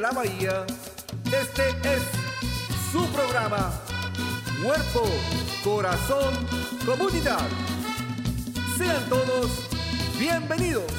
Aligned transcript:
la 0.00 0.10
bahía, 0.12 0.64
este 1.26 1.68
es 1.84 2.02
su 2.90 3.04
programa. 3.12 3.70
Cuerpo, 4.62 5.04
corazón, 5.62 6.32
comunidad. 6.86 7.46
Sean 8.78 9.06
todos 9.10 9.50
bienvenidos. 10.18 10.90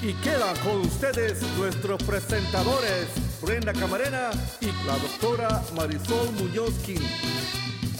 Y 0.00 0.14
quedan 0.14 0.56
con 0.64 0.80
ustedes 0.80 1.42
nuestros 1.58 2.02
presentadores, 2.02 3.08
Brenda 3.42 3.74
Camarena 3.74 4.30
y 4.60 4.66
la 4.86 4.96
doctora 4.96 5.62
Marisol 5.76 6.32
Muñozki. 6.32 6.96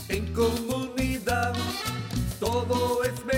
En 0.08 0.32
comunidad 0.32 1.52
todo 2.40 3.04
es 3.04 3.24
mejor. 3.26 3.31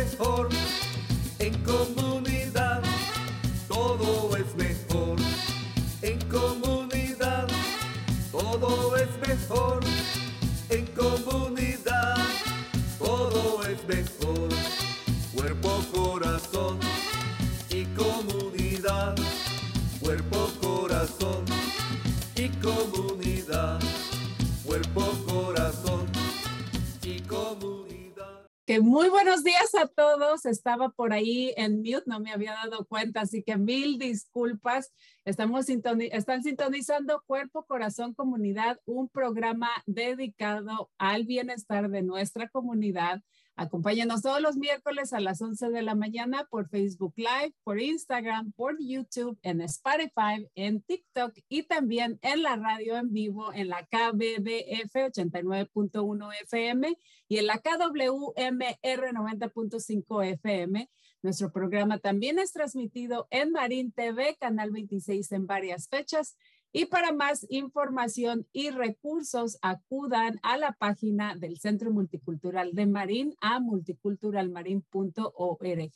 Muy 28.81 29.09
buenos 29.09 29.45
días 29.45 29.75
a 29.75 29.87
todos. 29.87 30.47
Estaba 30.47 30.89
por 30.89 31.13
ahí 31.13 31.53
en 31.57 31.79
mute, 31.79 32.03
no 32.07 32.19
me 32.19 32.33
había 32.33 32.55
dado 32.55 32.87
cuenta, 32.87 33.21
así 33.21 33.43
que 33.43 33.57
mil 33.57 33.99
disculpas. 33.99 34.93
Estamos 35.25 35.67
están 35.69 36.43
sintonizando 36.43 37.23
Cuerpo, 37.27 37.65
Corazón, 37.65 38.15
Comunidad, 38.15 38.81
un 38.85 39.09
programa 39.09 39.71
dedicado 39.87 40.91
al 40.99 41.25
bienestar 41.25 41.89
de 41.91 42.03
nuestra 42.03 42.49
comunidad. 42.49 43.23
Acompáñanos 43.57 44.23
todos 44.23 44.41
los 44.41 44.57
miércoles 44.57 45.13
a 45.13 45.21
las 45.21 45.41
11 45.41 45.71
de 45.71 45.83
la 45.83 45.95
mañana 45.95 46.45
por 46.51 46.69
Facebook 46.69 47.15
Live, 47.17 47.55
por 47.63 47.81
Instagram, 47.81 48.51
por 48.53 48.77
YouTube, 48.81 49.39
en 49.43 49.61
Spotify, 49.61 50.49
en 50.57 50.83
TikTok 50.83 51.33
y 51.49 51.63
también 51.63 52.19
en 52.23 52.43
la 52.43 52.57
radio 52.57 52.97
en 52.97 53.13
vivo 53.13 53.53
en 53.53 53.69
la 53.69 53.87
KBBF 53.87 54.95
89.1 54.95 56.31
FM 56.43 56.99
y 57.29 57.39
en 57.39 57.47
la 57.47 57.59
KWMR 57.59 59.13
90.5 59.13 60.25
FM. 60.25 60.91
Nuestro 61.23 61.53
programa 61.53 61.99
también 61.99 62.41
es 62.41 62.53
transmitido 62.53 63.29
en 63.31 63.53
Marín 63.53 63.93
TV, 63.93 64.37
Canal 64.39 64.73
26 64.73 65.31
en 65.33 65.47
varias 65.47 65.89
fechas. 65.89 66.37
Y 66.77 66.87
para 66.87 67.13
más 67.13 67.47
información 67.51 68.49
y 68.53 68.71
recursos, 68.71 69.59
acudan 69.63 70.41
a 70.43 70.59
la 70.59 70.73
página 70.73 71.37
del 71.37 71.61
Centro 71.61 71.93
Multicultural 71.93 72.75
de 72.75 72.87
Marín 72.87 73.37
a 73.41 73.61
multiculturalmarin.org. 73.61 75.93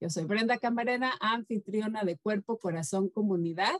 Yo 0.00 0.08
soy 0.08 0.24
Brenda 0.24 0.56
Camarena, 0.56 1.12
anfitriona 1.20 2.02
de 2.02 2.16
Cuerpo, 2.16 2.58
Corazón, 2.58 3.10
Comunidad. 3.10 3.74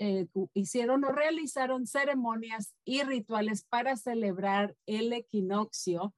hicieron 0.53 1.05
o 1.05 1.13
realizaron 1.13 1.87
ceremonias 1.87 2.75
y 2.85 3.03
rituales 3.05 3.65
para 3.65 3.97
celebrar 3.97 4.75
el 4.87 5.13
equinoccio, 5.13 6.15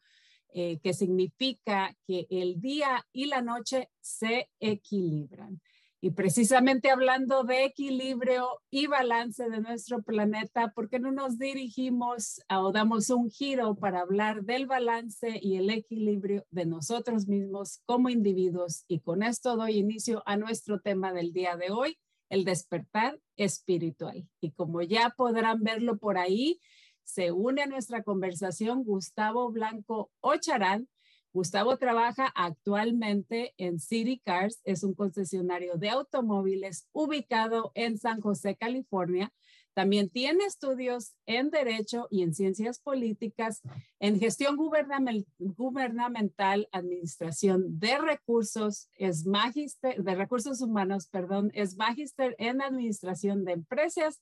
que 0.53 0.93
significa 0.93 1.95
que 2.09 2.27
el 2.29 2.61
día 2.61 3.07
y 3.13 3.27
la 3.27 3.41
noche 3.41 3.89
se 4.01 4.49
equilibran. 4.59 5.61
Y 6.03 6.13
precisamente 6.13 6.91
hablando 6.91 7.45
de 7.45 7.65
equilibrio 7.65 8.49
y 8.71 8.87
balance 8.87 9.51
de 9.51 9.61
nuestro 9.61 10.03
planeta, 10.03 10.73
¿por 10.75 10.89
qué 10.89 10.99
no 10.99 11.13
nos 11.13 11.39
dirigimos 11.39 12.41
o 12.49 12.73
damos 12.73 13.11
un 13.11 13.31
giro 13.31 13.75
para 13.75 14.01
hablar 14.01 14.45
del 14.45 14.67
balance 14.67 15.39
y 15.43 15.57
el 15.57 15.69
equilibrio 15.69 16.47
de 16.51 16.65
nosotros 16.65 17.29
mismos 17.29 17.83
como 17.85 18.09
individuos? 18.09 18.85
Y 18.89 19.01
con 19.01 19.23
esto 19.23 19.57
doy 19.57 19.77
inicio 19.77 20.23
a 20.25 20.39
nuestro 20.39 20.81
tema 20.81 21.13
del 21.13 21.35
día 21.35 21.57
de 21.57 21.71
hoy, 21.71 21.99
el 22.31 22.47
despertar 22.47 23.21
espiritual. 23.37 24.27
Y 24.41 24.53
como 24.53 24.81
ya 24.81 25.13
podrán 25.15 25.63
verlo 25.63 25.99
por 25.99 26.17
ahí, 26.17 26.61
se 27.05 27.31
une 27.31 27.63
a 27.63 27.67
nuestra 27.67 28.03
conversación 28.03 28.85
Gustavo 28.85 29.51
Blanco 29.51 30.11
Ocharán, 30.21 30.89
Gustavo 31.33 31.77
trabaja 31.77 32.33
actualmente 32.35 33.55
en 33.57 33.79
City 33.79 34.21
Cars, 34.25 34.61
es 34.65 34.83
un 34.83 34.95
concesionario 34.95 35.77
de 35.77 35.91
automóviles 35.91 36.89
ubicado 36.93 37.71
en 37.75 37.99
San 37.99 38.21
José, 38.21 38.57
California. 38.57 39.33
También 39.73 40.11
tiene 40.11 40.45
estudios 40.45 41.15
en 41.27 41.51
Derecho 41.51 42.09
y 42.11 42.23
en 42.23 42.35
Ciencias 42.35 42.81
Políticas, 42.81 43.63
en 44.01 44.19
Gestión 44.19 44.57
Gubernamental, 44.57 46.69
Administración 46.73 47.79
de 47.79 47.99
Recursos, 47.99 48.91
es 48.97 49.25
magíster, 49.25 50.03
de 50.03 50.15
Recursos 50.17 50.61
Humanos, 50.61 51.07
perdón, 51.07 51.53
es 51.55 51.77
magíster 51.77 52.35
en 52.39 52.61
Administración 52.61 53.45
de 53.45 53.53
Empresas 53.53 54.21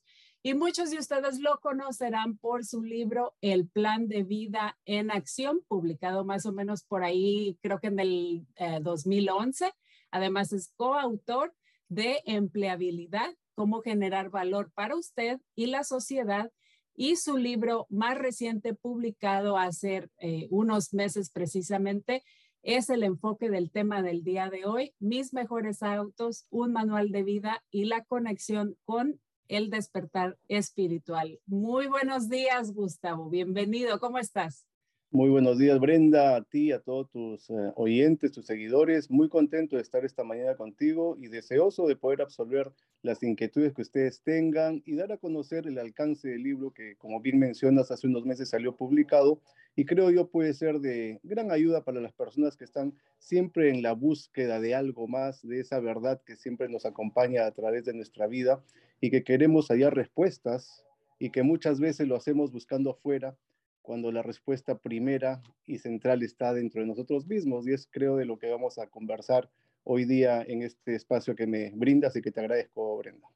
y 0.48 0.54
muchos 0.54 0.90
de 0.90 0.98
ustedes 0.98 1.40
lo 1.40 1.60
conocerán 1.60 2.38
por 2.38 2.64
su 2.64 2.82
libro 2.82 3.34
El 3.42 3.68
Plan 3.68 4.08
de 4.08 4.22
Vida 4.22 4.78
en 4.86 5.10
Acción, 5.10 5.60
publicado 5.68 6.24
más 6.24 6.46
o 6.46 6.52
menos 6.52 6.84
por 6.84 7.04
ahí, 7.04 7.58
creo 7.60 7.80
que 7.80 7.88
en 7.88 8.00
el 8.00 8.46
2011. 8.80 9.66
Eh, 9.66 9.70
Además, 10.10 10.54
es 10.54 10.72
coautor 10.74 11.54
de 11.90 12.22
Empleabilidad, 12.24 13.28
cómo 13.54 13.82
generar 13.82 14.30
valor 14.30 14.72
para 14.72 14.96
usted 14.96 15.38
y 15.54 15.66
la 15.66 15.84
sociedad. 15.84 16.50
Y 16.96 17.16
su 17.16 17.36
libro 17.36 17.86
más 17.90 18.16
reciente, 18.16 18.72
publicado 18.72 19.58
hace 19.58 20.08
eh, 20.18 20.46
unos 20.48 20.94
meses 20.94 21.28
precisamente, 21.28 22.22
es 22.62 22.88
el 22.88 23.02
enfoque 23.02 23.50
del 23.50 23.70
tema 23.70 24.00
del 24.00 24.24
día 24.24 24.48
de 24.48 24.64
hoy, 24.64 24.94
mis 24.98 25.34
mejores 25.34 25.82
autos, 25.82 26.46
un 26.48 26.72
manual 26.72 27.10
de 27.10 27.22
vida 27.22 27.62
y 27.70 27.84
la 27.84 28.02
conexión 28.02 28.78
con 28.86 29.20
el 29.48 29.70
despertar 29.70 30.36
espiritual. 30.46 31.40
Muy 31.46 31.86
buenos 31.86 32.28
días, 32.28 32.72
Gustavo. 32.72 33.28
Bienvenido. 33.28 33.98
¿Cómo 33.98 34.18
estás? 34.18 34.64
Muy 35.10 35.30
buenos 35.30 35.56
días, 35.56 35.80
Brenda, 35.80 36.36
a 36.36 36.44
ti, 36.44 36.70
a 36.70 36.80
todos 36.80 37.10
tus 37.10 37.48
eh, 37.48 37.72
oyentes, 37.76 38.30
tus 38.30 38.44
seguidores. 38.44 39.10
Muy 39.10 39.30
contento 39.30 39.76
de 39.76 39.82
estar 39.82 40.04
esta 40.04 40.22
mañana 40.22 40.54
contigo 40.54 41.16
y 41.18 41.28
deseoso 41.28 41.86
de 41.86 41.96
poder 41.96 42.20
absolver 42.20 42.70
las 43.00 43.22
inquietudes 43.22 43.72
que 43.72 43.80
ustedes 43.80 44.20
tengan 44.22 44.82
y 44.84 44.96
dar 44.96 45.10
a 45.12 45.16
conocer 45.16 45.66
el 45.66 45.78
alcance 45.78 46.28
del 46.28 46.42
libro 46.42 46.72
que, 46.72 46.96
como 46.96 47.22
bien 47.22 47.38
mencionas, 47.38 47.90
hace 47.90 48.06
unos 48.06 48.26
meses 48.26 48.50
salió 48.50 48.76
publicado 48.76 49.40
y 49.74 49.86
creo 49.86 50.10
yo 50.10 50.28
puede 50.28 50.52
ser 50.52 50.80
de 50.80 51.20
gran 51.22 51.52
ayuda 51.52 51.84
para 51.84 52.02
las 52.02 52.12
personas 52.12 52.58
que 52.58 52.64
están 52.64 52.92
siempre 53.18 53.70
en 53.70 53.80
la 53.80 53.92
búsqueda 53.92 54.60
de 54.60 54.74
algo 54.74 55.08
más, 55.08 55.40
de 55.40 55.60
esa 55.60 55.80
verdad 55.80 56.20
que 56.26 56.36
siempre 56.36 56.68
nos 56.68 56.84
acompaña 56.84 57.46
a 57.46 57.52
través 57.52 57.86
de 57.86 57.94
nuestra 57.94 58.26
vida 58.26 58.62
y 59.00 59.10
que 59.10 59.24
queremos 59.24 59.68
hallar 59.68 59.94
respuestas 59.94 60.84
y 61.18 61.30
que 61.30 61.42
muchas 61.42 61.80
veces 61.80 62.08
lo 62.08 62.16
hacemos 62.16 62.52
buscando 62.52 62.90
afuera 62.90 63.36
cuando 63.82 64.12
la 64.12 64.22
respuesta 64.22 64.78
primera 64.78 65.42
y 65.64 65.78
central 65.78 66.22
está 66.22 66.52
dentro 66.52 66.80
de 66.80 66.86
nosotros 66.86 67.26
mismos. 67.26 67.66
Y 67.66 67.72
es 67.72 67.88
creo 67.90 68.16
de 68.16 68.26
lo 68.26 68.38
que 68.38 68.50
vamos 68.50 68.78
a 68.78 68.86
conversar 68.88 69.50
hoy 69.84 70.04
día 70.04 70.42
en 70.42 70.62
este 70.62 70.94
espacio 70.94 71.34
que 71.34 71.46
me 71.46 71.72
brindas 71.74 72.14
y 72.16 72.20
que 72.20 72.30
te 72.30 72.40
agradezco, 72.40 72.96
Brenda. 72.98 73.28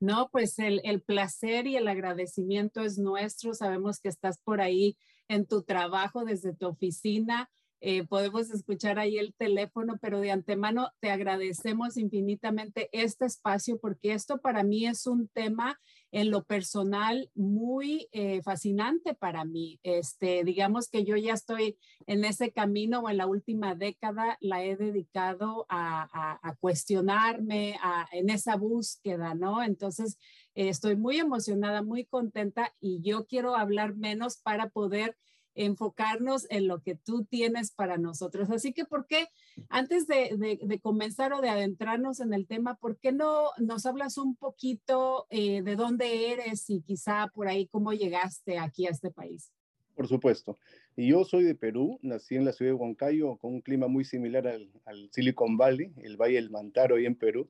No, 0.00 0.28
pues 0.30 0.58
el, 0.58 0.80
el, 0.84 1.00
placer 1.00 1.66
y 1.66 1.76
el 1.76 1.88
agradecimiento 1.88 2.82
es 2.82 2.98
nuestro. 2.98 3.54
Sabemos 3.54 3.98
que 3.98 4.08
estás 4.08 4.38
por 4.38 4.60
ahí 4.60 4.96
en 5.26 5.46
tu 5.46 5.62
trabajo, 5.62 6.24
desde 6.24 6.54
tu 6.54 6.66
oficina, 6.66 7.50
eh, 7.80 8.04
podemos 8.04 8.50
escuchar 8.50 8.98
ahí 8.98 9.18
el 9.18 9.34
teléfono, 9.34 9.98
pero 10.00 10.20
de 10.20 10.32
antemano 10.32 10.90
te 11.00 11.10
agradecemos 11.10 11.96
infinitamente 11.96 12.88
este 12.92 13.26
espacio 13.26 13.78
porque 13.78 14.12
esto 14.12 14.38
para 14.38 14.64
mí 14.64 14.86
es 14.86 15.06
un 15.06 15.28
tema 15.28 15.78
en 16.10 16.30
lo 16.30 16.44
personal 16.44 17.30
muy 17.34 18.08
eh, 18.12 18.42
fascinante 18.42 19.14
para 19.14 19.44
mí. 19.44 19.78
Este, 19.82 20.42
digamos 20.42 20.88
que 20.88 21.04
yo 21.04 21.16
ya 21.16 21.34
estoy 21.34 21.78
en 22.06 22.24
ese 22.24 22.50
camino 22.52 23.00
o 23.00 23.10
en 23.10 23.18
la 23.18 23.26
última 23.26 23.74
década 23.74 24.36
la 24.40 24.64
he 24.64 24.76
dedicado 24.76 25.66
a, 25.68 26.38
a, 26.42 26.56
cuestionarme 26.56 27.76
a, 27.82 28.08
en 28.12 28.30
esa 28.30 28.56
búsqueda, 28.56 29.34
¿no? 29.34 29.62
Entonces, 29.62 30.18
eh, 30.54 30.68
estoy 30.68 30.96
muy 30.96 31.18
emocionada, 31.18 31.82
muy 31.82 32.04
contenta 32.06 32.74
y 32.80 33.00
yo 33.02 33.26
quiero 33.26 33.54
hablar 33.54 33.94
menos 33.94 34.38
para 34.38 34.70
poder 34.70 35.16
enfocarnos 35.58 36.46
en 36.50 36.68
lo 36.68 36.80
que 36.82 36.94
tú 36.94 37.24
tienes 37.24 37.72
para 37.72 37.98
nosotros. 37.98 38.50
Así 38.50 38.72
que, 38.72 38.84
¿por 38.84 39.06
qué, 39.06 39.26
antes 39.68 40.06
de, 40.06 40.80
comenzar 40.82 41.32
o 41.32 41.40
de 41.40 41.48
adentrarnos 41.48 42.20
en 42.20 42.32
el 42.32 42.46
tema, 42.46 42.76
¿por 42.76 42.96
qué 42.98 43.12
no 43.12 43.50
nos 43.58 43.84
hablas 43.86 44.18
un 44.18 44.36
poquito 44.36 45.26
eh, 45.30 45.62
de 45.62 45.76
dónde 45.76 46.32
eres 46.32 46.70
y 46.70 46.80
quizá 46.80 47.30
por 47.34 47.48
ahí 47.48 47.66
cómo 47.66 47.92
llegaste 47.92 48.58
aquí 48.58 48.86
a 48.86 48.90
este 48.90 49.10
país? 49.10 49.52
Por 49.94 50.06
supuesto. 50.06 50.56
Yo 50.96 51.24
soy 51.24 51.42
de 51.42 51.54
Perú, 51.54 51.98
nací 52.02 52.36
en 52.36 52.44
la 52.44 52.52
ciudad 52.52 52.72
de 52.72 52.74
Huancayo 52.74 53.36
con 53.36 53.54
un 53.54 53.60
clima 53.60 53.88
muy 53.88 54.04
similar 54.04 54.46
al, 54.46 54.70
al 54.84 55.10
Silicon 55.12 55.56
Valley, 55.56 55.92
el 56.02 56.16
Valle 56.16 56.36
del 56.36 56.50
Mantaro 56.50 56.96
ahí 56.96 57.06
en 57.06 57.16
Perú. 57.16 57.48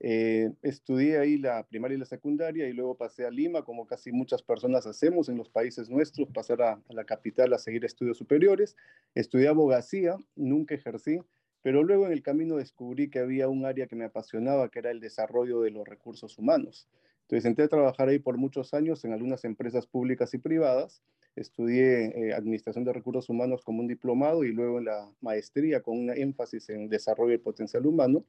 Eh, 0.00 0.52
estudié 0.62 1.18
ahí 1.18 1.38
la 1.38 1.66
primaria 1.66 1.96
y 1.96 1.98
la 1.98 2.04
secundaria 2.04 2.68
y 2.68 2.72
luego 2.74 2.96
pasé 2.96 3.24
a 3.24 3.30
Lima, 3.30 3.62
como 3.62 3.86
casi 3.86 4.12
muchas 4.12 4.42
personas 4.42 4.86
hacemos 4.86 5.28
en 5.28 5.38
los 5.38 5.48
países 5.48 5.88
nuestros, 5.88 6.28
pasar 6.28 6.60
a, 6.62 6.82
la 6.90 7.04
capital 7.04 7.52
a 7.54 7.58
seguir 7.58 7.84
estudios 7.84 8.18
superiores. 8.18 8.76
Estudié 9.14 9.48
abogacía, 9.48 10.16
nunca 10.34 10.74
ejercí, 10.74 11.20
pero 11.62 11.82
luego 11.82 12.06
en 12.06 12.12
el 12.12 12.22
camino 12.22 12.56
descubrí 12.56 13.08
que 13.08 13.20
había 13.20 13.48
un 13.48 13.64
área 13.64 13.86
que 13.86 13.96
me 13.96 14.04
apasionaba, 14.04 14.70
que 14.70 14.80
era 14.80 14.90
el 14.90 15.00
desarrollo 15.00 15.62
de 15.62 15.70
los 15.70 15.86
recursos 15.88 16.38
humanos. 16.38 16.88
Entonces 17.22 17.46
entré 17.46 17.64
a 17.64 17.68
trabajar 17.68 18.08
ahí 18.08 18.18
por 18.18 18.36
muchos 18.36 18.74
años 18.74 19.04
en 19.04 19.12
algunas 19.12 19.44
empresas 19.44 19.86
públicas 19.86 20.32
y 20.34 20.38
privadas. 20.38 21.02
Estudié 21.34 22.28
eh, 22.28 22.34
Administración 22.34 22.84
de 22.84 22.92
Recursos 22.92 23.28
Humanos 23.28 23.62
como 23.64 23.80
un 23.80 23.88
diplomado 23.88 24.44
y 24.44 24.52
luego 24.52 24.78
en 24.78 24.84
la 24.84 25.10
maestría 25.20 25.82
con 25.82 25.98
un 25.98 26.10
énfasis 26.10 26.68
en 26.68 26.88
desarrollo 26.88 27.32
del 27.32 27.40
potencial 27.40 27.84
humano 27.84 28.24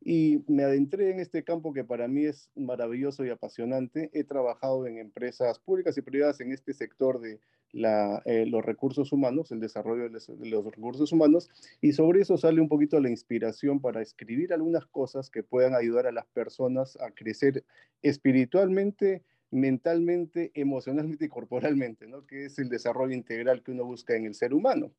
y 0.00 0.44
me 0.46 0.62
adentré 0.62 1.10
en 1.10 1.20
este 1.20 1.42
campo 1.42 1.72
que 1.72 1.84
para 1.84 2.08
mí 2.08 2.26
es 2.26 2.50
maravilloso 2.54 3.24
y 3.24 3.30
apasionante. 3.30 4.10
He 4.12 4.24
trabajado 4.24 4.86
en 4.86 4.98
empresas 4.98 5.58
públicas 5.58 5.96
y 5.98 6.02
privadas 6.02 6.40
en 6.40 6.52
este 6.52 6.74
sector 6.74 7.20
de 7.20 7.40
la, 7.72 8.22
eh, 8.24 8.46
los 8.46 8.64
recursos 8.64 9.12
humanos, 9.12 9.52
el 9.52 9.60
desarrollo 9.60 10.08
de 10.08 10.48
los, 10.48 10.64
recursos 10.64 11.12
humanos, 11.12 11.50
y 11.80 11.92
sobre 11.92 12.22
eso 12.22 12.36
sale 12.36 12.60
un 12.60 12.68
poquito 12.68 12.98
la 13.00 13.10
inspiración 13.10 13.80
para 13.80 14.00
escribir 14.00 14.52
algunas 14.52 14.86
cosas 14.86 15.30
que 15.30 15.42
puedan 15.42 15.74
ayudar 15.74 16.06
a 16.06 16.12
las 16.12 16.26
personas 16.26 16.96
a 17.00 17.10
crecer 17.10 17.64
espiritualmente, 18.02 19.22
mentalmente, 19.50 20.52
emocionalmente 20.54 21.26
y 21.26 21.28
corporalmente, 21.28 22.06
¿no? 22.06 22.26
que 22.26 22.46
es 22.46 22.58
el 22.58 22.68
desarrollo 22.68 23.14
integral 23.14 23.62
que 23.62 23.72
uno 23.72 23.84
busca 23.84 24.16
en 24.16 24.26
el 24.26 24.34
ser 24.34 24.54
humano. 24.54 24.92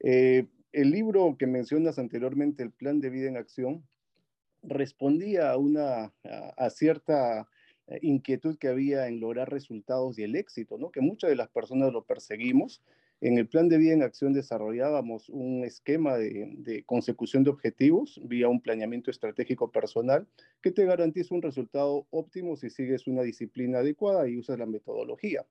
Eh, 0.00 0.46
el 0.72 0.90
libro 0.90 1.36
que 1.38 1.46
mencionas 1.46 1.98
anteriormente, 1.98 2.62
El 2.62 2.70
Plan 2.70 3.00
de 3.00 3.10
Vida 3.10 3.28
en 3.28 3.36
Acción, 3.36 3.84
respondía 4.62 5.50
a 5.50 5.56
una 5.56 6.12
a, 6.56 6.70
cierta 6.70 7.48
eh, 7.86 7.98
inquietud 8.02 8.58
que 8.58 8.68
había 8.68 9.08
en 9.08 9.20
lograr 9.20 9.50
resultados 9.50 10.18
y 10.18 10.22
el 10.22 10.36
éxito, 10.36 10.78
¿no? 10.78 10.90
Que 10.90 11.00
muchas 11.00 11.30
de 11.30 11.36
las 11.36 11.48
personas 11.48 11.92
lo 11.92 12.04
perseguimos. 12.04 12.82
En 13.20 13.38
el 13.38 13.46
plan 13.46 13.68
de 13.68 13.78
vida 13.78 13.92
en 13.92 14.02
acción 14.02 14.32
desarrollábamos 14.32 15.28
un 15.28 15.64
esquema 15.64 16.16
de, 16.16 16.54
de, 16.58 16.82
consecución 16.84 17.44
de 17.44 17.50
objetivos 17.50 18.20
vía 18.24 18.48
un 18.48 18.60
planeamiento 18.60 19.12
estratégico 19.12 19.70
personal 19.70 20.26
que 20.60 20.72
te 20.72 20.84
garantiza 20.84 21.34
un 21.34 21.42
resultado 21.42 22.06
óptimo 22.10 22.56
si 22.56 22.68
sigues 22.68 23.06
una 23.06 23.22
disciplina 23.22 23.78
adecuada 23.78 24.28
y 24.28 24.38
usas 24.38 24.58
la 24.58 24.66
metodología. 24.66 25.46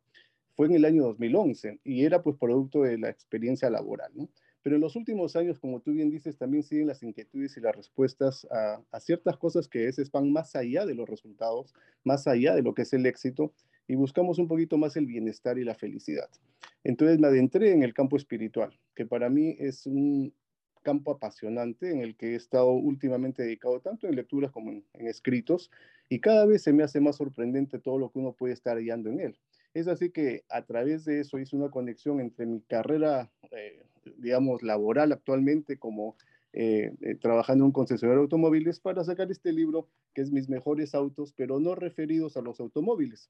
Fue 0.56 0.68
en 0.68 0.76
el 0.76 0.84
año 0.84 1.04
2011 1.04 1.80
y 1.86 2.04
era 2.04 2.22
pues 2.22 2.36
producto 2.38 2.82
de 2.82 2.98
la 2.98 3.10
experiencia 3.10 3.70
laboral, 3.70 4.12
¿no? 4.16 4.30
Pero 4.64 4.76
en 4.76 4.82
los 4.82 4.96
últimos 4.96 5.36
años, 5.36 5.60
como 5.60 5.80
tú 5.80 5.92
bien 5.92 6.12
dices, 6.12 6.38
también 6.38 6.64
siguen 6.64 6.88
las 6.88 7.02
inquietudes 7.02 7.58
y 7.58 7.62
las 7.62 7.76
respuestas 7.76 8.48
a, 8.52 9.00
ciertas 9.00 9.38
cosas 9.38 9.68
que 9.68 9.80
a 9.80 9.86
veces 9.86 10.12
van 10.12 10.32
más 10.32 10.56
allá 10.56 10.86
de 10.86 10.94
los 10.94 11.10
resultados, 11.10 11.74
más 12.04 12.28
allá 12.28 12.54
de 12.54 12.62
lo 12.62 12.74
que 12.74 12.84
es 12.84 12.94
el 12.94 13.06
éxito, 13.06 13.54
y 13.88 13.96
buscamos 13.96 14.38
un 14.38 14.48
poquito 14.48 14.78
más 14.78 14.96
el 14.96 15.08
bienestar 15.08 15.58
y 15.58 15.64
la 15.64 15.74
felicidad. 15.74 16.30
Entonces 16.84 17.20
me 17.20 17.28
adentré 17.28 17.72
en 17.72 17.84
el 17.84 17.94
campo 17.94 18.18
espiritual, 18.18 18.80
que 18.96 19.06
para 19.06 19.30
mí 19.30 19.56
es 19.60 19.88
un 19.88 20.34
campo 20.84 21.12
apasionante 21.12 21.92
en 21.92 22.02
el 22.02 22.16
que 22.16 22.34
he 22.34 22.36
estado 22.36 22.72
últimamente 22.72 23.44
dedicado 23.44 23.80
tanto 23.82 24.08
en 24.08 24.16
lecturas 24.16 24.52
como 24.52 24.72
en, 24.72 24.86
escritos, 24.94 25.72
y 26.10 26.20
cada 26.20 26.46
vez 26.46 26.64
se 26.64 26.74
me 26.74 26.84
hace 26.84 27.00
más 27.00 27.16
sorprendente 27.16 27.80
todo 27.80 27.98
lo 27.98 28.12
que 28.12 28.20
uno 28.20 28.34
puede 28.34 28.54
estar 28.54 28.78
hallando 28.78 29.10
en 29.10 29.22
él. 29.22 29.38
Es 29.74 29.88
así 29.88 30.12
que 30.12 30.44
a 30.50 30.64
través 30.66 31.06
de 31.06 31.22
eso 31.22 31.40
hice 31.40 31.56
una 31.56 31.70
conexión 31.70 32.20
entre 32.20 32.46
mi 32.46 32.62
carrera 32.62 33.32
eh, 33.52 33.86
digamos, 34.18 34.64
laboral 34.64 35.12
actualmente 35.12 35.78
como 35.78 36.16
eh, 36.54 36.92
eh, 37.02 37.16
trabajando 37.16 37.64
en 37.64 37.68
un 37.68 37.72
concesionario 37.72 38.20
de 38.20 38.24
automóviles 38.24 38.82
para 38.82 39.06
sacar 39.06 39.32
este 39.32 39.54
libro 39.54 39.88
que 40.14 40.22
es 40.22 40.32
Mis 40.32 40.50
mejores 40.50 40.94
autos, 40.94 41.32
pero 41.32 41.62
no 41.62 41.76
referidos 41.76 42.36
a 42.36 42.42
los 42.42 42.60
automóviles, 42.60 43.30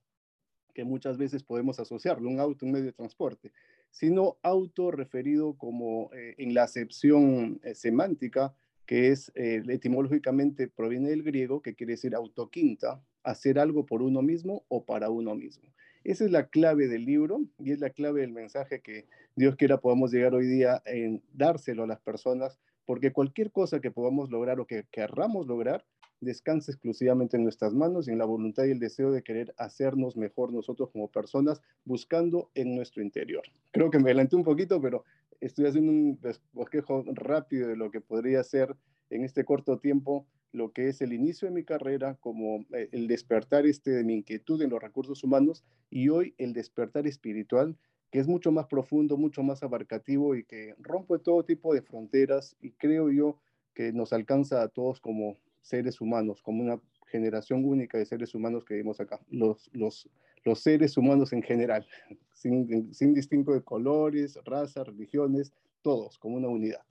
que 0.73 0.83
muchas 0.83 1.19
veces 1.19 1.43
podemos 1.43 1.79
asociarlo, 1.79 2.27
un 2.27 2.39
auto, 2.39 2.65
un 2.65 2.71
medio 2.71 2.85
de 2.85 2.93
transporte, 2.93 3.51
sino 3.91 4.37
auto 4.41 4.89
referido 4.89 5.53
como 5.53 6.11
eh, 6.13 6.33
en 6.39 6.55
la 6.55 6.63
acepción 6.63 7.61
semántica, 7.75 8.55
que 8.87 9.09
es 9.09 9.31
etimológicamente 9.35 10.67
proviene 10.67 11.09
del 11.09 11.23
griego, 11.23 11.61
que 11.61 11.75
quiere 11.75 11.93
decir 11.93 12.15
autoquinta, 12.15 13.01
hacer 13.23 13.59
algo 13.59 13.85
por 13.85 14.01
uno 14.01 14.21
mismo 14.21 14.65
o 14.67 14.83
para 14.83 15.09
uno 15.09 15.35
mismo. 15.35 15.69
Esa 16.03 16.25
es 16.25 16.31
la 16.31 16.47
clave 16.47 16.87
del 16.87 17.05
libro 17.05 17.41
y 17.59 17.71
es 17.71 17.79
la 17.79 17.91
clave 17.91 18.21
del 18.21 18.31
mensaje 18.31 18.81
que 18.81 19.05
Dios 19.35 19.55
quiera 19.55 19.79
podamos 19.79 20.11
llegar 20.11 20.33
hoy 20.33 20.47
día 20.47 20.81
en 20.85 21.21
dárselo 21.33 21.83
a 21.83 21.87
las 21.87 22.01
personas, 22.01 22.59
porque 22.85 23.13
cualquier 23.13 23.51
cosa 23.51 23.81
que 23.81 23.91
podamos 23.91 24.31
lograr 24.31 24.59
o 24.59 24.65
que 24.65 24.85
querramos 24.91 25.45
lograr 25.45 25.85
descansa 26.19 26.71
exclusivamente 26.71 27.37
en 27.37 27.43
nuestras 27.43 27.73
manos 27.73 28.07
y 28.07 28.11
en 28.11 28.17
la 28.17 28.25
voluntad 28.25 28.65
y 28.65 28.71
el 28.71 28.79
deseo 28.79 29.11
de 29.11 29.21
querer 29.21 29.53
hacernos 29.57 30.17
mejor 30.17 30.51
nosotros 30.51 30.89
como 30.91 31.11
personas, 31.11 31.61
buscando 31.85 32.49
en 32.55 32.75
nuestro 32.75 33.03
interior. 33.03 33.43
Creo 33.71 33.91
que 33.91 33.99
me 33.99 34.05
adelanté 34.05 34.35
un 34.35 34.43
poquito, 34.43 34.81
pero 34.81 35.03
estoy 35.39 35.65
haciendo 35.65 35.91
un 35.91 36.19
bosquejo 36.53 37.03
rápido 37.13 37.67
de 37.67 37.75
lo 37.75 37.91
que 37.91 38.01
podría 38.01 38.43
ser 38.43 38.75
en 39.09 39.23
este 39.23 39.45
corto 39.45 39.77
tiempo 39.77 40.25
lo 40.53 40.71
que 40.71 40.87
es 40.87 41.01
el 41.01 41.13
inicio 41.13 41.47
de 41.47 41.53
mi 41.53 41.63
carrera, 41.63 42.15
como 42.19 42.65
eh, 42.73 42.89
el 42.91 43.07
despertar 43.07 43.65
este 43.65 43.91
de 43.91 44.03
mi 44.03 44.15
inquietud 44.15 44.61
en 44.61 44.69
los 44.69 44.81
recursos 44.81 45.23
humanos 45.23 45.63
y 45.89 46.09
hoy 46.09 46.35
el 46.37 46.53
despertar 46.53 47.07
espiritual, 47.07 47.77
que 48.11 48.19
es 48.19 48.27
mucho 48.27 48.51
más 48.51 48.67
profundo, 48.67 49.17
mucho 49.17 49.43
más 49.43 49.63
abarcativo 49.63 50.35
y 50.35 50.43
que 50.43 50.75
rompe 50.79 51.19
todo 51.19 51.45
tipo 51.45 51.73
de 51.73 51.81
fronteras 51.81 52.57
y 52.61 52.71
creo 52.71 53.09
yo 53.09 53.37
que 53.73 53.93
nos 53.93 54.11
alcanza 54.11 54.61
a 54.61 54.67
todos 54.67 54.99
como 54.99 55.37
seres 55.61 56.01
humanos, 56.01 56.41
como 56.41 56.61
una 56.61 56.81
generación 57.07 57.63
única 57.65 57.97
de 57.97 58.05
seres 58.05 58.35
humanos 58.35 58.65
que 58.65 58.73
vivimos 58.73 58.99
acá, 58.99 59.19
los, 59.29 59.69
los, 59.73 60.09
los 60.43 60.59
seres 60.59 60.97
humanos 60.97 61.31
en 61.33 61.43
general, 61.43 61.87
sin, 62.33 62.93
sin 62.93 63.13
distinto 63.13 63.53
de 63.53 63.61
colores, 63.61 64.37
razas, 64.43 64.87
religiones, 64.87 65.53
todos 65.81 66.17
como 66.17 66.35
una 66.35 66.49
unidad. 66.49 66.81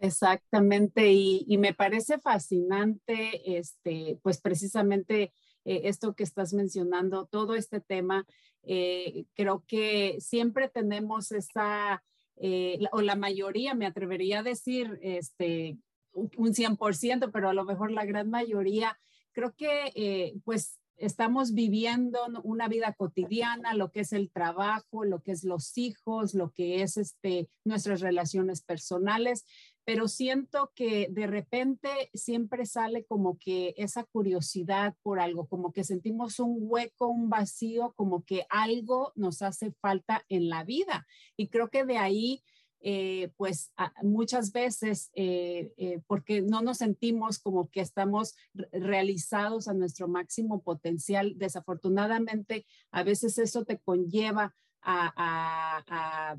Exactamente, 0.00 1.10
y, 1.10 1.58
me 1.58 1.74
parece 1.74 2.18
fascinante, 2.18 3.58
este, 3.58 4.18
pues 4.22 4.40
precisamente 4.40 5.32
eh, 5.64 5.82
esto 5.84 6.14
que 6.14 6.22
estás 6.22 6.54
mencionando, 6.54 7.26
todo 7.26 7.56
este 7.56 7.80
tema, 7.80 8.24
eh, 8.62 9.24
creo 9.34 9.64
que 9.66 10.16
siempre 10.20 10.68
tenemos 10.68 11.32
esa, 11.32 12.04
eh, 12.36 12.78
o 12.92 13.00
la 13.02 13.16
mayoría, 13.16 13.74
me 13.74 13.86
atrevería 13.86 14.40
a 14.40 14.44
decir, 14.44 15.00
este, 15.02 15.78
un 16.12 16.54
100%, 16.54 17.32
pero 17.32 17.48
a 17.48 17.54
lo 17.54 17.64
mejor 17.64 17.90
la 17.90 18.04
gran 18.04 18.30
mayoría, 18.30 18.96
creo 19.32 19.54
que 19.56 20.34
pues 20.44 20.78
estamos 20.98 21.54
viviendo 21.54 22.18
una 22.42 22.68
vida 22.68 22.92
cotidiana, 22.92 23.74
lo 23.74 23.90
que 23.90 24.00
es 24.00 24.12
el 24.12 24.30
trabajo, 24.30 25.04
lo 25.04 25.22
que 25.22 25.32
es 25.32 25.44
los 25.44 25.78
hijos, 25.78 26.34
lo 26.34 26.50
que 26.50 26.82
es 26.82 26.96
este, 26.96 27.48
nuestras 27.64 28.00
relaciones 28.00 28.62
personales, 28.62 29.44
pero 29.88 30.06
siento 30.06 30.70
que 30.74 31.08
de 31.10 31.26
repente 31.26 31.88
siempre 32.12 32.66
sale 32.66 33.06
como 33.06 33.38
que 33.38 33.72
esa 33.78 34.04
curiosidad 34.04 34.94
por 35.02 35.18
algo, 35.18 35.46
como 35.46 35.72
que 35.72 35.82
sentimos 35.82 36.40
un 36.40 36.58
hueco, 36.60 37.06
un 37.06 37.30
vacío, 37.30 37.94
como 37.96 38.22
que 38.22 38.44
algo 38.50 39.14
nos 39.16 39.40
hace 39.40 39.72
falta 39.80 40.26
en 40.28 40.50
la 40.50 40.62
vida. 40.62 41.06
Y 41.38 41.48
creo 41.48 41.70
que 41.70 41.86
de 41.86 41.96
ahí, 41.96 42.44
eh, 42.80 43.30
pues 43.38 43.72
muchas 44.02 44.52
veces, 44.52 45.10
eh, 45.14 45.72
eh, 45.78 46.02
porque 46.06 46.42
no 46.42 46.60
nos 46.60 46.76
sentimos 46.76 47.38
como 47.38 47.70
que 47.70 47.80
estamos 47.80 48.36
realizados 48.52 49.68
a 49.68 49.72
nuestro 49.72 50.06
máximo 50.06 50.60
potencial, 50.60 51.32
desafortunadamente, 51.38 52.66
a 52.90 53.04
veces 53.04 53.38
eso 53.38 53.64
te 53.64 53.78
conlleva 53.78 54.54
a 54.82 56.36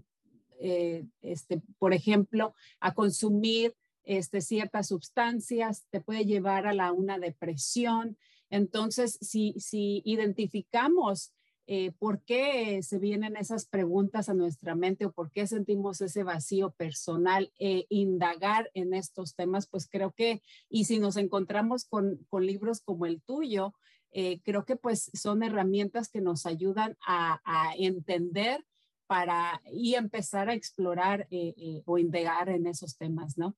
eh, 0.59 1.05
este, 1.21 1.61
por 1.77 1.93
ejemplo, 1.93 2.53
a 2.79 2.93
consumir 2.93 3.75
este, 4.03 4.41
ciertas 4.41 4.87
sustancias, 4.87 5.85
te 5.89 6.01
puede 6.01 6.25
llevar 6.25 6.67
a 6.67 6.73
la, 6.73 6.91
una 6.91 7.17
depresión. 7.17 8.17
Entonces, 8.49 9.17
si, 9.21 9.53
si 9.57 10.01
identificamos 10.05 11.31
eh, 11.71 11.91
por 11.99 12.23
qué 12.23 12.81
se 12.81 12.97
vienen 12.97 13.37
esas 13.37 13.67
preguntas 13.67 14.27
a 14.27 14.33
nuestra 14.33 14.73
mente 14.73 15.05
o 15.05 15.11
por 15.11 15.31
qué 15.31 15.45
sentimos 15.45 16.01
ese 16.01 16.23
vacío 16.23 16.71
personal, 16.71 17.53
e 17.59 17.85
indagar 17.89 18.71
en 18.73 18.95
estos 18.95 19.35
temas, 19.35 19.67
pues 19.67 19.87
creo 19.87 20.11
que, 20.11 20.41
y 20.67 20.85
si 20.85 20.97
nos 20.97 21.15
encontramos 21.15 21.85
con, 21.85 22.25
con 22.27 22.45
libros 22.45 22.81
como 22.81 23.05
el 23.05 23.21
tuyo, 23.21 23.75
eh, 24.11 24.41
creo 24.43 24.65
que 24.65 24.75
pues 24.75 25.11
son 25.13 25.43
herramientas 25.43 26.09
que 26.09 26.21
nos 26.21 26.47
ayudan 26.47 26.97
a, 27.05 27.39
a 27.45 27.75
entender 27.77 28.65
para 29.09 29.59
y 29.73 29.95
empezar 29.95 30.49
a 30.49 30.53
explorar 30.53 31.25
eh, 31.31 31.55
eh, 31.57 31.81
o 31.85 31.97
indagar 31.97 32.47
en 32.47 32.67
esos 32.67 32.95
temas, 32.95 33.39
¿no? 33.39 33.55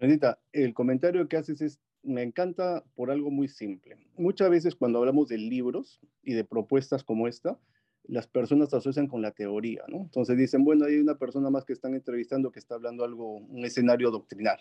Anita, 0.00 0.40
el 0.50 0.74
comentario 0.74 1.28
que 1.28 1.36
haces 1.36 1.60
es, 1.60 1.78
me 2.02 2.24
encanta 2.24 2.82
por 2.96 3.12
algo 3.12 3.30
muy 3.30 3.46
simple. 3.46 3.96
Muchas 4.16 4.50
veces 4.50 4.74
cuando 4.74 4.98
hablamos 4.98 5.28
de 5.28 5.38
libros 5.38 6.00
y 6.24 6.34
de 6.34 6.42
propuestas 6.42 7.04
como 7.04 7.28
esta, 7.28 7.56
las 8.02 8.26
personas 8.26 8.74
asocian 8.74 9.06
con 9.06 9.22
la 9.22 9.30
teoría, 9.30 9.84
¿no? 9.86 9.98
Entonces 9.98 10.36
dicen, 10.36 10.64
bueno, 10.64 10.86
hay 10.86 10.98
una 10.98 11.16
persona 11.16 11.50
más 11.50 11.64
que 11.64 11.72
están 11.72 11.94
entrevistando 11.94 12.50
que 12.50 12.58
está 12.58 12.74
hablando 12.74 13.04
algo, 13.04 13.36
un 13.36 13.64
escenario 13.64 14.10
doctrinal. 14.10 14.58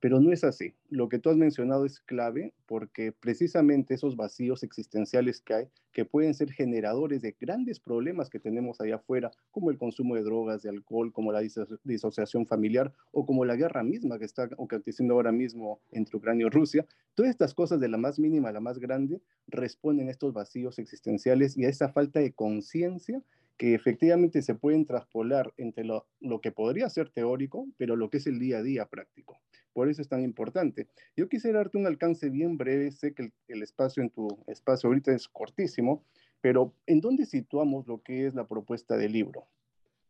Pero 0.00 0.20
no 0.20 0.32
es 0.32 0.44
así. 0.44 0.74
Lo 0.90 1.08
que 1.08 1.18
tú 1.18 1.30
has 1.30 1.36
mencionado 1.36 1.86
es 1.86 2.00
clave 2.00 2.52
porque 2.66 3.12
precisamente 3.12 3.94
esos 3.94 4.16
vacíos 4.16 4.62
existenciales 4.62 5.40
que 5.40 5.54
hay, 5.54 5.68
que 5.92 6.04
pueden 6.04 6.34
ser 6.34 6.52
generadores 6.52 7.22
de 7.22 7.34
grandes 7.40 7.80
problemas 7.80 8.28
que 8.28 8.38
tenemos 8.38 8.80
allá 8.80 8.96
afuera, 8.96 9.30
como 9.50 9.70
el 9.70 9.78
consumo 9.78 10.14
de 10.14 10.22
drogas, 10.22 10.62
de 10.62 10.68
alcohol, 10.68 11.12
como 11.12 11.32
la 11.32 11.40
disociación 11.84 12.46
familiar 12.46 12.92
o 13.12 13.24
como 13.24 13.46
la 13.46 13.56
guerra 13.56 13.82
misma 13.82 14.18
que 14.18 14.26
está 14.26 14.44
aconteciendo 14.44 15.14
ahora 15.14 15.32
mismo 15.32 15.80
entre 15.90 16.18
Ucrania 16.18 16.46
y 16.46 16.50
Rusia, 16.50 16.86
todas 17.14 17.30
estas 17.30 17.54
cosas 17.54 17.80
de 17.80 17.88
la 17.88 17.96
más 17.96 18.18
mínima 18.18 18.50
a 18.50 18.52
la 18.52 18.60
más 18.60 18.78
grande 18.78 19.22
responden 19.48 20.08
a 20.08 20.10
estos 20.10 20.34
vacíos 20.34 20.78
existenciales 20.78 21.56
y 21.56 21.64
a 21.64 21.70
esa 21.70 21.88
falta 21.88 22.20
de 22.20 22.32
conciencia 22.32 23.22
que 23.56 23.74
efectivamente 23.74 24.42
se 24.42 24.54
pueden 24.54 24.84
traspolar 24.84 25.52
entre 25.56 25.84
lo, 25.84 26.06
lo, 26.20 26.40
que 26.40 26.52
podría 26.52 26.90
ser 26.90 27.08
teórico, 27.08 27.66
pero 27.78 27.96
lo 27.96 28.10
que 28.10 28.18
es 28.18 28.26
el 28.26 28.38
día 28.38 28.58
a 28.58 28.62
día 28.62 28.86
práctico. 28.86 29.40
Por 29.76 29.90
eso 29.90 30.00
es 30.00 30.08
tan 30.08 30.22
importante. 30.22 30.88
Yo 31.18 31.28
quisiera 31.28 31.58
darte 31.58 31.76
un 31.76 31.86
alcance 31.86 32.30
bien 32.30 32.56
breve, 32.56 32.90
sé 32.92 33.12
que 33.12 33.30
el, 33.46 33.62
espacio 33.62 34.02
en 34.02 34.08
tu 34.08 34.26
espacio 34.46 34.88
ahorita 34.88 35.12
es 35.12 35.28
cortísimo, 35.28 36.02
pero 36.40 36.72
¿en 36.86 37.02
dónde 37.02 37.26
situamos 37.26 37.86
lo 37.86 38.02
que 38.02 38.26
es 38.26 38.34
la 38.34 38.48
propuesta 38.48 38.96
del 38.96 39.12
libro? 39.12 39.46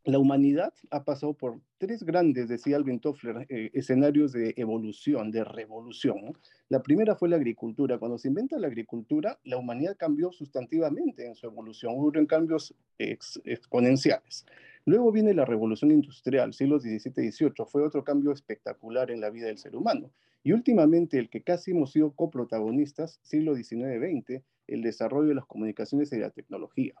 La 0.07 0.19
humanidad 0.19 0.73
ha 0.89 1.03
pasado 1.03 1.33
por 1.33 1.59
tres 1.79 2.03
grandes, 2.03 2.47
decía 2.47 2.77
Alvin 2.77 3.01
Toffler, 3.01 3.45
eh, 3.49 3.71
escenarios 3.73 4.31
de 4.31 4.53
evolución, 4.55 5.31
de 5.31 5.43
revolución. 5.43 6.33
La 6.69 6.81
primera 6.81 7.17
fue 7.17 7.27
la 7.27 7.35
agricultura. 7.35 7.99
Cuando 7.99 8.17
se 8.17 8.29
inventa 8.29 8.57
la 8.57 8.67
agricultura, 8.67 9.37
la 9.43 9.57
humanidad 9.57 9.97
cambió 9.97 10.31
sustantivamente 10.31 11.27
en 11.27 11.35
su 11.35 11.47
evolución, 11.47 11.95
hubo 11.97 12.09
cambios 12.25 12.73
exponenciales. 12.97 14.45
Luego 14.85 15.11
viene 15.11 15.33
la 15.33 15.43
revolución 15.43 15.91
industrial, 15.91 16.53
siglos 16.53 16.83
XVII 16.83 17.25
y 17.25 17.31
XVIII, 17.33 17.65
fue 17.69 17.83
otro 17.83 18.05
cambio 18.05 18.31
espectacular 18.31 19.11
en 19.11 19.19
la 19.19 19.29
vida 19.29 19.47
del 19.47 19.57
ser 19.57 19.75
humano. 19.75 20.09
Y 20.47 20.53
últimamente 20.53 21.19
el 21.19 21.29
que 21.29 21.43
casi 21.43 21.71
hemos 21.71 21.91
sido 21.91 22.13
coprotagonistas, 22.13 23.19
siglo 23.21 23.53
XIX 23.53 23.73
y 23.73 24.21
XX, 24.21 24.43
el 24.67 24.81
desarrollo 24.81 25.27
de 25.27 25.35
las 25.35 25.45
comunicaciones 25.45 26.13
y 26.13 26.19
la 26.19 26.29
tecnología. 26.29 26.93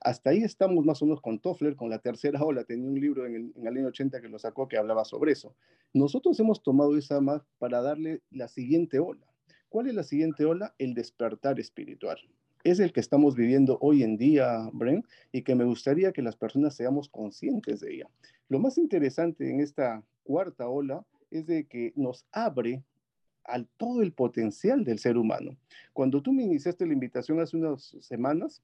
Hasta 0.00 0.30
ahí 0.30 0.38
estamos 0.38 0.86
más 0.86 1.02
o 1.02 1.04
menos 1.04 1.20
con 1.20 1.38
Toffler, 1.38 1.76
con 1.76 1.90
la 1.90 1.98
tercera 1.98 2.42
ola. 2.42 2.64
Tenía 2.64 2.88
un 2.88 2.98
libro 2.98 3.26
en 3.26 3.34
el, 3.34 3.52
en 3.56 3.66
el 3.66 3.76
año 3.76 3.88
80 3.88 4.22
que 4.22 4.28
lo 4.30 4.38
sacó 4.38 4.68
que 4.68 4.78
hablaba 4.78 5.04
sobre 5.04 5.32
eso. 5.32 5.54
Nosotros 5.92 6.40
hemos 6.40 6.62
tomado 6.62 6.96
esa 6.96 7.20
más 7.20 7.42
para 7.58 7.82
darle 7.82 8.22
la 8.30 8.48
siguiente 8.48 9.00
ola. 9.00 9.26
¿Cuál 9.68 9.88
es 9.88 9.94
la 9.94 10.02
siguiente 10.02 10.46
ola? 10.46 10.74
El 10.78 10.94
despertar 10.94 11.60
espiritual 11.60 12.16
es 12.62 12.80
el 12.80 12.94
que 12.94 13.00
estamos 13.00 13.36
viviendo 13.36 13.76
hoy 13.82 14.02
en 14.02 14.16
día, 14.16 14.70
Bren, 14.72 15.04
y 15.30 15.42
que 15.42 15.54
me 15.54 15.66
gustaría 15.66 16.12
que 16.12 16.22
las 16.22 16.36
personas 16.36 16.74
seamos 16.74 17.10
conscientes 17.10 17.80
de 17.80 17.96
ella. 17.96 18.08
Lo 18.48 18.60
más 18.60 18.78
interesante 18.78 19.50
en 19.50 19.60
esta 19.60 20.02
cuarta 20.22 20.66
ola 20.68 21.04
es 21.30 21.44
de 21.44 21.66
que 21.66 21.92
nos 21.96 22.24
abre 22.32 22.82
al 23.44 23.66
todo 23.76 24.02
el 24.02 24.12
potencial 24.12 24.84
del 24.84 24.98
ser 24.98 25.16
humano. 25.16 25.56
Cuando 25.92 26.22
tú 26.22 26.32
me 26.32 26.42
iniciaste 26.42 26.86
la 26.86 26.92
invitación 26.92 27.40
hace 27.40 27.56
unas 27.56 27.96
semanas, 28.00 28.62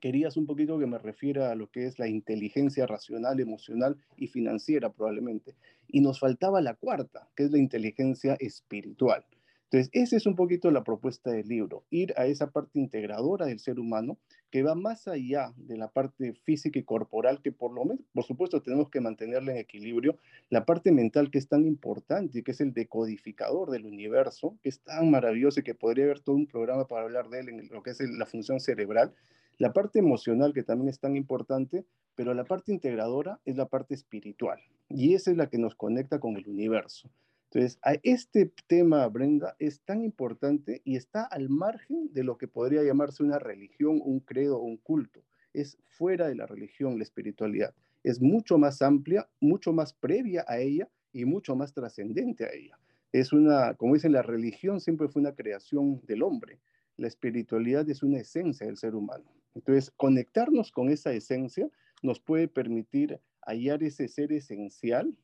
querías 0.00 0.36
un 0.36 0.46
poquito 0.46 0.78
que 0.78 0.86
me 0.86 0.98
refiera 0.98 1.50
a 1.50 1.54
lo 1.54 1.70
que 1.70 1.86
es 1.86 1.98
la 1.98 2.08
inteligencia 2.08 2.86
racional, 2.86 3.40
emocional 3.40 3.96
y 4.16 4.26
financiera 4.26 4.92
probablemente. 4.92 5.54
Y 5.86 6.00
nos 6.00 6.18
faltaba 6.18 6.60
la 6.60 6.74
cuarta, 6.74 7.28
que 7.36 7.44
es 7.44 7.52
la 7.52 7.58
inteligencia 7.58 8.34
espiritual. 8.40 9.24
Entonces, 9.72 9.90
esa 9.94 10.16
es 10.16 10.26
un 10.26 10.36
poquito 10.36 10.70
la 10.70 10.84
propuesta 10.84 11.30
del 11.30 11.48
libro, 11.48 11.82
ir 11.88 12.12
a 12.18 12.26
esa 12.26 12.50
parte 12.50 12.78
integradora 12.78 13.46
del 13.46 13.58
ser 13.58 13.80
humano 13.80 14.18
que 14.50 14.62
va 14.62 14.74
más 14.74 15.08
allá 15.08 15.54
de 15.56 15.78
la 15.78 15.88
parte 15.88 16.34
física 16.34 16.78
y 16.78 16.82
corporal, 16.82 17.40
que 17.40 17.52
por 17.52 17.72
lo 17.72 17.86
menos, 17.86 18.04
por 18.12 18.24
supuesto, 18.24 18.60
tenemos 18.60 18.90
que 18.90 19.00
mantenerla 19.00 19.52
en 19.52 19.56
equilibrio, 19.56 20.18
la 20.50 20.66
parte 20.66 20.92
mental 20.92 21.30
que 21.30 21.38
es 21.38 21.48
tan 21.48 21.64
importante 21.64 22.38
y 22.38 22.42
que 22.42 22.50
es 22.50 22.60
el 22.60 22.74
decodificador 22.74 23.70
del 23.70 23.86
universo, 23.86 24.58
que 24.62 24.68
es 24.68 24.80
tan 24.80 25.10
maravilloso 25.10 25.60
y 25.60 25.62
que 25.62 25.74
podría 25.74 26.04
haber 26.04 26.20
todo 26.20 26.36
un 26.36 26.46
programa 26.46 26.86
para 26.86 27.04
hablar 27.04 27.30
de 27.30 27.40
él 27.40 27.48
en 27.48 27.68
lo 27.70 27.82
que 27.82 27.92
es 27.92 28.00
la 28.00 28.26
función 28.26 28.60
cerebral, 28.60 29.14
la 29.56 29.72
parte 29.72 30.00
emocional 30.00 30.52
que 30.52 30.64
también 30.64 30.90
es 30.90 31.00
tan 31.00 31.16
importante, 31.16 31.86
pero 32.14 32.34
la 32.34 32.44
parte 32.44 32.72
integradora 32.72 33.40
es 33.46 33.56
la 33.56 33.64
parte 33.64 33.94
espiritual 33.94 34.60
y 34.90 35.14
esa 35.14 35.30
es 35.30 35.38
la 35.38 35.48
que 35.48 35.56
nos 35.56 35.74
conecta 35.74 36.20
con 36.20 36.36
el 36.36 36.46
universo. 36.46 37.08
Entonces, 37.54 37.78
este 38.02 38.50
tema, 38.66 39.06
Brenda, 39.08 39.56
es 39.58 39.82
tan 39.82 40.02
importante 40.02 40.80
y 40.84 40.96
está 40.96 41.24
al 41.24 41.50
margen 41.50 42.08
de 42.14 42.24
lo 42.24 42.38
que 42.38 42.48
podría 42.48 42.82
llamarse 42.82 43.22
una 43.22 43.38
religión, 43.38 44.00
un 44.02 44.20
credo 44.20 44.56
o 44.56 44.62
un 44.62 44.78
culto. 44.78 45.22
Es 45.52 45.76
fuera 45.86 46.28
de 46.28 46.34
la 46.34 46.46
religión, 46.46 46.96
la 46.96 47.02
espiritualidad. 47.02 47.74
Es 48.04 48.22
mucho 48.22 48.56
más 48.56 48.80
amplia, 48.80 49.28
mucho 49.38 49.74
más 49.74 49.92
previa 49.92 50.46
a 50.48 50.60
ella 50.60 50.88
y 51.12 51.26
mucho 51.26 51.54
más 51.54 51.74
trascendente 51.74 52.46
a 52.46 52.52
ella. 52.54 52.78
es 53.12 53.34
una, 53.34 53.74
como 53.74 53.92
dicen, 53.92 54.12
la 54.12 54.22
religión 54.22 54.80
siempre 54.80 55.08
fue 55.08 55.20
una 55.20 55.34
creación 55.34 56.00
del 56.06 56.22
hombre. 56.22 56.58
La 56.96 57.06
espiritualidad 57.06 57.86
es 57.90 58.02
una 58.02 58.20
esencia 58.20 58.66
del 58.66 58.78
ser 58.78 58.94
humano. 58.94 59.30
Entonces, 59.54 59.90
conectarnos 59.98 60.72
con 60.72 60.88
esa 60.88 61.12
esencia 61.12 61.68
nos 62.02 62.18
puede 62.18 62.48
permitir 62.48 63.20
hallar 63.42 63.82
ese 63.82 64.08
ser 64.08 64.32
esencial 64.32 65.14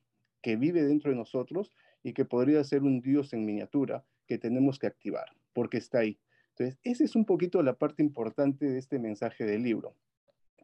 que 0.42 0.56
vive 0.56 0.82
dentro 0.82 1.11
de 1.11 1.16
nosotros 1.16 1.73
y 2.02 2.12
que 2.12 2.25
podría 2.25 2.62
ser 2.64 2.83
un 2.83 3.00
Dios 3.00 3.33
en 3.33 3.45
miniatura 3.45 4.05
que 4.26 4.38
tenemos 4.38 4.78
que 4.78 4.87
activar, 4.87 5.26
porque 5.52 5.78
está 5.78 6.00
ahí. 6.00 6.19
Entonces, 6.50 6.78
esa 6.83 7.05
es 7.05 7.17
un 7.17 7.25
poquito 7.25 7.62
la 7.62 7.75
parte 7.75 8.02
importante 8.02 8.67
de 8.67 8.78
este 8.78 8.99
mensaje 8.99 9.45
del 9.45 9.62
libro. 9.62 9.95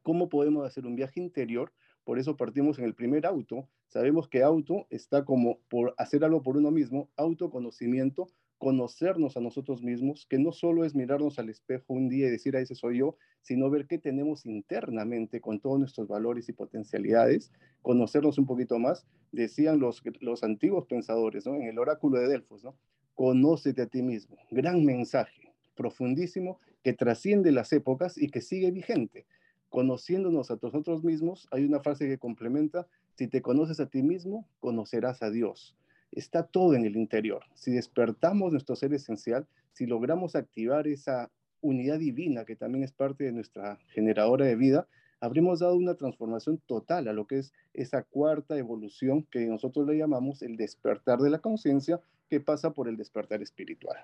¿Cómo 0.02 0.28
podemos 0.28 0.66
hacer 0.66 0.86
un 0.86 0.96
viaje 0.96 1.20
interior? 1.20 1.72
Por 2.04 2.18
eso 2.18 2.36
partimos 2.36 2.78
en 2.78 2.84
el 2.84 2.94
primer 2.94 3.24
auto. 3.26 3.68
Sabemos 3.86 4.28
que 4.28 4.42
auto 4.42 4.86
está 4.90 5.24
como 5.24 5.60
por 5.68 5.94
hacer 5.96 6.24
algo 6.24 6.42
por 6.42 6.56
uno 6.56 6.70
mismo, 6.70 7.10
autoconocimiento, 7.16 8.28
conocernos 8.64 9.36
a 9.36 9.42
nosotros 9.42 9.82
mismos, 9.82 10.24
que 10.24 10.38
no 10.38 10.50
solo 10.50 10.86
es 10.86 10.94
mirarnos 10.94 11.38
al 11.38 11.50
espejo 11.50 11.92
un 11.92 12.08
día 12.08 12.28
y 12.28 12.30
decir, 12.30 12.56
a 12.56 12.60
ese 12.60 12.74
soy 12.74 13.00
yo, 13.00 13.18
sino 13.42 13.68
ver 13.68 13.86
qué 13.86 13.98
tenemos 13.98 14.46
internamente 14.46 15.42
con 15.42 15.60
todos 15.60 15.78
nuestros 15.78 16.08
valores 16.08 16.48
y 16.48 16.54
potencialidades, 16.54 17.52
conocernos 17.82 18.38
un 18.38 18.46
poquito 18.46 18.78
más. 18.78 19.06
Decían 19.32 19.80
los, 19.80 20.02
los 20.20 20.42
antiguos 20.44 20.86
pensadores, 20.86 21.44
¿no? 21.44 21.56
En 21.56 21.64
el 21.64 21.78
oráculo 21.78 22.18
de 22.18 22.26
Delfos, 22.26 22.64
¿no? 22.64 22.74
Conócete 23.14 23.82
a 23.82 23.86
ti 23.86 24.00
mismo. 24.00 24.38
Gran 24.50 24.82
mensaje, 24.82 25.52
profundísimo, 25.76 26.58
que 26.82 26.94
trasciende 26.94 27.52
las 27.52 27.70
épocas 27.70 28.16
y 28.16 28.30
que 28.30 28.40
sigue 28.40 28.70
vigente. 28.70 29.26
Conociéndonos 29.68 30.50
a 30.50 30.58
nosotros 30.62 31.04
mismos, 31.04 31.48
hay 31.50 31.66
una 31.66 31.80
frase 31.80 32.08
que 32.08 32.16
complementa, 32.16 32.86
si 33.12 33.28
te 33.28 33.42
conoces 33.42 33.78
a 33.78 33.90
ti 33.90 34.02
mismo, 34.02 34.48
conocerás 34.58 35.22
a 35.22 35.30
Dios 35.30 35.76
está 36.14 36.44
todo 36.44 36.74
en 36.74 36.84
el 36.84 36.96
interior. 36.96 37.44
Si 37.54 37.72
despertamos 37.72 38.52
nuestro 38.52 38.76
ser 38.76 38.92
esencial, 38.94 39.46
si 39.72 39.86
logramos 39.86 40.36
activar 40.36 40.86
esa 40.86 41.30
unidad 41.60 41.98
divina 41.98 42.44
que 42.44 42.56
también 42.56 42.84
es 42.84 42.92
parte 42.92 43.24
de 43.24 43.32
nuestra 43.32 43.78
generadora 43.88 44.46
de 44.46 44.56
vida, 44.56 44.86
habremos 45.20 45.60
dado 45.60 45.76
una 45.76 45.94
transformación 45.94 46.60
total 46.66 47.08
a 47.08 47.12
lo 47.12 47.26
que 47.26 47.38
es 47.38 47.52
esa 47.72 48.02
cuarta 48.02 48.56
evolución 48.58 49.26
que 49.30 49.46
nosotros 49.46 49.86
le 49.86 49.96
llamamos 49.96 50.42
el 50.42 50.56
despertar 50.56 51.18
de 51.18 51.30
la 51.30 51.38
conciencia, 51.38 52.00
que 52.28 52.40
pasa 52.40 52.72
por 52.72 52.88
el 52.88 52.96
despertar 52.96 53.42
espiritual. 53.42 53.96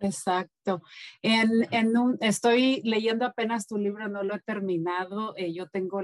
Exacto. 0.00 0.82
Estoy 2.20 2.82
leyendo 2.84 3.24
apenas 3.24 3.66
tu 3.66 3.78
libro, 3.78 4.08
no 4.08 4.22
lo 4.22 4.34
he 4.34 4.40
terminado. 4.40 5.34
Eh, 5.36 5.54
yo 5.54 5.68
tengo 5.68 6.02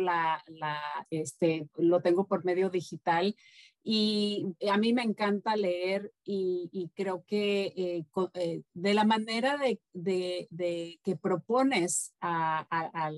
este, 1.10 1.68
lo 1.76 2.00
tengo 2.00 2.26
por 2.26 2.44
medio 2.44 2.70
digital 2.70 3.36
y 3.84 4.54
a 4.70 4.78
mí 4.78 4.92
me 4.92 5.02
encanta 5.02 5.56
leer 5.56 6.12
y, 6.24 6.90
creo 6.94 7.24
que 7.26 7.72
eh, 7.76 8.06
eh, 8.34 8.62
de 8.74 8.94
la 8.94 9.04
manera 9.04 9.58
de, 9.92 10.98
que 11.02 11.16
propones 11.16 12.14
a, 12.20 13.10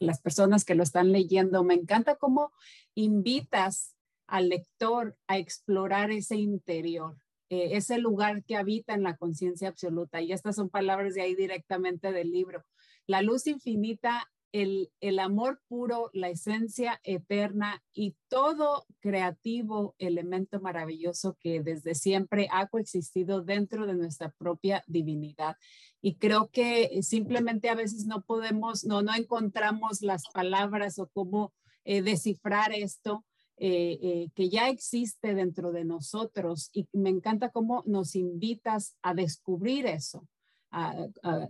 las 0.00 0.20
personas 0.20 0.64
que 0.64 0.74
lo 0.74 0.82
están 0.82 1.12
leyendo, 1.12 1.62
me 1.62 1.74
encanta 1.74 2.16
cómo 2.16 2.52
invitas 2.94 3.94
al 4.26 4.48
lector 4.48 5.16
a 5.28 5.38
explorar 5.38 6.10
ese 6.10 6.36
interior, 6.36 7.16
eh, 7.48 7.70
ese 7.76 7.98
lugar 7.98 8.42
que 8.44 8.56
habita 8.56 8.94
en 8.94 9.04
la 9.04 9.16
conciencia 9.16 9.68
absoluta. 9.68 10.20
Y 10.20 10.32
estas 10.32 10.56
son 10.56 10.68
palabras 10.68 11.14
de 11.14 11.22
ahí 11.22 11.36
directamente 11.36 12.10
del 12.10 12.32
libro. 12.32 12.64
La 13.06 13.22
luz 13.22 13.46
infinita 13.46 14.28
el, 14.52 15.18
amor 15.18 15.60
puro, 15.68 16.10
la 16.12 16.28
esencia 16.28 17.00
eterna 17.04 17.82
y 17.92 18.16
todo 18.28 18.86
creativo 19.00 19.94
elemento 19.98 20.60
maravilloso 20.60 21.36
que 21.40 21.62
desde 21.62 21.94
siempre 21.94 22.48
ha 22.50 22.66
coexistido 22.68 23.42
dentro 23.42 23.86
de 23.86 23.94
nuestra 23.94 24.30
propia 24.38 24.84
divinidad. 24.86 25.56
Y 26.00 26.16
creo 26.16 26.48
que 26.48 27.02
simplemente 27.02 27.68
a 27.68 27.74
veces 27.74 28.06
no 28.06 28.22
podemos, 28.22 28.84
no, 28.84 29.02
no 29.02 29.14
encontramos 29.14 30.02
las 30.02 30.22
palabras 30.32 30.98
o 30.98 31.08
cómo 31.08 31.52
eh, 31.84 32.02
descifrar 32.02 32.72
esto. 32.72 33.24
Eh, 33.60 33.98
eh, 34.02 34.28
que 34.36 34.50
ya 34.50 34.68
existe 34.68 35.34
dentro 35.34 35.72
de 35.72 35.84
nosotros 35.84 36.70
y 36.72 36.86
me 36.92 37.10
encanta 37.10 37.50
cómo 37.50 37.82
nos 37.86 38.14
invitas 38.14 38.96
a 39.02 39.14
descubrir 39.14 39.86
eso, 39.86 40.28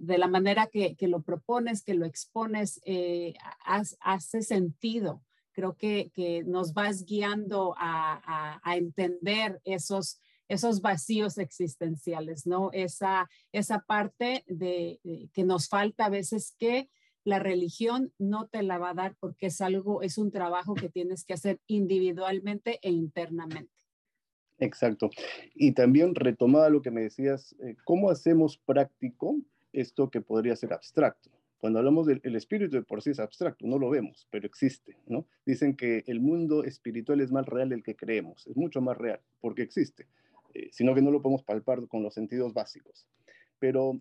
de 0.01 0.19
la 0.19 0.29
manera 0.29 0.69
que, 0.69 0.97
lo 1.03 1.23
propones, 1.23 1.83
que 1.83 1.95
lo 1.95 2.07
expones, 2.07 2.81
eh, 2.85 3.35
hace 4.01 4.43
sentido. 4.43 5.23
Creo 5.53 5.77
que, 5.77 6.45
nos 6.47 6.73
vas 6.73 7.05
guiando 7.05 7.75
a, 7.77 8.61
entender 8.77 9.61
esos, 9.65 10.21
esos 10.49 10.81
vacíos 10.81 11.39
existenciales, 11.39 12.47
¿no? 12.47 12.71
Esa, 12.73 13.29
esa 13.53 13.81
parte 13.81 14.45
de, 14.47 15.01
que 15.33 15.45
nos 15.45 15.69
falta 15.69 16.07
a 16.07 16.11
veces 16.11 16.55
que 16.59 16.89
la 17.25 17.39
religión 17.39 18.13
no 18.19 18.47
te 18.49 18.63
la 18.63 18.79
va 18.79 18.91
a 18.91 18.95
dar 18.95 19.17
porque 19.21 19.47
es 19.47 19.61
algo, 19.61 20.03
es 20.03 20.17
un 20.17 20.31
trabajo 20.31 20.75
que 20.75 20.89
tienes 20.89 21.25
que 21.25 21.35
hacer 21.35 21.61
individualmente 21.67 22.79
e 22.83 22.91
internamente. 22.91 23.78
Exacto. 24.59 25.11
Y 25.55 25.73
también 25.73 26.15
retomada 26.15 26.69
lo 26.69 26.83
que 26.83 26.91
me 26.91 27.03
decías, 27.03 27.55
eh, 27.61 27.77
¿cómo 27.85 28.11
hacemos 28.11 28.59
práctico 28.59 29.37
esto 29.73 30.11
que 30.11 30.21
podría 30.21 30.57
ser 30.57 30.73
abstracto? 30.73 31.31
Cuando 31.59 31.81
hablamos 31.81 32.07
del 32.07 32.37
espíritu 32.37 32.77
de 32.77 32.83
por 32.83 33.03
sí 33.03 33.11
es 33.11 33.19
abstracto, 33.19 33.67
no 33.67 33.79
lo 33.79 33.91
vemos, 33.91 34.29
pero 34.31 34.47
existe, 34.47 34.97
¿no? 35.07 35.27
Dicen 35.45 35.75
que 35.75 36.05
el 36.07 36.21
mundo 36.21 36.63
espiritual 36.63 37.21
es 37.21 37.33
más 37.33 37.47
real 37.47 37.69
del 37.69 37.83
que 37.83 37.97
creemos, 37.97 38.47
es 38.47 38.57
mucho 38.57 38.81
más 38.81 38.97
real, 38.97 39.21
porque 39.41 39.63
existe, 39.63 40.07
eh, 40.55 40.69
sino 40.71 40.95
que 40.95 41.03
no 41.03 41.11
lo 41.11 41.21
podemos 41.21 41.43
palpar 41.43 41.89
con 41.89 42.05
los 42.05 42.15
sentidos 42.15 42.55
básicos. 42.55 43.09
Pero 43.59 44.01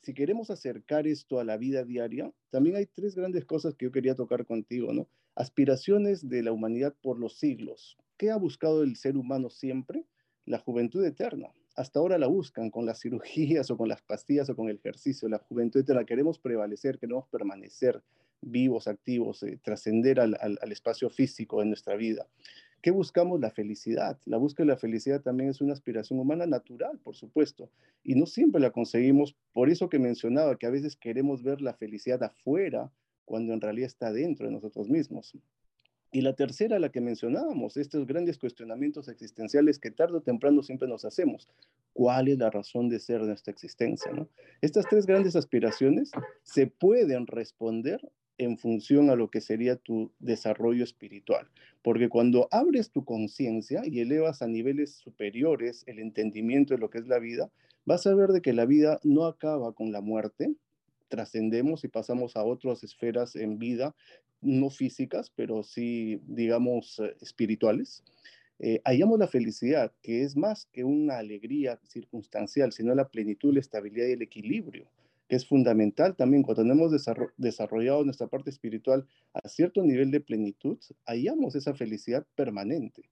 si 0.00 0.14
queremos 0.14 0.50
acercar 0.50 1.08
esto 1.08 1.40
a 1.40 1.44
la 1.44 1.56
vida 1.56 1.84
diaria, 1.84 2.32
también 2.50 2.76
hay 2.76 2.86
tres 2.86 3.16
grandes 3.16 3.44
cosas 3.44 3.74
que 3.74 3.86
yo 3.86 3.92
quería 3.92 4.14
tocar 4.14 4.46
contigo, 4.46 4.92
¿no? 4.92 5.08
Aspiraciones 5.34 6.28
de 6.28 6.42
la 6.44 6.52
humanidad 6.52 6.94
por 7.02 7.18
los 7.18 7.36
siglos, 7.36 7.98
¿Qué 8.22 8.30
ha 8.30 8.36
buscado 8.36 8.84
el 8.84 8.94
ser 8.94 9.16
humano 9.16 9.50
siempre? 9.50 10.04
La 10.46 10.60
juventud 10.60 11.04
eterna. 11.04 11.48
Hasta 11.74 11.98
ahora 11.98 12.18
la 12.18 12.28
buscan 12.28 12.70
con 12.70 12.86
las 12.86 13.00
cirugías 13.02 13.68
o 13.72 13.76
con 13.76 13.88
las 13.88 14.00
pastillas 14.00 14.48
o 14.48 14.54
con 14.54 14.68
el 14.68 14.76
ejercicio. 14.76 15.28
La 15.28 15.38
juventud 15.38 15.80
eterna. 15.80 16.04
Queremos 16.04 16.38
prevalecer, 16.38 17.00
queremos 17.00 17.26
permanecer 17.26 18.00
vivos, 18.40 18.86
activos, 18.86 19.42
eh, 19.42 19.58
trascender 19.60 20.20
al, 20.20 20.36
espacio 20.70 21.10
físico 21.10 21.58
de 21.58 21.66
nuestra 21.66 21.96
vida. 21.96 22.28
¿Qué 22.80 22.92
buscamos? 22.92 23.40
La 23.40 23.50
felicidad. 23.50 24.16
La 24.24 24.36
búsqueda 24.36 24.66
de 24.66 24.72
la 24.74 24.78
felicidad 24.78 25.20
también 25.20 25.50
es 25.50 25.60
una 25.60 25.72
aspiración 25.72 26.20
humana 26.20 26.46
natural, 26.46 27.00
por 27.02 27.16
supuesto, 27.16 27.70
y 28.04 28.14
no 28.14 28.26
siempre 28.26 28.60
la 28.60 28.70
conseguimos. 28.70 29.34
Por 29.52 29.68
eso 29.68 29.88
que 29.88 29.98
mencionaba 29.98 30.56
que 30.58 30.66
a 30.66 30.70
veces 30.70 30.94
queremos 30.94 31.42
ver 31.42 31.60
la 31.60 31.74
felicidad 31.74 32.22
afuera 32.22 32.88
cuando 33.24 33.52
en 33.52 33.60
realidad 33.60 33.88
está 33.88 34.12
dentro 34.12 34.46
de 34.46 34.52
nosotros 34.52 34.88
mismos. 34.88 35.34
Y 36.14 36.20
la 36.20 36.34
tercera, 36.34 36.78
la 36.78 36.90
que 36.90 37.00
mencionábamos, 37.00 37.78
estos 37.78 38.06
grandes 38.06 38.36
cuestionamientos 38.36 39.08
existenciales 39.08 39.78
que 39.78 39.90
tarde 39.90 40.18
o 40.18 40.20
temprano 40.20 40.62
siempre 40.62 40.86
nos 40.86 41.06
hacemos. 41.06 41.48
¿Cuál 41.94 42.28
es 42.28 42.38
la 42.38 42.50
razón 42.50 42.90
de 42.90 43.00
ser 43.00 43.22
de 43.22 43.28
nuestra 43.28 43.50
existencia? 43.50 44.12
Estas 44.60 44.84
tres 44.90 45.06
grandes 45.06 45.36
aspiraciones 45.36 46.10
se 46.42 46.66
pueden 46.66 47.26
responder 47.26 48.12
en 48.36 48.58
función 48.58 49.08
a 49.08 49.16
lo 49.16 49.30
que 49.30 49.40
sería 49.40 49.76
tu 49.76 50.12
desarrollo 50.18 50.84
espiritual. 50.84 51.48
Porque 51.80 52.10
cuando 52.10 52.46
abres 52.50 52.90
tu 52.90 53.06
conciencia 53.06 53.82
y 53.84 54.00
elevas 54.00 54.42
a 54.42 54.48
niveles 54.48 54.92
superiores 54.92 55.82
el 55.86 55.98
entendimiento 55.98 56.74
de 56.74 56.80
lo 56.80 56.90
que 56.90 56.98
es 56.98 57.06
la 57.06 57.20
vida, 57.20 57.50
vas 57.86 58.06
a 58.06 58.14
ver 58.14 58.30
de 58.30 58.42
que 58.42 58.52
la 58.52 58.66
vida 58.66 59.00
no 59.02 59.24
acaba 59.24 59.72
con 59.72 59.92
la 59.92 60.02
muerte, 60.02 60.54
trascendemos 61.12 61.84
y 61.84 61.88
pasamos 61.88 62.36
a 62.36 62.42
otras 62.42 62.82
esferas 62.82 63.36
en 63.36 63.58
vida 63.58 63.94
no 64.40 64.70
físicas, 64.70 65.30
pero 65.36 65.62
sí, 65.62 66.22
digamos, 66.26 66.98
eh, 67.00 67.14
espirituales, 67.20 68.02
eh, 68.58 68.80
hallamos 68.86 69.18
la 69.18 69.28
felicidad, 69.28 69.92
que 70.02 70.22
es 70.22 70.36
más 70.38 70.66
que 70.72 70.84
una 70.84 71.18
alegría 71.18 71.78
circunstancial, 71.84 72.72
sino 72.72 72.94
la 72.94 73.08
plenitud, 73.08 73.52
la 73.52 73.60
estabilidad 73.60 74.06
y 74.06 74.12
el 74.12 74.22
equilibrio, 74.22 74.86
que 75.28 75.36
es 75.36 75.46
fundamental 75.46 76.16
también 76.16 76.42
cuando 76.44 76.62
hemos 76.62 76.90
desarrollado 77.36 78.04
nuestra 78.04 78.26
parte 78.26 78.48
espiritual 78.48 79.06
a 79.34 79.46
cierto 79.50 79.82
nivel 79.82 80.10
de 80.10 80.20
plenitud, 80.20 80.78
hallamos 81.04 81.54
esa 81.56 81.74
felicidad 81.74 82.26
permanente. 82.34 83.02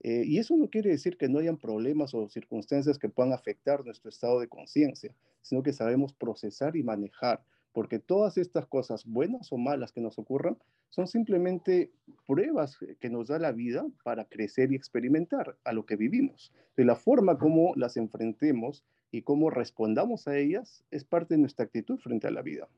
Eh, 0.00 0.22
y 0.24 0.38
eso 0.38 0.56
no 0.56 0.68
quiere 0.68 0.90
decir 0.90 1.16
que 1.16 1.28
no 1.28 1.40
hayan 1.40 1.56
problemas 1.56 2.14
o 2.14 2.28
circunstancias 2.28 2.98
que 2.98 3.08
puedan 3.08 3.32
afectar 3.32 3.84
nuestro 3.84 4.10
estado 4.10 4.40
de 4.40 4.48
conciencia, 4.48 5.14
sino 5.42 5.62
que 5.62 5.72
sabemos 5.72 6.12
procesar 6.12 6.76
y 6.76 6.82
manejar 6.82 7.42
porque 7.78 8.00
todas 8.00 8.38
estas 8.38 8.66
cosas, 8.66 9.04
buenas 9.04 9.52
o 9.52 9.56
malas 9.56 9.92
que 9.92 10.00
nos 10.00 10.18
ocurran, 10.18 10.58
son 10.88 11.06
simplemente 11.06 11.92
pruebas 12.26 12.76
que 12.98 13.08
nos 13.08 13.28
da 13.28 13.38
la 13.38 13.52
vida 13.52 13.86
para 14.02 14.24
crecer 14.24 14.72
y 14.72 14.74
experimentar 14.74 15.56
a 15.62 15.72
lo 15.72 15.86
que 15.86 15.94
vivimos. 15.94 16.52
De 16.76 16.84
la 16.84 16.96
forma 16.96 17.38
como 17.38 17.74
las 17.76 17.96
enfrentemos 17.96 18.84
y 19.12 19.22
cómo 19.22 19.50
respondamos 19.50 20.26
a 20.26 20.36
ellas 20.36 20.82
es 20.90 21.04
parte 21.04 21.34
de 21.34 21.40
nuestra 21.40 21.66
actitud 21.66 21.98
frente 21.98 22.26
a 22.26 22.32
la 22.32 22.42
vida. 22.42 22.68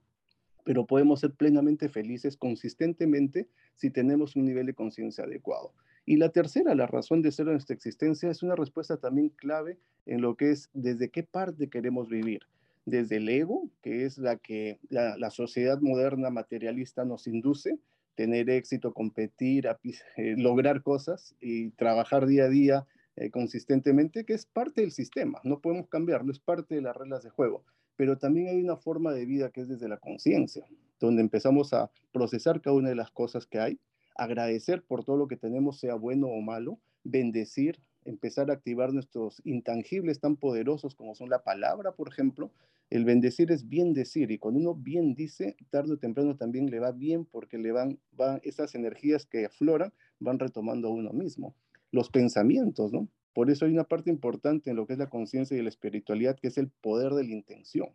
Pero 0.65 0.87
podemos 0.87 1.21
ser 1.21 1.33
plenamente 1.33 1.89
felices 1.89 2.37
consistentemente 2.37 3.49
si 3.77 3.91
tenemos 3.91 4.37
un 4.37 4.45
nivel 4.45 4.67
de 4.67 4.75
conciencia 4.75 5.25
adecuado. 5.25 5.73
Y 6.11 6.17
la 6.17 6.31
tercera, 6.31 6.75
la 6.75 6.89
razón 6.89 7.23
de 7.23 7.31
ser 7.31 7.47
de 7.47 7.53
nuestra 7.53 7.77
existencia, 7.77 8.29
es 8.33 8.43
una 8.43 8.57
respuesta 8.57 8.97
también 8.97 9.29
clave 9.29 9.79
en 10.07 10.23
lo 10.23 10.35
que 10.35 10.51
es 10.51 10.69
desde 10.73 11.09
qué 11.09 11.23
parte 11.23 11.71
queremos 11.71 12.09
vivir. 12.09 12.41
Desde 12.85 13.19
el 13.19 13.29
ego, 13.29 13.71
que 13.81 14.05
es 14.07 14.19
la 14.19 14.37
que 14.37 14.81
la, 14.89 15.31
sociedad 15.31 15.79
moderna 15.81 16.31
materialista 16.31 17.05
nos 17.05 17.29
induce, 17.29 17.79
tener 18.17 18.51
éxito, 18.51 18.93
competir, 18.93 19.69
eh, 20.17 20.35
lograr 20.37 20.83
cosas 20.83 21.37
y 21.41 21.71
trabajar 21.71 22.27
día 22.27 22.47
a 22.47 22.49
día 22.49 22.87
eh, 23.15 23.31
consistentemente, 23.31 24.25
que 24.25 24.35
es 24.35 24.47
parte 24.47 24.81
del 24.81 24.91
sistema, 24.91 25.41
no 25.45 25.61
podemos 25.61 25.87
cambiarlo, 25.87 26.33
es 26.33 26.41
parte 26.41 26.75
de 26.75 26.83
las 26.83 26.97
reglas 26.97 27.23
de 27.23 27.31
juego. 27.31 27.63
Pero 27.95 28.19
también 28.19 28.49
hay 28.49 28.61
una 28.61 28.77
forma 28.77 29.13
de 29.13 29.27
vida 29.27 29.51
que 29.51 29.61
es 29.61 29.69
desde 29.69 29.87
la 29.87 29.99
conciencia, 29.99 30.67
donde 30.99 31.23
empezamos 31.23 31.73
a 31.73 31.89
procesar 32.11 32.61
cada 32.61 32.75
una 32.75 32.89
de 32.89 32.97
las 32.97 33.13
cosas 33.13 33.47
que 33.47 33.61
hay, 33.61 33.79
agradecer 34.17 34.83
por 34.83 35.05
todo 35.05 35.17
lo 35.17 35.29
que 35.29 35.37
tenemos, 35.37 35.79
sea 35.79 35.95
bueno 35.95 36.29
o 36.29 36.41
malo, 36.41 36.79
bendecir, 37.05 37.81
empezar 38.05 38.51
a 38.51 38.55
activar 38.55 38.93
nuestros 38.93 39.41
intangibles 39.45 40.21
tan 40.21 40.37
poderosos 40.37 40.95
como 40.95 41.15
son 41.15 41.31
la 41.31 41.43
palabra, 41.43 41.93
por 41.93 42.09
ejemplo. 42.09 42.51
El 42.89 43.05
bendecir 43.05 43.53
es 43.53 43.69
bien 43.69 43.93
decir 43.93 44.31
y 44.31 44.39
cuando 44.39 44.61
uno 44.61 44.75
bien 44.75 45.15
dice, 45.15 45.57
tarde 45.71 45.95
o 45.95 45.99
temprano 45.99 46.37
también 46.37 46.67
le 46.67 46.81
va 46.81 46.91
bien 46.91 47.25
porque 47.25 47.57
le 47.57 47.71
van, 47.73 48.01
van 48.13 48.41
esas 48.43 48.75
energías 48.75 49.27
que 49.27 49.45
afloran, 49.45 49.93
van 50.19 50.39
retomando 50.39 50.89
a 50.89 50.93
uno 50.93 51.13
mismo. 51.13 51.55
Los 51.93 52.11
pensamientos, 52.11 52.93
¿no? 52.93 53.09
Por 53.33 53.49
eso 53.51 53.65
hay 53.65 53.73
una 53.73 53.85
parte 53.85 54.11
importante 54.11 54.71
en 54.71 54.77
lo 54.77 54.87
que 54.87 54.95
es 54.95 54.99
la 54.99 55.09
conciencia 55.09 55.57
y 55.57 55.63
la 55.63 55.69
espiritualidad, 55.69 56.37
que 56.37 56.49
es 56.49 56.59
el 56.59 56.69
poder 56.69 57.13
de 57.13 57.25
la 57.25 57.31
intención. 57.31 57.91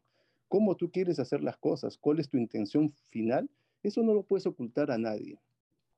¿Cómo 0.47 0.75
tú 0.75 0.91
quieres 0.91 1.19
hacer 1.19 1.43
las 1.43 1.57
cosas? 1.57 1.97
¿Cuál 1.97 2.19
es 2.19 2.29
tu 2.29 2.37
intención 2.37 2.89
final? 3.09 3.49
Eso 3.83 4.01
no 4.01 4.13
lo 4.13 4.23
puedes 4.23 4.45
ocultar 4.45 4.91
a 4.91 4.97
nadie. 4.97 5.37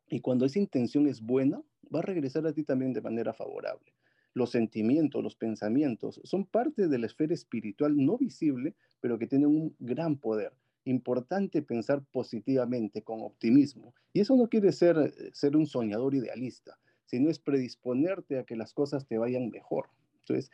Y 0.10 0.22
cuando 0.22 0.46
esa 0.46 0.60
intención 0.60 1.08
es 1.08 1.22
buena, 1.22 1.62
va 1.93 2.00
a 2.00 2.04
regresar 2.04 2.46
a 2.48 2.54
ti 2.54 2.63
también 2.63 2.93
de 2.93 3.02
manera 3.02 3.34
favorable. 3.34 3.93
Los 4.34 4.52
sentimientos, 4.52 5.24
los 5.24 5.36
pensamientos 5.36 6.22
son 6.24 6.46
parte 6.46 6.88
de 6.88 6.98
la 7.00 7.08
esfera 7.08 7.34
espiritual 7.34 7.96
no 7.98 8.17
visible, 8.17 8.76
pero 9.02 9.17
que 9.17 9.28
tienen 9.28 9.50
un 9.50 9.76
gran 9.80 10.17
poder. 10.17 10.54
Importante 10.86 11.62
pensar 11.62 12.04
positivamente, 12.12 13.02
con 13.02 13.22
optimismo. 13.22 13.93
Y 14.13 14.22
eso 14.22 14.36
no 14.38 14.48
quiere 14.48 14.72
ser, 14.72 14.98
eh, 14.98 15.32
ser 15.34 15.58
un 15.58 15.65
soñador 15.65 16.15
idealista, 16.15 16.78
sino 17.06 17.30
es 17.30 17.39
predisponerte 17.39 18.38
a 18.38 18.43
que 18.43 18.56
las 18.56 18.74
cosas 18.74 19.08
te 19.08 19.17
vayan 19.17 19.50
mejor. 19.50 19.89
Entonces, 20.20 20.52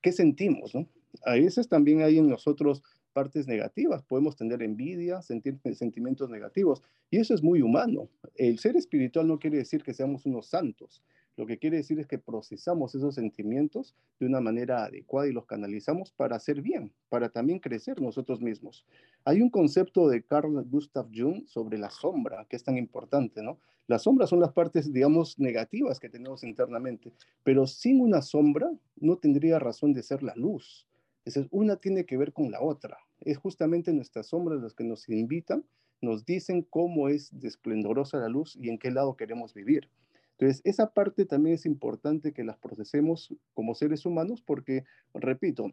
¿qué 0.00 0.12
sentimos? 0.12 0.74
No? 0.74 0.88
A 1.24 1.34
veces 1.34 1.68
también 1.68 2.02
hay 2.02 2.18
en 2.18 2.28
nosotros 2.28 2.82
partes 3.12 3.46
negativas, 3.46 4.02
podemos 4.02 4.36
tener 4.36 4.62
envidia, 4.62 5.22
sentir 5.22 5.60
sentimientos 5.74 6.28
negativos, 6.30 6.82
y 7.10 7.18
eso 7.18 7.34
es 7.34 7.42
muy 7.42 7.62
humano. 7.62 8.08
El 8.34 8.58
ser 8.58 8.76
espiritual 8.76 9.28
no 9.28 9.38
quiere 9.38 9.58
decir 9.58 9.82
que 9.82 9.94
seamos 9.94 10.26
unos 10.26 10.46
santos, 10.46 11.02
lo 11.36 11.46
que 11.46 11.58
quiere 11.58 11.78
decir 11.78 11.98
es 11.98 12.06
que 12.06 12.18
procesamos 12.18 12.94
esos 12.94 13.14
sentimientos 13.14 13.96
de 14.20 14.26
una 14.26 14.40
manera 14.40 14.84
adecuada 14.84 15.28
y 15.28 15.32
los 15.32 15.46
canalizamos 15.46 16.12
para 16.12 16.36
hacer 16.36 16.60
bien, 16.60 16.92
para 17.08 17.30
también 17.30 17.58
crecer 17.58 18.02
nosotros 18.02 18.42
mismos. 18.42 18.84
Hay 19.24 19.40
un 19.40 19.48
concepto 19.48 20.08
de 20.08 20.22
Carl 20.22 20.62
Gustav 20.68 21.08
Jung 21.14 21.46
sobre 21.46 21.78
la 21.78 21.88
sombra, 21.88 22.46
que 22.50 22.56
es 22.56 22.64
tan 22.64 22.76
importante, 22.76 23.42
¿no? 23.42 23.58
Las 23.86 24.02
sombras 24.02 24.28
son 24.28 24.40
las 24.40 24.52
partes, 24.52 24.92
digamos, 24.92 25.38
negativas 25.38 25.98
que 25.98 26.10
tenemos 26.10 26.44
internamente, 26.44 27.12
pero 27.42 27.66
sin 27.66 28.00
una 28.00 28.20
sombra 28.20 28.70
no 28.96 29.16
tendría 29.16 29.58
razón 29.58 29.94
de 29.94 30.02
ser 30.02 30.22
la 30.22 30.34
luz. 30.36 30.86
Entonces, 31.24 31.48
una 31.52 31.76
tiene 31.76 32.04
que 32.04 32.16
ver 32.16 32.32
con 32.32 32.50
la 32.50 32.60
otra. 32.60 32.98
Es 33.20 33.38
justamente 33.38 33.92
nuestras 33.92 34.26
sombras 34.26 34.60
las 34.60 34.74
que 34.74 34.84
nos 34.84 35.08
invitan, 35.08 35.64
nos 36.00 36.24
dicen 36.24 36.62
cómo 36.62 37.08
es 37.08 37.30
desplendorosa 37.32 38.18
la 38.18 38.28
luz 38.28 38.56
y 38.56 38.68
en 38.68 38.78
qué 38.78 38.90
lado 38.90 39.16
queremos 39.16 39.54
vivir. 39.54 39.88
Entonces, 40.32 40.60
esa 40.64 40.92
parte 40.92 41.24
también 41.24 41.54
es 41.54 41.66
importante 41.66 42.32
que 42.32 42.42
las 42.42 42.58
procesemos 42.58 43.32
como 43.54 43.74
seres 43.76 44.04
humanos 44.04 44.42
porque, 44.42 44.84
repito, 45.14 45.72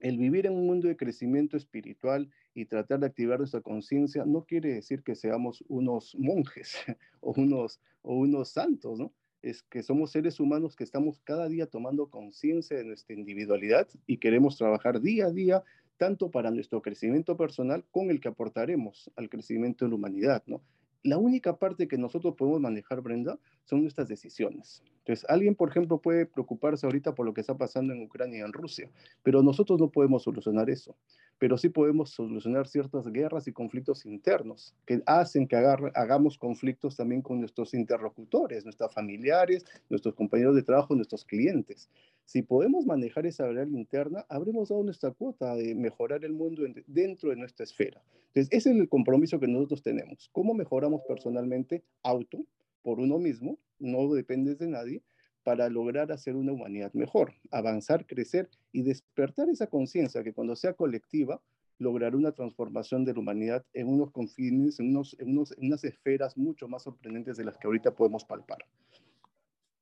el 0.00 0.18
vivir 0.18 0.44
en 0.44 0.52
un 0.52 0.66
mundo 0.66 0.88
de 0.88 0.98
crecimiento 0.98 1.56
espiritual 1.56 2.30
y 2.54 2.66
tratar 2.66 3.00
de 3.00 3.06
activar 3.06 3.38
nuestra 3.38 3.62
conciencia 3.62 4.26
no 4.26 4.44
quiere 4.44 4.74
decir 4.74 5.02
que 5.02 5.14
seamos 5.14 5.64
unos 5.68 6.14
monjes 6.18 6.74
o 7.20 7.32
unos, 7.34 7.80
o 8.02 8.16
unos 8.16 8.50
santos, 8.50 8.98
¿no? 8.98 9.14
Es 9.44 9.62
que 9.62 9.82
somos 9.82 10.10
seres 10.10 10.40
humanos 10.40 10.74
que 10.74 10.84
estamos 10.84 11.20
cada 11.22 11.48
día 11.48 11.66
tomando 11.66 12.08
conciencia 12.08 12.76
de 12.76 12.84
nuestra 12.84 13.14
individualidad 13.14 13.86
y 14.06 14.16
queremos 14.16 14.56
trabajar 14.56 15.00
día 15.00 15.26
a 15.26 15.30
día 15.30 15.62
tanto 15.98 16.30
para 16.30 16.50
nuestro 16.50 16.80
crecimiento 16.80 17.36
personal 17.36 17.84
con 17.90 18.10
el 18.10 18.20
que 18.20 18.28
aportaremos 18.28 19.10
al 19.16 19.28
crecimiento 19.28 19.84
de 19.84 19.90
la 19.90 19.96
humanidad, 19.96 20.42
¿no? 20.46 20.62
la 21.04 21.18
única 21.18 21.58
parte 21.58 21.86
que 21.86 21.98
nosotros 21.98 22.34
podemos 22.34 22.60
manejar, 22.60 23.02
Brenda, 23.02 23.38
son 23.64 23.82
nuestras 23.82 24.08
decisiones. 24.08 24.82
Entonces, 25.04 25.26
alguien, 25.28 25.54
por 25.54 25.68
ejemplo, 25.68 25.98
puede 25.98 26.24
preocuparse 26.24 26.86
ahorita 26.86 27.14
por 27.14 27.26
lo 27.26 27.34
que 27.34 27.42
está 27.42 27.54
pasando 27.54 27.92
en 27.92 28.02
Ucrania 28.02 28.38
y 28.38 28.42
en 28.42 28.54
Rusia, 28.54 28.90
pero 29.22 29.42
nosotros 29.42 29.78
no 29.78 29.90
podemos 29.90 30.22
solucionar 30.22 30.70
eso. 30.70 30.96
Pero 31.38 31.58
sí 31.58 31.68
podemos 31.68 32.08
solucionar 32.08 32.66
ciertas 32.66 33.12
guerras 33.12 33.46
y 33.46 33.52
conflictos 33.52 34.06
internos 34.06 34.74
que 34.86 35.02
hacen 35.04 35.46
que 35.46 35.56
hagamos 35.56 36.38
conflictos 36.38 36.96
también 36.96 37.20
con 37.20 37.38
nuestros 37.38 37.74
interlocutores, 37.74 38.64
nuestros 38.64 38.94
familiares, 38.94 39.66
nuestros 39.90 40.14
compañeros 40.14 40.54
de 40.54 40.62
trabajo, 40.62 40.94
nuestros 40.94 41.22
clientes. 41.26 41.90
Si 42.24 42.40
podemos 42.40 42.86
manejar 42.86 43.26
esa 43.26 43.44
realidad 43.44 43.78
interna, 43.78 44.24
habremos 44.30 44.70
dado 44.70 44.82
nuestra 44.82 45.10
cuota 45.10 45.54
de 45.54 45.74
mejorar 45.74 46.24
el 46.24 46.32
mundo 46.32 46.62
dentro 46.86 47.28
de 47.28 47.36
nuestra 47.36 47.64
esfera. 47.64 48.02
Entonces, 48.28 48.48
ese 48.50 48.70
es 48.70 48.76
el 48.76 48.88
compromiso 48.88 49.38
que 49.38 49.48
nosotros 49.48 49.82
tenemos. 49.82 50.30
¿Cómo 50.32 50.54
mejoramos 50.54 51.02
personalmente 51.06 51.84
auto 52.02 52.38
por 52.84 53.00
uno 53.00 53.18
mismo? 53.18 53.58
No 53.80 54.12
dependes 54.14 54.58
de 54.58 54.68
nadie 54.68 55.02
para 55.42 55.68
lograr 55.68 56.12
hacer 56.12 56.36
una 56.36 56.52
humanidad 56.52 56.92
mejor, 56.94 57.34
avanzar, 57.50 58.06
crecer 58.06 58.48
y 58.72 58.82
despertar 58.82 59.48
esa 59.48 59.66
conciencia 59.66 60.22
que 60.22 60.32
cuando 60.32 60.54
sea 60.54 60.74
colectiva 60.74 61.42
lograr 61.78 62.14
una 62.14 62.32
transformación 62.32 63.04
de 63.04 63.14
la 63.14 63.18
humanidad 63.18 63.64
en 63.72 63.88
unos 63.88 64.12
confines, 64.12 64.78
en, 64.78 64.90
unos, 64.90 65.16
en, 65.18 65.30
unos, 65.30 65.52
en 65.58 65.66
unas 65.66 65.82
esferas 65.84 66.36
mucho 66.36 66.68
más 66.68 66.84
sorprendentes 66.84 67.36
de 67.36 67.44
las 67.44 67.58
que 67.58 67.66
ahorita 67.66 67.94
podemos 67.94 68.24
palpar. 68.24 68.64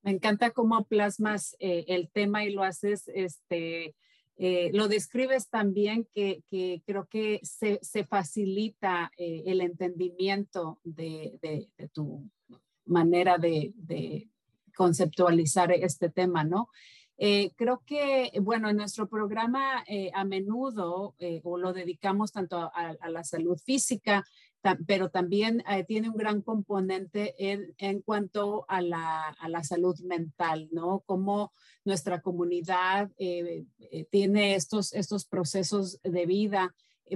Me 0.01 0.11
encanta 0.11 0.51
cómo 0.51 0.83
plasmas 0.85 1.55
eh, 1.59 1.85
el 1.87 2.09
tema 2.09 2.43
y 2.43 2.51
lo 2.51 2.63
haces, 2.63 3.09
este, 3.13 3.95
eh, 4.35 4.71
lo 4.73 4.87
describes 4.87 5.49
también 5.49 6.07
que, 6.13 6.43
que 6.49 6.81
creo 6.85 7.05
que 7.05 7.39
se, 7.43 7.79
se 7.81 8.03
facilita 8.03 9.11
eh, 9.17 9.43
el 9.45 9.61
entendimiento 9.61 10.79
de, 10.83 11.37
de, 11.41 11.69
tu 11.89 12.27
manera 12.85 13.37
de, 13.37 14.29
conceptualizar 14.75 15.71
este 15.71 16.09
tema, 16.09 16.43
¿no? 16.43 16.67
creo 17.55 17.83
que, 17.85 18.31
bueno, 18.41 18.69
en 18.69 18.77
nuestro 18.77 19.07
programa 19.07 19.83
a 20.13 20.25
menudo 20.25 21.15
o 21.43 21.57
lo 21.57 21.71
dedicamos 21.71 22.31
tanto 22.31 22.71
a, 22.73 23.09
la 23.09 23.23
salud 23.23 23.57
física, 23.59 24.25
pero 24.87 25.09
también 25.09 25.63
eh, 25.69 25.83
tiene 25.83 26.09
un 26.09 26.15
gran 26.15 26.41
componente 26.41 27.35
en, 27.37 27.73
en 27.77 28.01
cuanto 28.01 28.65
a 28.69 28.81
la, 28.81 29.27
a 29.27 29.49
la, 29.49 29.63
salud 29.63 29.99
mental, 29.99 30.69
¿no? 30.71 31.03
Cómo 31.05 31.51
nuestra 31.83 32.21
comunidad 32.21 33.11
eh, 33.17 33.65
eh, 33.79 34.05
tiene 34.09 34.55
estos, 34.55 34.93
estos 34.93 35.25
procesos 35.25 35.99
de 36.01 36.25
vida, 36.25 36.73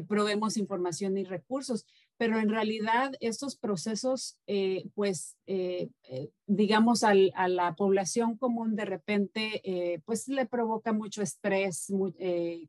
probemos 0.07 0.57
información 0.57 1.17
y 1.17 1.23
recursos, 1.23 1.85
pero 2.17 2.39
en 2.39 2.49
realidad 2.49 3.11
estos 3.19 3.55
procesos, 3.55 4.37
eh, 4.47 4.89
pues, 4.95 5.37
eh, 5.45 5.89
eh, 6.03 6.31
digamos, 6.47 7.03
al, 7.03 7.31
a 7.35 7.47
la 7.47 7.75
población 7.75 8.37
común 8.37 8.75
de 8.75 8.85
repente, 8.85 10.01
pues 10.05 10.27
le 10.27 10.45
provoca 10.45 10.93
mucho 10.93 11.21
estrés, 11.21 11.91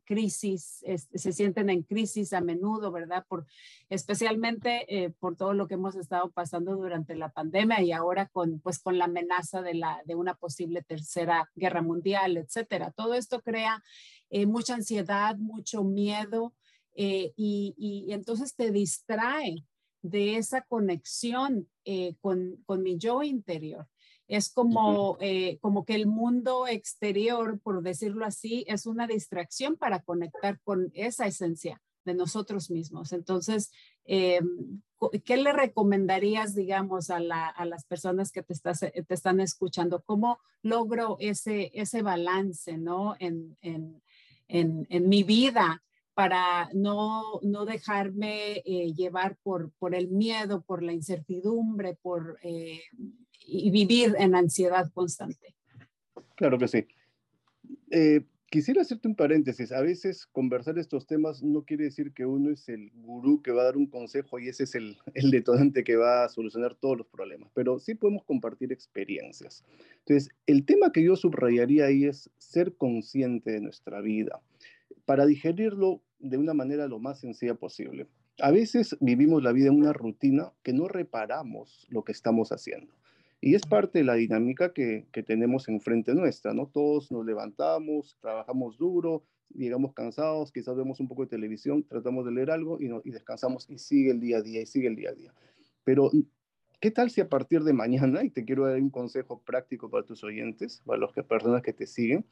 crisis, 0.05 0.83
se 1.13 1.31
sienten 1.31 1.69
en 1.69 1.83
crisis 1.83 2.33
a 2.33 2.41
menudo, 2.41 2.91
¿verdad? 2.91 3.25
Por, 3.27 3.45
especialmente 3.89 5.15
por 5.19 5.35
todo 5.35 5.53
lo 5.53 5.67
que 5.67 5.75
hemos 5.75 5.95
estado 5.95 6.29
pasando 6.31 6.75
durante 6.75 7.15
la 7.15 7.29
pandemia 7.31 7.81
y 7.81 7.91
ahora 7.91 8.27
con, 8.27 8.59
pues, 8.59 8.79
con 8.79 8.97
la 8.97 9.05
amenaza 9.05 9.61
de, 9.61 9.75
la, 9.75 10.01
de 10.05 10.15
una 10.15 10.35
posible 10.35 10.83
tercera 10.83 11.49
guerra 11.55 11.81
mundial, 11.81 12.37
etcétera. 12.37 12.91
Todo 12.91 13.13
esto 13.13 13.41
crea 13.41 13.81
mucha 14.45 14.75
ansiedad, 14.75 15.37
mucho 15.37 15.83
miedo. 15.83 16.53
Eh, 17.01 17.31
y, 17.37 18.07
entonces 18.09 18.55
te 18.55 18.71
distrae 18.71 19.65
de 20.01 20.35
esa 20.35 20.63
conexión 20.63 21.69
eh, 21.85 22.15
con, 22.19 22.57
con, 22.65 22.83
mi 22.83 22.97
yo 22.97 23.23
interior. 23.23 23.87
Es 24.27 24.51
como, 24.51 25.17
eh, 25.21 25.59
como 25.61 25.85
que 25.85 25.95
el 25.95 26.07
mundo 26.07 26.67
exterior, 26.67 27.57
por 27.61 27.81
decirlo 27.83 28.25
así, 28.25 28.65
es 28.67 28.85
una 28.85 29.07
distracción 29.07 29.77
para 29.77 30.01
conectar 30.01 30.59
con 30.61 30.91
esa 30.93 31.25
esencia 31.25 31.81
de 32.03 32.15
nosotros 32.15 32.69
mismos. 32.69 33.13
Entonces, 33.13 33.71
¿qué 34.05 35.37
le 35.37 35.53
recomendarías, 35.53 36.53
digamos, 36.53 37.11
a, 37.11 37.21
la, 37.21 37.47
a 37.47 37.63
las 37.63 37.85
personas 37.85 38.33
que 38.33 38.43
te, 38.43 38.51
estás, 38.51 38.81
te, 38.81 39.05
están 39.07 39.39
escuchando? 39.39 40.03
¿Cómo 40.03 40.39
logro 40.63 41.15
ese, 41.21 41.71
ese 41.73 42.01
balance, 42.01 42.77
¿no? 42.77 43.15
En, 43.19 43.57
en, 43.61 44.03
en, 44.49 44.85
en 44.89 45.07
mi 45.07 45.23
vida 45.23 45.81
para 46.13 46.69
no, 46.73 47.39
no 47.43 47.65
dejarme 47.65 48.57
eh, 48.65 48.93
llevar 48.93 49.37
por, 49.41 49.71
por 49.79 49.95
el 49.95 50.09
miedo, 50.09 50.61
por 50.61 50.83
la 50.83 50.93
incertidumbre, 50.93 51.97
por, 52.01 52.37
eh, 52.43 52.81
y 53.45 53.71
vivir 53.71 54.15
en 54.19 54.35
ansiedad 54.35 54.91
constante. 54.93 55.55
Claro 56.35 56.57
que 56.57 56.67
sí. 56.67 56.87
Eh, 57.91 58.21
quisiera 58.49 58.81
hacerte 58.81 59.07
un 59.07 59.15
paréntesis. 59.15 59.71
A 59.71 59.81
veces 59.81 60.25
conversar 60.25 60.77
estos 60.77 61.05
temas 61.05 61.43
no 61.43 61.63
quiere 61.63 61.85
decir 61.85 62.13
que 62.13 62.25
uno 62.25 62.51
es 62.51 62.67
el 62.69 62.91
gurú 62.95 63.41
que 63.41 63.51
va 63.51 63.61
a 63.61 63.65
dar 63.65 63.77
un 63.77 63.87
consejo 63.87 64.39
y 64.39 64.49
ese 64.49 64.63
es 64.63 64.75
el, 64.75 64.97
el 65.13 65.31
detonante 65.31 65.83
que 65.83 65.95
va 65.95 66.25
a 66.25 66.29
solucionar 66.29 66.75
todos 66.75 66.97
los 66.97 67.07
problemas, 67.07 67.51
pero 67.53 67.79
sí 67.79 67.95
podemos 67.95 68.23
compartir 68.23 68.71
experiencias. 68.71 69.63
Entonces, 69.99 70.29
el 70.47 70.65
tema 70.65 70.91
que 70.91 71.03
yo 71.03 71.15
subrayaría 71.15 71.85
ahí 71.85 72.05
es 72.05 72.29
ser 72.37 72.75
consciente 72.75 73.51
de 73.51 73.61
nuestra 73.61 74.01
vida 74.01 74.41
para 75.09 75.25
digerirlo 75.25 76.03
de 76.19 76.37
una 76.37 76.53
manera 76.53 76.87
lo 76.87 76.99
más 76.99 77.21
sencilla 77.21 77.55
posible. 77.55 78.05
A 78.43 78.51
veces 78.51 78.95
vivimos 79.01 79.41
la 79.41 79.51
vida 79.51 79.69
en 79.69 79.75
una 79.75 79.91
rutina 79.91 80.53
que 80.61 80.71
no 80.71 80.87
reparamos 80.87 81.87
lo 81.89 82.03
que 82.03 82.11
estamos 82.11 82.51
haciendo. 82.51 82.93
Y 83.41 83.55
es 83.55 83.63
parte 83.65 83.97
de 83.97 84.05
la 84.05 84.13
dinámica 84.13 84.71
que, 84.71 85.07
tenemos 85.25 85.67
enfrente 85.67 86.13
nuestra, 86.13 86.53
¿no? 86.53 86.67
Todos 86.67 87.11
nos 87.11 87.25
levantamos, 87.25 88.19
trabajamos 88.21 88.77
duro, 88.77 89.23
llegamos 89.51 89.95
cansados, 89.95 90.51
quizás 90.51 90.77
vemos 90.77 90.99
un 90.99 91.07
poco 91.07 91.23
de 91.23 91.29
televisión, 91.29 91.83
tratamos 91.89 92.23
de 92.23 92.31
leer 92.31 92.51
algo 92.51 92.77
y 92.79 93.09
descansamos 93.09 93.67
y 93.67 93.79
sigue 93.79 94.11
el 94.11 94.19
día 94.19 94.37
a 94.37 94.41
día 94.43 94.61
y 94.61 94.67
sigue 94.67 94.89
el 94.89 94.95
día 94.95 95.09
a 95.09 95.13
día. 95.13 95.33
Pero, 95.83 96.11
¿qué 96.79 96.91
tal 96.91 97.09
si 97.09 97.19
a 97.19 97.27
partir 97.27 97.63
de 97.63 97.73
mañana, 97.73 98.23
y 98.23 98.29
te 98.29 98.45
quiero 98.45 98.67
dar 98.67 98.79
un 98.79 98.91
consejo 98.91 99.41
práctico 99.41 99.89
para 99.89 100.05
tus 100.05 100.23
oyentes, 100.23 100.83
para 100.85 100.99
las 100.99 101.13
personas 101.25 101.63
que 101.63 101.73
te 101.73 101.87
siguen, 101.87 102.27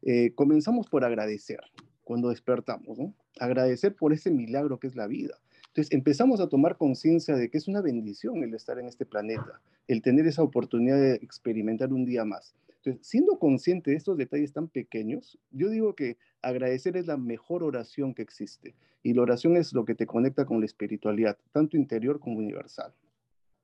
eh, 0.00 0.32
comenzamos 0.34 0.88
por 0.88 1.04
agradecer 1.04 1.60
cuando 2.04 2.28
despertamos. 2.28 2.98
Agradecer 3.40 3.96
por 3.96 4.12
ese 4.12 4.30
milagro 4.30 4.78
que 4.78 4.86
es 4.86 4.94
la 4.94 5.06
vida. 5.06 5.34
Entonces 5.68 5.92
empezamos 5.92 6.40
a 6.40 6.48
tomar 6.48 6.76
conciencia 6.76 7.34
de 7.34 7.50
que 7.50 7.58
es 7.58 7.66
una 7.66 7.80
bendición 7.80 8.44
el 8.44 8.54
estar 8.54 8.78
en 8.78 8.86
este 8.86 9.04
planeta, 9.04 9.60
el 9.88 10.02
tener 10.02 10.26
esa 10.26 10.42
oportunidad 10.42 11.00
de 11.00 11.14
experimentar 11.14 11.92
un 11.92 12.04
día 12.04 12.24
más. 12.24 12.54
Entonces, 12.76 13.06
siendo 13.06 13.38
consciente 13.38 13.90
de 13.90 13.96
estos 13.96 14.18
detalles 14.18 14.52
tan 14.52 14.68
pequeños, 14.68 15.38
yo 15.50 15.70
digo 15.70 15.94
que 15.94 16.18
agradecer 16.42 16.96
es 16.96 17.06
la 17.06 17.16
mejor 17.16 17.64
oración 17.64 18.14
que 18.14 18.22
existe. 18.22 18.74
Y 19.02 19.14
la 19.14 19.22
oración 19.22 19.56
es 19.56 19.72
lo 19.72 19.84
que 19.84 19.94
te 19.94 20.06
conecta 20.06 20.44
con 20.44 20.60
la 20.60 20.66
espiritualidad, 20.66 21.38
tanto 21.50 21.76
interior 21.76 22.20
como 22.20 22.38
universal. 22.38 22.92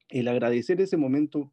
El 0.09 0.27
agradecer 0.27 0.81
ese 0.81 0.97
momento 0.97 1.53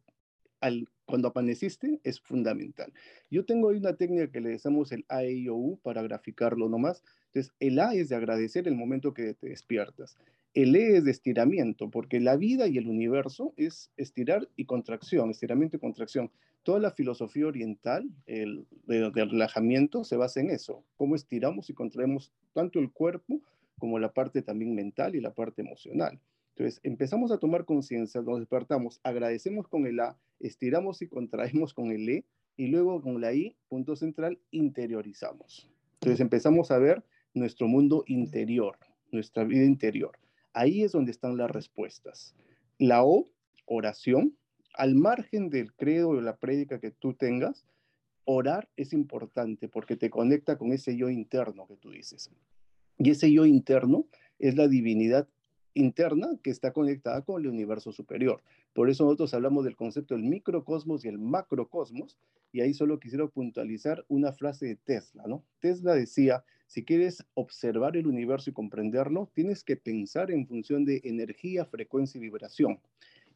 al, 0.60 0.88
cuando 1.08 1.28
amaneciste 1.28 2.00
es 2.04 2.20
fundamental. 2.20 2.92
Yo 3.30 3.46
tengo 3.46 3.70
ahí 3.70 3.78
una 3.78 3.96
técnica 3.96 4.30
que 4.30 4.42
le 4.42 4.50
decimos 4.50 4.92
el 4.92 5.06
A, 5.08 5.24
e, 5.24 5.46
para 5.82 6.02
graficarlo 6.02 6.68
nomás. 6.68 7.02
Entonces, 7.28 7.54
el 7.60 7.78
A 7.80 7.94
es 7.94 8.10
de 8.10 8.16
agradecer 8.16 8.68
el 8.68 8.76
momento 8.76 9.14
que 9.14 9.32
te 9.32 9.48
despiertas. 9.48 10.18
El 10.52 10.76
E 10.76 10.98
es 10.98 11.04
de 11.04 11.10
estiramiento, 11.10 11.90
porque 11.90 12.20
la 12.20 12.36
vida 12.36 12.68
y 12.68 12.76
el 12.76 12.88
universo 12.88 13.54
es 13.56 13.90
estirar 13.96 14.48
y 14.54 14.66
contracción, 14.66 15.30
estiramiento 15.30 15.78
y 15.78 15.80
contracción. 15.80 16.30
Toda 16.62 16.78
la 16.78 16.90
filosofía 16.90 17.46
oriental 17.46 18.10
el, 18.26 18.66
de, 18.86 19.10
de 19.10 19.24
relajamiento 19.24 20.04
se 20.04 20.16
basa 20.16 20.40
en 20.40 20.50
eso, 20.50 20.84
cómo 20.96 21.16
estiramos 21.16 21.70
y 21.70 21.74
contraemos 21.74 22.32
tanto 22.52 22.80
el 22.80 22.92
cuerpo 22.92 23.40
como 23.78 23.98
la 23.98 24.12
parte 24.12 24.42
también 24.42 24.74
mental 24.74 25.14
y 25.16 25.20
la 25.22 25.32
parte 25.32 25.62
emocional. 25.62 26.20
Entonces, 26.58 26.80
empezamos 26.82 27.30
a 27.30 27.38
tomar 27.38 27.64
conciencia, 27.64 28.20
nos 28.20 28.40
despertamos, 28.40 28.98
agradecemos 29.04 29.68
con 29.68 29.86
el 29.86 30.00
A, 30.00 30.18
estiramos 30.40 31.00
y 31.02 31.06
contraemos 31.06 31.72
con 31.72 31.92
el 31.92 32.08
E, 32.08 32.24
y 32.56 32.66
luego 32.66 33.00
con 33.00 33.20
la 33.20 33.32
I, 33.32 33.54
punto 33.68 33.94
central, 33.94 34.40
interiorizamos. 34.50 35.70
Entonces, 36.00 36.18
empezamos 36.18 36.72
a 36.72 36.78
ver 36.78 37.04
nuestro 37.32 37.68
mundo 37.68 38.02
interior, 38.08 38.76
nuestra 39.12 39.44
vida 39.44 39.64
interior. 39.64 40.18
Ahí 40.52 40.82
es 40.82 40.90
donde 40.90 41.12
están 41.12 41.36
las 41.36 41.48
respuestas. 41.48 42.34
La 42.76 43.04
O, 43.04 43.26
oración, 43.64 44.36
al 44.74 44.96
margen 44.96 45.50
del 45.50 45.72
credo 45.72 46.08
o 46.08 46.20
la 46.20 46.38
prédica 46.38 46.80
que 46.80 46.90
tú 46.90 47.14
tengas, 47.14 47.66
orar 48.24 48.68
es 48.76 48.92
importante 48.92 49.68
porque 49.68 49.96
te 49.96 50.10
conecta 50.10 50.58
con 50.58 50.72
ese 50.72 50.96
yo 50.96 51.08
interno 51.08 51.68
que 51.68 51.76
tú 51.76 51.92
dices. 51.92 52.32
Y 52.98 53.10
ese 53.10 53.30
yo 53.30 53.46
interno 53.46 54.06
es 54.40 54.56
la 54.56 54.66
divinidad 54.66 55.28
interna 55.74 56.28
que 56.42 56.50
está 56.50 56.72
conectada 56.72 57.22
con 57.22 57.40
el 57.40 57.48
universo 57.48 57.92
superior. 57.92 58.42
Por 58.72 58.90
eso 58.90 59.04
nosotros 59.04 59.34
hablamos 59.34 59.64
del 59.64 59.76
concepto 59.76 60.14
del 60.14 60.24
microcosmos 60.24 61.04
y 61.04 61.08
el 61.08 61.18
macrocosmos, 61.18 62.16
y 62.52 62.60
ahí 62.60 62.74
solo 62.74 62.98
quisiera 62.98 63.26
puntualizar 63.26 64.04
una 64.08 64.32
frase 64.32 64.66
de 64.66 64.76
Tesla, 64.76 65.24
¿no? 65.26 65.44
Tesla 65.60 65.94
decía, 65.94 66.44
si 66.66 66.84
quieres 66.84 67.24
observar 67.34 67.96
el 67.96 68.06
universo 68.06 68.50
y 68.50 68.52
comprenderlo, 68.52 69.30
tienes 69.34 69.64
que 69.64 69.76
pensar 69.76 70.30
en 70.30 70.46
función 70.46 70.84
de 70.84 71.00
energía, 71.04 71.64
frecuencia 71.64 72.18
y 72.18 72.22
vibración. 72.22 72.80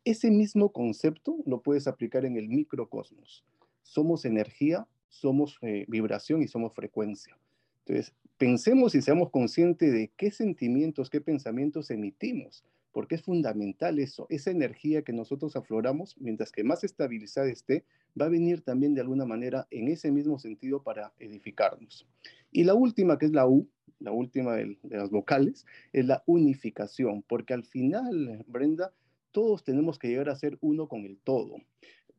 Ese 0.05 0.31
mismo 0.31 0.73
concepto 0.73 1.37
lo 1.47 1.63
puedes 1.63 1.87
aplicar 1.87 2.25
en 2.25 2.37
el 2.37 2.49
microcosmos. 2.49 3.45
Somos 3.83 4.25
energía, 4.25 4.87
somos 5.09 5.59
eh, 5.63 5.85
vibración 5.89 6.43
y 6.43 6.49
somos 6.49 6.75
frecuencia. 6.75 7.39
Entonces, 7.85 8.15
pensemos 8.39 8.95
y 8.95 9.03
seamos 9.03 9.31
conscientes 9.31 9.93
de 9.93 10.11
qué 10.17 10.31
sentimientos, 10.31 11.11
qué 11.11 11.21
pensamientos 11.21 11.91
emitimos, 11.91 12.65
porque 12.93 13.17
es 13.17 13.23
fundamental 13.23 13.99
eso, 13.99 14.27
esa 14.31 14.51
energía 14.51 15.03
que 15.03 15.13
nosotros 15.13 15.57
afloramos, 15.57 16.17
mientras 16.19 16.53
que 16.53 16.65
más 16.65 16.85
estabilizada 16.85 17.49
esté, 17.49 17.85
va 18.21 18.27
a 18.27 18.31
venir 18.31 18.61
también 18.63 18.95
de 18.95 19.01
alguna 19.01 19.25
manera 19.25 19.67
en 19.71 19.89
ese 19.89 20.11
mismo 20.11 20.39
sentido 20.39 20.83
para 20.83 21.13
edificarnos. 21.19 22.07
Y 22.51 22.65
la 22.65 22.75
última, 22.75 23.19
que 23.19 23.27
es 23.27 23.33
la 23.33 23.47
U, 23.47 23.69
la 23.99 24.13
última 24.13 24.55
de, 24.55 24.77
de 24.83 24.97
las 24.97 25.11
vocales, 25.11 25.67
es 25.93 26.07
la 26.07 26.23
unificación, 26.27 27.23
porque 27.23 27.55
al 27.55 27.65
final, 27.65 28.45
Brenda, 28.47 28.93
todos 29.33 29.65
tenemos 29.65 29.99
que 29.99 30.09
llegar 30.09 30.29
a 30.29 30.37
ser 30.37 30.59
uno 30.61 30.89
con 30.89 31.05
el 31.05 31.19
todo. 31.19 31.57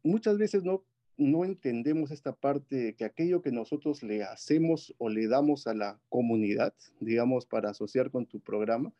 Muchas 0.01 0.37
veces 0.37 0.63
no 0.63 0.83
no 1.17 1.45
entendemos 1.45 2.11
esta 2.11 2.33
parte 2.33 2.95
que 2.95 3.05
aquello 3.05 3.41
que 3.41 3.51
nosotros 3.51 4.03
le 4.03 4.23
hacemos 4.23 4.95
o 4.97 5.09
le 5.09 5.27
damos 5.27 5.67
a 5.67 5.73
la 5.73 5.99
comunidad, 6.09 6.73
digamos, 6.99 7.45
para 7.45 7.69
asociar 7.69 8.09
con 8.11 8.25
tu 8.25 8.39
programa, 8.39 8.91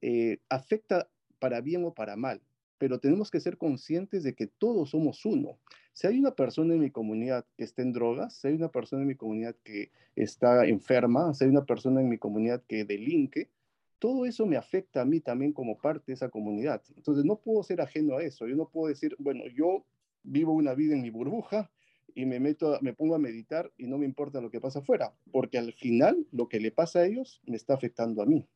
eh, 0.00 0.38
afecta 0.48 1.08
para 1.38 1.60
bien 1.60 1.84
o 1.84 1.92
para 1.92 2.16
mal. 2.16 2.40
Pero 2.78 2.98
tenemos 2.98 3.30
que 3.30 3.40
ser 3.40 3.58
conscientes 3.58 4.22
de 4.22 4.34
que 4.34 4.46
todos 4.46 4.90
somos 4.90 5.26
uno. 5.26 5.58
Si 5.92 6.06
hay 6.06 6.18
una 6.18 6.34
persona 6.34 6.74
en 6.74 6.80
mi 6.80 6.90
comunidad 6.90 7.44
que 7.58 7.64
está 7.64 7.82
en 7.82 7.92
drogas, 7.92 8.34
si 8.36 8.48
hay 8.48 8.54
una 8.54 8.70
persona 8.70 9.02
en 9.02 9.08
mi 9.08 9.16
comunidad 9.16 9.54
que 9.62 9.90
está 10.16 10.64
enferma, 10.66 11.34
si 11.34 11.44
hay 11.44 11.50
una 11.50 11.66
persona 11.66 12.00
en 12.00 12.08
mi 12.08 12.16
comunidad 12.16 12.62
que 12.66 12.84
delinque, 12.84 13.50
todo 13.98 14.24
eso 14.24 14.46
me 14.46 14.56
afecta 14.56 15.02
a 15.02 15.04
mí 15.04 15.20
también 15.20 15.52
como 15.52 15.76
parte 15.76 16.04
de 16.06 16.14
esa 16.14 16.30
comunidad. 16.30 16.82
Entonces 16.96 17.24
no 17.26 17.36
puedo 17.36 17.62
ser 17.62 17.82
ajeno 17.82 18.16
a 18.16 18.22
eso. 18.22 18.46
Yo 18.46 18.56
no 18.56 18.66
puedo 18.66 18.88
decir, 18.88 19.14
bueno, 19.18 19.44
yo 19.54 19.84
vivo 20.22 20.52
una 20.52 20.74
vida 20.74 20.94
en 20.94 21.02
mi 21.02 21.10
burbuja 21.10 21.70
y 22.14 22.26
me 22.26 22.40
meto, 22.40 22.78
me 22.82 22.92
pongo 22.92 23.14
a 23.14 23.18
meditar 23.18 23.72
y 23.76 23.86
no 23.86 23.98
me 23.98 24.06
importa 24.06 24.40
lo 24.40 24.50
que 24.50 24.60
pasa 24.60 24.80
afuera, 24.80 25.14
porque 25.32 25.58
al 25.58 25.72
final 25.72 26.26
lo 26.32 26.48
que 26.48 26.60
le 26.60 26.70
pasa 26.72 27.00
a 27.00 27.06
ellos 27.06 27.40
me 27.46 27.56
está 27.56 27.74
afectando 27.74 28.22
a 28.22 28.26
mí. 28.26 28.46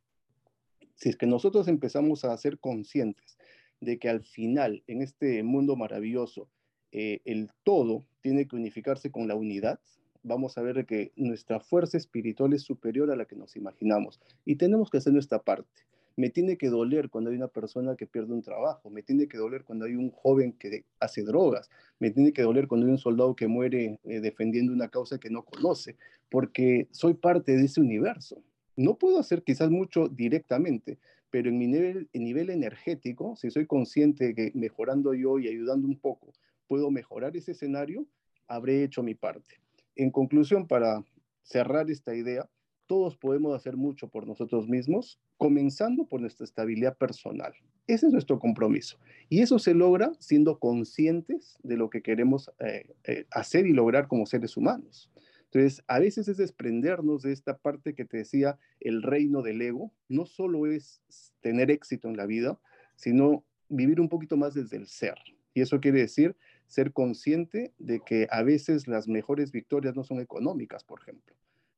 Si 0.95 1.09
es 1.09 1.17
que 1.17 1.25
nosotros 1.25 1.67
empezamos 1.67 2.23
a 2.25 2.37
ser 2.37 2.59
conscientes 2.59 3.37
de 3.81 3.99
que 3.99 4.09
al 4.09 4.23
final 4.23 4.83
en 4.87 5.01
este 5.01 5.43
mundo 5.43 5.75
maravilloso 5.75 6.49
eh, 6.91 7.21
el 7.25 7.49
todo 7.63 8.05
tiene 8.21 8.47
que 8.47 8.55
unificarse 8.55 9.11
con 9.11 9.27
la 9.27 9.35
unidad, 9.35 9.79
vamos 10.23 10.57
a 10.57 10.61
ver 10.61 10.85
que 10.85 11.11
nuestra 11.15 11.59
fuerza 11.59 11.97
espiritual 11.97 12.53
es 12.53 12.63
superior 12.63 13.11
a 13.11 13.15
la 13.15 13.25
que 13.25 13.35
nos 13.35 13.55
imaginamos 13.55 14.19
y 14.43 14.55
tenemos 14.55 14.89
que 14.89 14.97
hacer 14.97 15.13
nuestra 15.13 15.39
parte. 15.39 15.83
Me 16.15 16.29
tiene 16.29 16.57
que 16.57 16.69
doler 16.69 17.09
cuando 17.09 17.29
hay 17.29 17.35
una 17.35 17.47
persona 17.47 17.95
que 17.95 18.07
pierde 18.07 18.33
un 18.33 18.41
trabajo, 18.41 18.89
me 18.89 19.03
tiene 19.03 19.27
que 19.27 19.37
doler 19.37 19.63
cuando 19.63 19.85
hay 19.85 19.95
un 19.95 20.11
joven 20.11 20.53
que 20.53 20.85
hace 20.99 21.23
drogas, 21.23 21.69
me 21.99 22.11
tiene 22.11 22.31
que 22.31 22.41
doler 22.41 22.67
cuando 22.67 22.87
hay 22.87 22.91
un 22.91 22.97
soldado 22.97 23.35
que 23.35 23.47
muere 23.47 23.99
eh, 24.03 24.19
defendiendo 24.21 24.71
una 24.71 24.87
causa 24.87 25.19
que 25.19 25.29
no 25.29 25.43
conoce, 25.43 25.97
porque 26.29 26.87
soy 26.91 27.15
parte 27.15 27.57
de 27.57 27.65
ese 27.65 27.81
universo. 27.81 28.41
No 28.77 28.97
puedo 28.97 29.19
hacer 29.19 29.43
quizás 29.43 29.69
mucho 29.69 30.07
directamente, 30.07 30.97
pero 31.29 31.49
en 31.49 31.57
mi 31.57 31.67
nivel, 31.67 32.09
en 32.13 32.23
nivel 32.23 32.49
energético, 32.49 33.35
si 33.35 33.51
soy 33.51 33.65
consciente 33.65 34.27
de 34.27 34.35
que 34.35 34.51
mejorando 34.53 35.13
yo 35.13 35.37
y 35.39 35.47
ayudando 35.47 35.87
un 35.87 35.99
poco, 35.99 36.31
puedo 36.67 36.91
mejorar 36.91 37.35
ese 37.35 37.51
escenario, 37.51 38.05
habré 38.47 38.83
hecho 38.83 39.03
mi 39.03 39.15
parte. 39.15 39.55
En 39.95 40.11
conclusión, 40.11 40.67
para 40.67 41.03
cerrar 41.43 41.89
esta 41.89 42.15
idea, 42.15 42.49
todos 42.87 43.17
podemos 43.17 43.55
hacer 43.55 43.77
mucho 43.77 44.07
por 44.07 44.27
nosotros 44.27 44.67
mismos, 44.67 45.19
comenzando 45.37 46.05
por 46.05 46.21
nuestra 46.21 46.43
estabilidad 46.43 46.97
personal. 46.97 47.53
Ese 47.87 48.07
es 48.07 48.13
nuestro 48.13 48.39
compromiso. 48.39 48.99
Y 49.29 49.41
eso 49.41 49.59
se 49.59 49.73
logra 49.73 50.11
siendo 50.19 50.59
conscientes 50.59 51.57
de 51.63 51.77
lo 51.77 51.89
que 51.89 52.01
queremos 52.01 52.51
eh, 52.59 52.95
eh, 53.03 53.25
hacer 53.31 53.67
y 53.67 53.73
lograr 53.73 54.07
como 54.07 54.25
seres 54.25 54.57
humanos. 54.57 55.11
Entonces, 55.45 55.83
a 55.87 55.99
veces 55.99 56.27
es 56.27 56.37
desprendernos 56.37 57.21
de 57.21 57.31
esta 57.31 57.57
parte 57.57 57.93
que 57.93 58.05
te 58.05 58.17
decía, 58.17 58.57
el 58.79 59.03
reino 59.03 59.41
del 59.41 59.61
ego. 59.61 59.93
No 60.09 60.25
solo 60.25 60.65
es 60.65 61.01
tener 61.41 61.71
éxito 61.71 62.07
en 62.07 62.17
la 62.17 62.25
vida, 62.25 62.59
sino 62.95 63.45
vivir 63.69 64.01
un 64.01 64.09
poquito 64.09 64.37
más 64.37 64.53
desde 64.53 64.77
el 64.77 64.87
ser. 64.87 65.15
Y 65.53 65.61
eso 65.61 65.79
quiere 65.79 65.99
decir 65.99 66.35
ser 66.67 66.91
consciente 66.91 67.73
de 67.77 67.99
que 67.99 68.27
a 68.31 68.41
veces 68.41 68.87
las 68.87 69.07
mejores 69.07 69.51
victorias 69.51 69.95
no 69.95 70.03
son 70.03 70.19
económicas, 70.19 70.83
por 70.83 70.99
ejemplo 70.99 71.35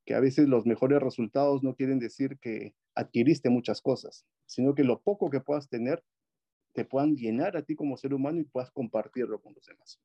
que 0.07 0.15
a 0.15 0.21
veces 0.21 0.47
los 0.47 0.65
mejores 0.65 1.03
resultados 1.03 1.63
no 1.63 1.75
quieren 1.75 1.99
decir 1.99 2.37
que 2.37 2.73
adquiriste 2.97 3.49
muchas 3.49 3.81
cosas, 3.81 4.25
sino 4.45 4.73
que 4.73 4.83
lo 4.83 5.01
poco 5.01 5.29
que 5.29 5.39
puedas 5.39 5.69
tener 5.69 6.03
te 6.73 6.83
puedan 6.83 7.15
llenar 7.15 7.55
a 7.55 7.61
ti 7.61 7.75
como 7.75 7.97
ser 7.97 8.13
humano 8.13 8.39
y 8.39 8.43
puedas 8.43 8.71
compartirlo 8.71 9.39
con 9.41 9.53
los 9.53 9.65
demás. 9.65 9.99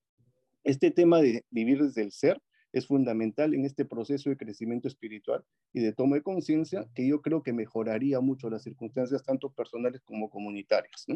Este 0.63 0.91
tema 0.91 1.21
de 1.21 1.45
vivir 1.51 1.83
desde 1.83 2.03
el 2.03 2.13
ser 2.13 2.41
es 2.73 2.87
fundamental 2.87 3.55
en 3.55 3.65
este 3.65 3.85
proceso 3.85 4.31
de 4.31 4.37
crecimiento 4.37 4.89
espiritual 4.89 5.45
y 5.73 5.81
de 5.81 5.93
toma 5.93 6.17
de 6.17 6.23
conciencia 6.23 6.89
que 6.95 7.07
yo 7.07 7.21
creo 7.21 7.43
que 7.43 7.53
mejoraría 7.53 8.21
mucho 8.21 8.49
las 8.49 8.63
circunstancias 8.63 9.23
tanto 9.23 9.51
personales 9.51 10.01
como 10.03 10.31
comunitarias 10.31 11.07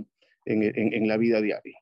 en, 0.44 1.08
la 1.08 1.16
vida 1.16 1.40
diaria. 1.40 1.78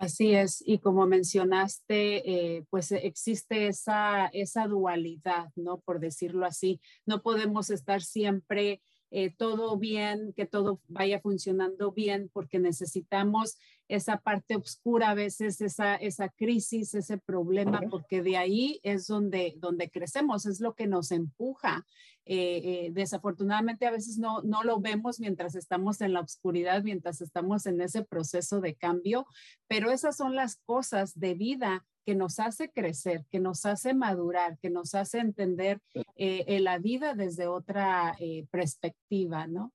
Así 0.00 0.34
es, 0.34 0.62
y 0.66 0.78
como 0.78 1.06
mencionaste, 1.06 2.56
eh, 2.56 2.64
pues 2.70 2.90
existe 2.90 3.66
esa, 3.66 4.28
esa 4.28 4.66
dualidad, 4.66 5.50
¿no? 5.56 5.80
Por 5.80 6.00
decirlo 6.00 6.46
así, 6.46 6.80
no 7.04 7.20
podemos 7.20 7.68
estar 7.68 8.00
siempre 8.00 8.80
eh, 9.10 9.34
todo 9.36 9.76
bien, 9.76 10.32
que 10.34 10.46
todo 10.46 10.80
vaya 10.88 11.20
funcionando 11.20 11.92
bien, 11.92 12.30
porque 12.32 12.58
necesitamos 12.58 13.58
esa 13.88 14.18
parte 14.18 14.54
oscura, 14.54 15.10
a 15.10 15.14
veces 15.14 15.60
esa, 15.60 15.96
esa 15.96 16.28
crisis, 16.28 16.94
ese 16.94 17.18
problema, 17.18 17.80
porque 17.90 18.22
de 18.22 18.36
ahí 18.36 18.80
es 18.84 19.08
donde, 19.08 19.54
donde 19.58 19.90
crecemos, 19.90 20.46
es 20.46 20.60
lo 20.60 20.74
que 20.74 20.86
nos 20.86 21.10
empuja. 21.10 21.84
Eh, 22.24 22.60
eh, 22.62 22.90
desafortunadamente 22.92 23.86
a 23.86 23.90
veces 23.90 24.18
no, 24.18 24.42
no 24.42 24.62
lo 24.62 24.78
vemos 24.78 25.18
mientras 25.18 25.56
estamos 25.56 26.00
en 26.00 26.12
la 26.12 26.20
oscuridad, 26.20 26.84
mientras 26.84 27.20
estamos 27.20 27.66
en 27.66 27.80
ese 27.80 28.04
proceso 28.04 28.60
de 28.60 28.76
cambio, 28.76 29.26
pero 29.66 29.90
esas 29.90 30.16
son 30.16 30.36
las 30.36 30.56
cosas 30.64 31.18
de 31.18 31.34
vida 31.34 31.84
que 32.04 32.14
nos 32.14 32.40
hace 32.40 32.70
crecer, 32.70 33.24
que 33.30 33.40
nos 33.40 33.66
hace 33.66 33.94
madurar, 33.94 34.58
que 34.58 34.70
nos 34.70 34.94
hace 34.94 35.18
entender 35.18 35.80
eh, 36.16 36.60
la 36.60 36.78
vida 36.78 37.14
desde 37.14 37.46
otra 37.46 38.14
eh, 38.18 38.46
perspectiva, 38.50 39.46
¿no? 39.46 39.72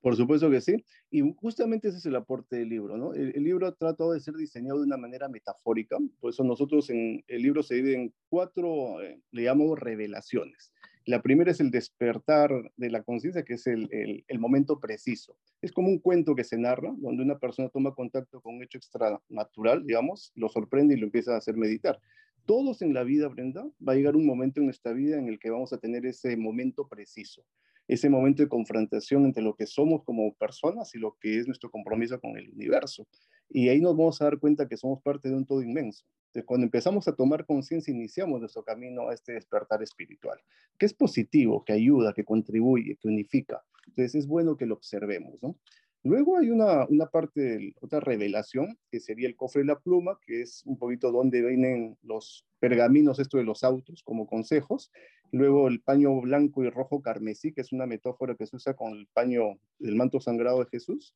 Por 0.00 0.16
supuesto 0.16 0.50
que 0.50 0.60
sí. 0.60 0.82
Y 1.10 1.20
justamente 1.36 1.88
ese 1.88 1.98
es 1.98 2.06
el 2.06 2.16
aporte 2.16 2.56
del 2.56 2.70
libro, 2.70 2.96
¿no? 2.96 3.12
El, 3.12 3.36
el, 3.36 3.44
libro 3.44 3.66
ha 3.66 3.74
tratado 3.74 4.12
de 4.12 4.20
ser 4.20 4.34
diseñado 4.34 4.78
de 4.78 4.86
una 4.86 4.96
manera 4.96 5.28
metafórica. 5.28 5.98
Por 6.20 6.30
eso 6.30 6.42
nosotros 6.42 6.88
en 6.88 7.22
el 7.26 7.42
libro 7.42 7.62
se 7.62 7.74
divide 7.74 7.96
en 7.96 8.14
cuatro, 8.28 9.02
eh, 9.02 9.20
le 9.30 9.42
llamamos 9.42 9.78
revelaciones. 9.78 10.72
La 11.10 11.22
primera 11.22 11.50
es 11.50 11.58
el 11.58 11.72
despertar 11.72 12.52
de 12.76 12.88
la 12.88 13.02
conciencia, 13.02 13.42
que 13.42 13.54
es 13.54 13.66
el, 13.66 14.24
momento 14.38 14.78
preciso. 14.78 15.36
Es 15.60 15.72
como 15.72 15.88
un 15.88 15.98
cuento 15.98 16.36
que 16.36 16.44
se 16.44 16.56
narra, 16.56 16.94
donde 16.98 17.24
una 17.24 17.36
persona 17.36 17.68
toma 17.68 17.96
contacto 17.96 18.40
con 18.40 18.54
un 18.54 18.62
hecho 18.62 18.78
extranatural, 18.78 19.84
digamos, 19.84 20.30
lo 20.36 20.48
sorprende 20.48 20.94
y 20.94 20.98
lo 20.98 21.06
empieza 21.06 21.34
a 21.34 21.38
hacer 21.38 21.56
meditar. 21.56 21.98
Todos 22.46 22.80
en 22.80 22.94
la 22.94 23.02
vida, 23.02 23.26
Brenda, 23.26 23.68
va 23.86 23.94
a 23.94 23.96
llegar 23.96 24.14
un 24.14 24.24
momento 24.24 24.60
en 24.60 24.66
nuestra 24.66 24.92
vida 24.92 25.18
en 25.18 25.26
el 25.26 25.40
que 25.40 25.50
vamos 25.50 25.72
a 25.72 25.78
tener 25.78 26.06
ese 26.06 26.36
momento 26.36 26.86
preciso, 26.86 27.44
ese 27.92 28.08
momento 28.08 28.40
de 28.42 28.48
confrontación 28.48 29.24
entre 29.24 29.42
lo 29.42 29.56
que 29.56 29.66
somos 29.66 30.04
como 30.04 30.32
personas 30.34 30.94
y 30.94 30.98
lo 30.98 31.16
que 31.20 31.40
es 31.40 31.48
nuestro 31.48 31.72
compromiso 31.72 32.20
con 32.20 32.36
el 32.38 32.48
universo. 32.50 33.08
Y 33.48 33.68
ahí 33.68 33.80
nos 33.80 33.96
vamos 33.96 34.22
a 34.22 34.26
dar 34.26 34.38
cuenta 34.38 34.68
que 34.68 34.76
somos 34.76 35.02
parte 35.02 35.28
de 35.28 35.34
un 35.34 35.44
todo 35.44 35.60
inmenso. 35.60 36.04
Entonces, 36.26 36.46
cuando 36.46 36.66
empezamos 36.66 37.08
a 37.08 37.16
tomar 37.16 37.44
conciencia, 37.46 37.92
iniciamos 37.92 38.38
nuestro 38.38 38.62
camino 38.62 39.08
a 39.08 39.14
este 39.14 39.32
despertar 39.32 39.82
espiritual, 39.82 40.38
que 40.78 40.86
es 40.86 40.94
positivo, 40.94 41.64
que 41.64 41.72
ayuda, 41.72 42.12
que 42.12 42.24
contribuye, 42.24 42.96
que 42.96 43.08
unifica. 43.08 43.60
Entonces, 43.88 44.14
es 44.14 44.28
bueno 44.28 44.56
que 44.56 44.66
lo 44.66 44.76
observemos, 44.76 45.42
¿no? 45.42 45.56
Luego 46.02 46.38
hay 46.38 46.50
una, 46.50 46.86
una 46.86 47.06
parte, 47.06 47.74
otra 47.80 48.00
revelación, 48.00 48.78
que 48.90 49.00
sería 49.00 49.28
el 49.28 49.36
cofre 49.36 49.60
de 49.62 49.66
la 49.66 49.78
pluma, 49.78 50.18
que 50.24 50.40
es 50.42 50.62
un 50.64 50.78
poquito 50.78 51.12
donde 51.12 51.42
vienen 51.42 51.98
los 52.02 52.46
pergaminos, 52.58 53.18
esto 53.18 53.36
de 53.36 53.44
los 53.44 53.62
autos, 53.64 54.02
como 54.02 54.26
consejos. 54.26 54.90
Luego 55.30 55.68
el 55.68 55.82
paño 55.82 56.18
blanco 56.20 56.64
y 56.64 56.70
rojo 56.70 57.02
carmesí, 57.02 57.52
que 57.52 57.60
es 57.60 57.72
una 57.72 57.86
metáfora 57.86 58.34
que 58.34 58.46
se 58.46 58.56
usa 58.56 58.74
con 58.74 58.94
el 58.94 59.08
paño 59.12 59.60
del 59.78 59.94
manto 59.96 60.20
sangrado 60.20 60.60
de 60.60 60.70
Jesús. 60.70 61.14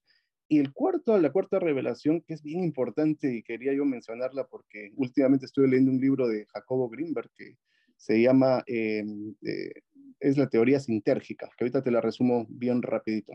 Y 0.49 0.59
el 0.59 0.73
cuarto, 0.73 1.17
la 1.19 1.33
cuarta 1.33 1.59
revelación, 1.59 2.21
que 2.21 2.35
es 2.35 2.43
bien 2.43 2.63
importante 2.63 3.35
y 3.35 3.43
quería 3.43 3.73
yo 3.73 3.87
mencionarla 3.87 4.47
porque 4.47 4.93
últimamente 4.97 5.47
estoy 5.47 5.69
leyendo 5.69 5.93
un 5.93 6.01
libro 6.01 6.29
de 6.29 6.45
Jacobo 6.47 6.91
Greenberg 6.91 7.31
que 7.35 7.57
se 7.97 8.21
llama, 8.21 8.63
em, 8.67 9.35
eh, 9.43 9.73
es 10.21 10.37
la 10.37 10.49
teoría 10.49 10.81
sintérgica, 10.81 11.49
que 11.57 11.65
ahorita 11.65 11.83
te 11.83 11.91
la 11.91 12.03
resumo 12.03 12.47
bien 12.51 12.83
rapidito. 12.83 13.33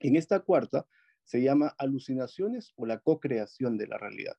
En 0.00 0.16
esta 0.16 0.40
cuarta 0.40 0.86
se 1.24 1.42
llama 1.42 1.74
alucinaciones 1.78 2.72
o 2.76 2.86
la 2.86 2.98
co-creación 2.98 3.78
de 3.78 3.86
la 3.86 3.98
realidad. 3.98 4.36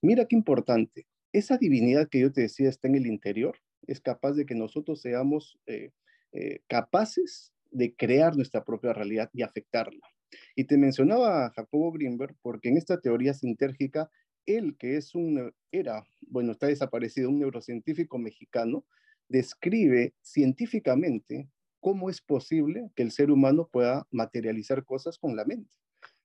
Mira 0.00 0.26
qué 0.26 0.36
importante, 0.36 1.06
esa 1.32 1.58
divinidad 1.58 2.08
que 2.08 2.20
yo 2.20 2.32
te 2.32 2.42
decía 2.42 2.68
está 2.68 2.88
en 2.88 2.94
el 2.94 3.06
interior, 3.06 3.58
es 3.86 4.00
capaz 4.00 4.32
de 4.32 4.46
que 4.46 4.54
nosotros 4.54 5.00
seamos 5.00 5.58
eh, 5.66 5.90
eh, 6.32 6.60
capaces 6.68 7.52
de 7.70 7.94
crear 7.94 8.36
nuestra 8.36 8.64
propia 8.64 8.92
realidad 8.92 9.30
y 9.32 9.42
afectarla. 9.42 10.06
Y 10.54 10.64
te 10.64 10.76
mencionaba 10.76 11.50
Jacobo 11.50 11.92
Greenberg 11.92 12.36
porque 12.42 12.68
en 12.68 12.76
esta 12.76 13.00
teoría 13.00 13.34
sintérgica, 13.34 14.10
él 14.46 14.76
que 14.78 14.96
es 14.96 15.14
un, 15.14 15.52
era, 15.72 16.04
bueno, 16.28 16.52
está 16.52 16.66
desaparecido, 16.66 17.30
un 17.30 17.40
neurocientífico 17.40 18.18
mexicano, 18.18 18.86
describe 19.28 20.14
científicamente 20.22 21.48
cómo 21.80 22.10
es 22.10 22.20
posible 22.20 22.90
que 22.94 23.02
el 23.02 23.10
ser 23.10 23.30
humano 23.30 23.68
pueda 23.70 24.06
materializar 24.10 24.84
cosas 24.84 25.18
con 25.18 25.36
la 25.36 25.44
mente. 25.44 25.74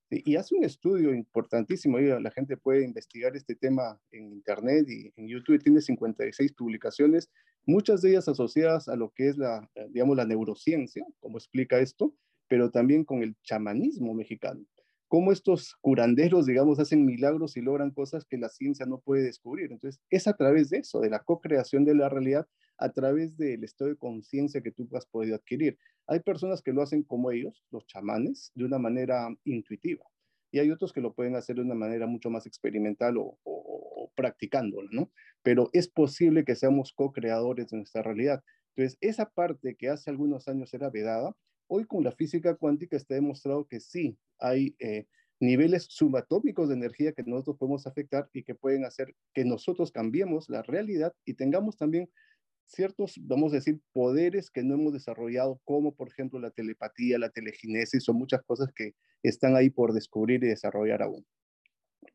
Y 0.10 0.36
hace 0.36 0.56
un 0.56 0.63
estudio 0.63 1.13
importantísimo, 1.13 1.98
la 2.00 2.32
gente 2.32 2.56
puede 2.56 2.84
investigar 2.84 3.36
este 3.36 3.56
tema 3.56 4.00
en 4.12 4.32
Internet 4.32 4.88
y 4.88 5.12
en 5.16 5.28
YouTube, 5.28 5.63
tiene 5.63 5.82
56 5.82 6.54
publicaciones, 6.54 7.32
muchas 7.66 8.02
de 8.02 8.12
ellas 8.12 8.28
asociadas 8.28 8.88
a 8.88 8.96
lo 8.96 9.12
que 9.12 9.30
es 9.30 9.38
la, 9.38 9.68
digamos, 9.89 10.16
la 10.16 10.26
neurociencia, 10.26 11.04
como 11.20 11.38
explica 11.38 11.80
esto, 11.80 12.13
pero 12.48 12.70
también 12.70 13.04
con 13.04 13.24
el 13.24 13.36
chamanismo 13.42 14.13
mexicano. 14.13 14.63
Cómo 15.13 15.32
estos 15.32 15.76
curanderos, 15.80 16.47
digamos, 16.47 16.80
hacen 16.80 17.06
milagros 17.06 17.56
y 17.56 17.62
logran 17.62 17.91
cosas 17.91 18.26
que 18.26 18.36
la 18.36 18.49
ciencia 18.49 18.88
no 18.88 18.97
puede 18.97 19.21
descubrir. 19.21 19.71
Entonces, 19.71 20.02
es 20.10 20.26
a 20.28 20.34
través 20.34 20.71
de 20.71 20.80
eso, 20.80 21.02
de 21.02 21.12
la 21.12 21.19
co-creación 21.19 21.86
de 21.86 21.93
la 21.93 22.10
realidad, 22.10 22.47
a 22.80 22.91
través 22.93 23.38
del 23.38 23.63
estado 23.63 23.91
de 23.91 23.95
conciencia 23.95 24.63
que 24.63 24.71
tú 24.71 24.89
has 24.95 25.06
podido 25.06 25.36
adquirir. 25.36 25.78
Hay 26.08 26.21
personas 26.21 26.63
que 26.63 26.73
lo 26.73 26.82
hacen 26.82 27.04
como 27.04 27.30
ellos, 27.30 27.63
los 27.69 27.86
chamanes, 27.86 28.52
de 28.56 28.65
una 28.65 28.80
manera 28.80 29.30
intuitiva. 29.43 30.04
Y 30.52 30.58
hay 30.58 30.71
otros 30.71 30.91
que 30.91 31.02
lo 31.02 31.13
pueden 31.13 31.36
hacer 31.36 31.58
de 31.58 31.62
una 31.62 31.76
manera 31.76 32.08
mucho 32.08 32.32
más 32.32 32.47
experimental 32.47 33.19
o, 33.19 33.38
o, 33.43 34.12
practicándolo, 34.15 34.89
¿no? 34.91 35.12
Pero 35.43 35.69
es 35.73 35.88
posible 35.88 36.43
que 36.43 36.56
seamos 36.56 36.91
co-creadores 36.91 37.69
de 37.69 37.78
nuestra 37.78 38.02
realidad. 38.02 38.43
Entonces, 38.76 38.97
esa 38.99 39.30
parte 39.30 39.76
que 39.76 39.89
hace 39.89 40.10
algunos 40.10 40.47
años 40.47 40.73
era 40.73 40.89
vedada, 40.89 41.36
Hoy 41.76 41.86
con 41.86 42.04
la 42.04 42.12
física 42.12 42.54
cuántica 42.54 42.96
está 42.96 43.16
demostrado 43.16 43.66
que 43.68 43.80
sí, 43.80 44.16
hay 44.38 44.76
eh, 44.78 45.08
niveles 45.40 45.88
subatómicos 45.90 46.70
de 46.70 46.76
energía 46.76 47.14
que 47.14 47.24
nosotros 47.24 47.58
podemos 47.58 47.88
afectar 47.88 48.30
y 48.32 48.44
que 48.44 48.54
pueden 48.54 48.86
hacer 48.86 49.16
que 49.34 49.44
nosotros 49.44 49.92
cambiemos 49.92 50.50
la 50.50 50.62
realidad 50.62 51.16
y 51.26 51.34
tengamos 51.34 51.76
también 51.76 52.12
ciertos, 52.68 53.16
vamos 53.24 53.54
a 53.54 53.56
decir, 53.56 53.82
poderes 53.92 54.52
que 54.52 54.62
no 54.62 54.76
hemos 54.76 54.94
desarrollado, 54.94 55.60
como 55.64 55.96
por 55.96 56.10
ejemplo 56.10 56.40
la 56.40 56.52
telepatía, 56.52 57.18
la 57.18 57.32
teleginesis, 57.32 58.04
son 58.04 58.18
muchas 58.18 58.44
cosas 58.44 58.72
que 58.72 58.94
están 59.24 59.56
ahí 59.56 59.72
por 59.72 59.94
descubrir 59.94 60.44
y 60.44 60.50
desarrollar 60.50 61.02
aún. 61.02 61.26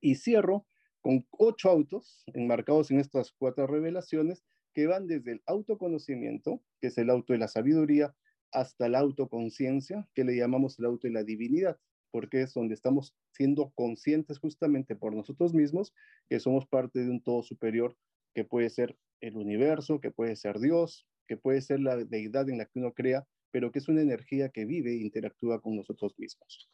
Y 0.00 0.14
cierro 0.14 0.68
con 1.00 1.26
ocho 1.32 1.68
autos 1.68 2.22
enmarcados 2.32 2.92
en 2.92 3.00
estas 3.00 3.32
cuatro 3.32 3.66
revelaciones 3.66 4.44
que 4.72 4.86
van 4.86 5.08
desde 5.08 5.32
el 5.32 5.42
autoconocimiento, 5.46 6.62
que 6.80 6.86
es 6.86 6.98
el 6.98 7.10
auto 7.10 7.32
de 7.32 7.40
la 7.40 7.48
sabiduría, 7.48 8.14
hasta 8.52 8.88
la 8.88 9.00
autoconciencia, 9.00 10.08
que 10.14 10.24
le 10.24 10.36
llamamos 10.36 10.78
el 10.78 10.86
auto 10.86 11.06
de 11.06 11.14
la 11.14 11.24
divinidad, 11.24 11.78
porque 12.10 12.42
es 12.42 12.54
donde 12.54 12.74
estamos 12.74 13.14
siendo 13.32 13.70
conscientes 13.74 14.38
justamente 14.38 14.96
por 14.96 15.14
nosotros 15.14 15.54
mismos 15.54 15.94
que 16.28 16.40
somos 16.40 16.66
parte 16.66 17.00
de 17.00 17.10
un 17.10 17.22
todo 17.22 17.42
superior 17.42 17.96
que 18.34 18.44
puede 18.44 18.70
ser 18.70 18.96
el 19.20 19.36
universo, 19.36 20.00
que 20.00 20.10
puede 20.10 20.36
ser 20.36 20.58
Dios, 20.58 21.06
que 21.26 21.36
puede 21.36 21.60
ser 21.60 21.80
la 21.80 21.96
deidad 21.96 22.48
en 22.48 22.58
la 22.58 22.64
que 22.64 22.78
uno 22.78 22.92
crea, 22.92 23.26
pero 23.50 23.70
que 23.70 23.78
es 23.78 23.88
una 23.88 24.02
energía 24.02 24.48
que 24.48 24.64
vive 24.64 24.92
e 24.92 25.02
interactúa 25.02 25.60
con 25.60 25.76
nosotros 25.76 26.14
mismos. 26.18 26.70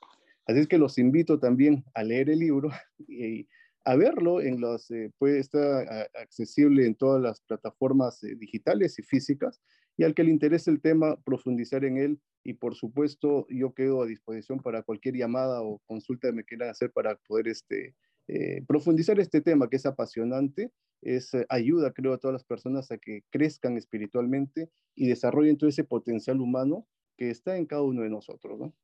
Así 0.46 0.60
es 0.60 0.68
que 0.68 0.78
los 0.78 0.98
invito 0.98 1.38
también 1.38 1.84
a 1.94 2.02
leer 2.02 2.30
el 2.30 2.38
libro 2.38 2.70
y 3.08 3.48
a 3.84 3.96
verlo 3.96 4.40
en 4.40 4.60
los, 4.60 4.90
eh, 4.90 5.10
puede 5.18 5.40
estar 5.40 6.08
accesible 6.14 6.86
en 6.86 6.94
todas 6.94 7.20
las 7.20 7.40
plataformas 7.42 8.22
eh, 8.24 8.34
digitales 8.34 8.98
y 8.98 9.02
físicas 9.02 9.60
y 9.96 10.04
al 10.04 10.14
que 10.14 10.24
le 10.24 10.30
interese 10.30 10.70
el 10.70 10.80
tema, 10.80 11.16
profundizar 11.24 11.84
en 11.84 11.98
él 11.98 12.20
y 12.42 12.54
por 12.54 12.74
supuesto 12.74 13.46
yo 13.48 13.72
quedo 13.74 14.02
a 14.02 14.06
disposición 14.06 14.60
para 14.60 14.82
cualquier 14.82 15.16
llamada 15.16 15.62
o 15.62 15.80
consulta 15.86 16.28
que 16.28 16.34
me 16.34 16.44
quieran 16.44 16.68
hacer 16.68 16.90
para 16.90 17.16
poder 17.16 17.48
este, 17.48 17.94
eh, 18.28 18.62
profundizar 18.66 19.18
este 19.20 19.40
tema 19.40 19.68
que 19.68 19.76
es 19.76 19.86
apasionante, 19.86 20.72
es 21.02 21.32
eh, 21.34 21.46
ayuda 21.48 21.92
creo 21.92 22.12
a 22.12 22.18
todas 22.18 22.32
las 22.32 22.44
personas 22.44 22.90
a 22.90 22.98
que 22.98 23.22
crezcan 23.30 23.76
espiritualmente 23.76 24.70
y 24.94 25.08
desarrollen 25.08 25.56
todo 25.56 25.70
ese 25.70 25.84
potencial 25.84 26.40
humano 26.40 26.86
que 27.16 27.30
está 27.30 27.56
en 27.56 27.66
cada 27.66 27.82
uno 27.82 28.02
de 28.02 28.10
nosotros. 28.10 28.58
¿no? 28.58 28.74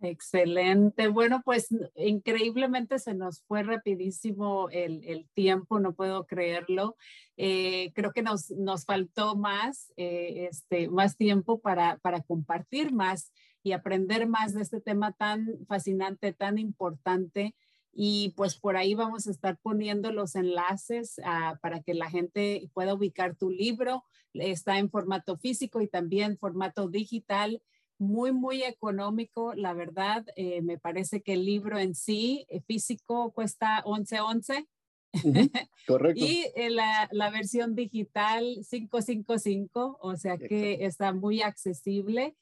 Excelente. 0.00 1.08
Bueno, 1.08 1.40
pues 1.44 1.68
increíblemente 1.96 2.98
se 2.98 3.14
nos 3.14 3.42
fue 3.42 3.62
rapidísimo 3.62 4.68
el, 4.70 5.26
tiempo, 5.34 5.80
no 5.80 5.94
puedo 5.94 6.26
creerlo. 6.26 6.96
Eh, 7.36 7.92
creo 7.94 8.12
que 8.12 8.22
nos, 8.22 8.50
nos 8.50 8.84
faltó 8.84 9.34
más, 9.34 9.92
eh, 9.96 10.48
este, 10.50 10.88
más 10.88 11.16
tiempo 11.16 11.60
para, 11.60 11.98
para 11.98 12.20
compartir 12.20 12.92
más 12.92 13.32
y 13.62 13.72
aprender 13.72 14.28
más 14.28 14.52
de 14.52 14.60
este 14.62 14.80
tema 14.80 15.12
tan 15.12 15.48
fascinante, 15.66 16.32
tan 16.32 16.58
importante. 16.58 17.54
Y 17.92 18.34
pues 18.36 18.56
por 18.58 18.76
ahí 18.76 18.94
vamos 18.94 19.26
a 19.26 19.30
estar 19.30 19.56
poniendo 19.62 20.12
los 20.12 20.34
enlaces 20.34 21.20
ah, 21.24 21.58
para 21.62 21.80
que 21.80 21.94
la 21.94 22.10
gente 22.10 22.68
pueda 22.74 22.92
ubicar 22.92 23.36
tu 23.36 23.50
libro. 23.50 24.04
Está 24.34 24.78
en 24.78 24.90
formato 24.90 25.38
físico 25.38 25.80
y 25.80 25.88
también 25.88 26.36
formato 26.36 26.88
digital 26.88 27.62
muy, 27.98 28.32
muy 28.32 28.62
económico. 28.62 29.54
La 29.54 29.72
verdad, 29.72 30.24
eh, 30.36 30.62
me 30.62 30.78
parece 30.78 31.22
que 31.22 31.34
el 31.34 31.44
libro 31.44 31.78
en 31.78 31.94
sí, 31.94 32.46
eh, 32.48 32.60
físico, 32.60 33.32
cuesta 33.32 33.82
11.11. 33.84 34.66
correcto. 35.86 36.24
y 36.24 36.44
eh, 36.56 36.70
la, 36.70 37.08
la, 37.12 37.30
versión 37.30 37.76
digital 37.76 38.42
555, 38.68 39.98
o 40.00 40.16
sea 40.16 40.36
que 40.36 40.84
está 40.84 41.12
muy 41.12 41.40
accesible. 41.40 42.34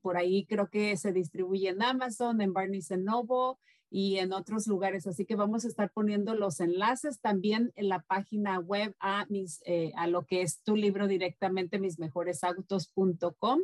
por 0.00 0.16
ahí 0.16 0.46
creo 0.46 0.70
que 0.70 0.96
se 0.96 1.12
distribuye 1.12 1.68
en 1.68 1.82
Amazon, 1.82 2.40
en 2.40 2.54
Barnes 2.54 2.90
Noble 2.90 3.58
y 3.90 4.18
en 4.18 4.32
otros 4.32 4.66
lugares. 4.66 5.06
Así 5.06 5.24
que 5.24 5.36
vamos 5.36 5.64
a 5.64 5.68
estar 5.68 5.90
poniendo 5.90 6.34
los 6.34 6.60
enlaces 6.60 7.20
también 7.20 7.72
en 7.76 7.88
la 7.88 8.00
página 8.00 8.58
web 8.58 8.94
a, 9.00 9.26
mis, 9.28 9.60
eh, 9.64 9.92
a 9.96 10.06
lo 10.06 10.26
que 10.26 10.42
es 10.42 10.62
tu 10.62 10.76
libro 10.76 11.06
directamente, 11.06 11.78
mismejoresautos.com. 11.78 13.60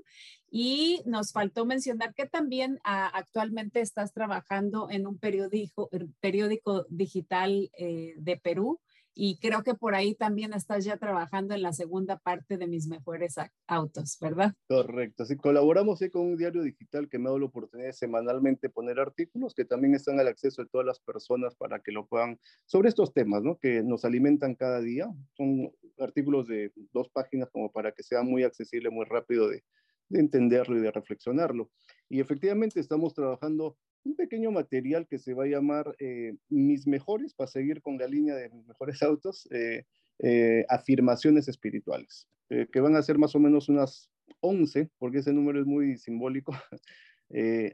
Y 0.50 1.02
nos 1.04 1.32
faltó 1.32 1.66
mencionar 1.66 2.14
que 2.14 2.26
también 2.26 2.80
ah, 2.84 3.10
actualmente 3.12 3.80
estás 3.80 4.12
trabajando 4.12 4.88
en 4.90 5.06
un 5.06 5.18
periódico, 5.18 5.90
periódico 6.20 6.86
digital 6.88 7.70
eh, 7.76 8.14
de 8.16 8.36
Perú 8.36 8.80
y 9.14 9.38
creo 9.38 9.62
que 9.62 9.74
por 9.74 9.94
ahí 9.94 10.14
también 10.14 10.52
estás 10.52 10.84
ya 10.84 10.96
trabajando 10.96 11.54
en 11.54 11.62
la 11.62 11.72
segunda 11.72 12.18
parte 12.18 12.58
de 12.58 12.66
mis 12.66 12.88
mejores 12.88 13.36
autos, 13.66 14.18
¿verdad? 14.20 14.54
Correcto, 14.68 15.24
sí, 15.24 15.36
colaboramos 15.36 16.00
con 16.12 16.22
un 16.22 16.36
diario 16.36 16.62
digital 16.62 17.08
que 17.08 17.18
me 17.18 17.26
dado 17.26 17.38
la 17.38 17.46
oportunidad 17.46 17.88
de 17.88 17.92
semanalmente 17.92 18.68
poner 18.68 18.98
artículos 18.98 19.54
que 19.54 19.64
también 19.64 19.94
están 19.94 20.18
al 20.18 20.28
acceso 20.28 20.62
de 20.62 20.68
todas 20.68 20.86
las 20.86 21.00
personas 21.00 21.54
para 21.54 21.80
que 21.80 21.92
lo 21.92 22.06
puedan, 22.06 22.38
sobre 22.66 22.88
estos 22.88 23.12
temas, 23.12 23.42
¿no? 23.42 23.58
Que 23.58 23.82
nos 23.82 24.04
alimentan 24.04 24.54
cada 24.54 24.80
día. 24.80 25.08
Son 25.36 25.70
artículos 25.98 26.48
de 26.48 26.72
dos 26.92 27.08
páginas 27.08 27.48
como 27.50 27.70
para 27.70 27.92
que 27.92 28.02
sea 28.02 28.22
muy 28.22 28.42
accesible, 28.42 28.90
muy 28.90 29.04
rápido 29.04 29.48
de 29.48 29.62
entenderlo 30.10 30.76
y 30.76 30.80
de 30.80 30.90
reflexionarlo. 30.90 31.70
Y 32.08 32.20
efectivamente 32.20 32.80
estamos 32.80 33.14
trabajando 33.14 33.76
un 34.04 34.16
pequeño 34.16 34.50
material 34.52 35.06
que 35.06 35.18
se 35.18 35.34
va 35.34 35.44
a 35.44 35.48
llamar 35.48 35.94
eh, 35.98 36.34
Mis 36.48 36.86
Mejores, 36.86 37.34
para 37.34 37.48
seguir 37.48 37.80
con 37.80 37.98
la 37.98 38.06
línea 38.06 38.34
de 38.36 38.50
Mis 38.50 38.66
Mejores 38.66 39.02
Autos, 39.02 39.48
eh, 39.50 39.84
eh, 40.18 40.64
afirmaciones 40.68 41.48
espirituales, 41.48 42.28
que 42.48 42.80
van 42.80 42.94
a 42.94 43.02
ser 43.02 43.18
más 43.18 43.34
o 43.34 43.40
menos 43.40 43.68
unas 43.68 44.10
11, 44.40 44.90
porque 44.98 45.18
ese 45.18 45.32
número 45.32 45.60
es 45.60 45.66
muy 45.66 45.96
simbólico. 45.96 46.52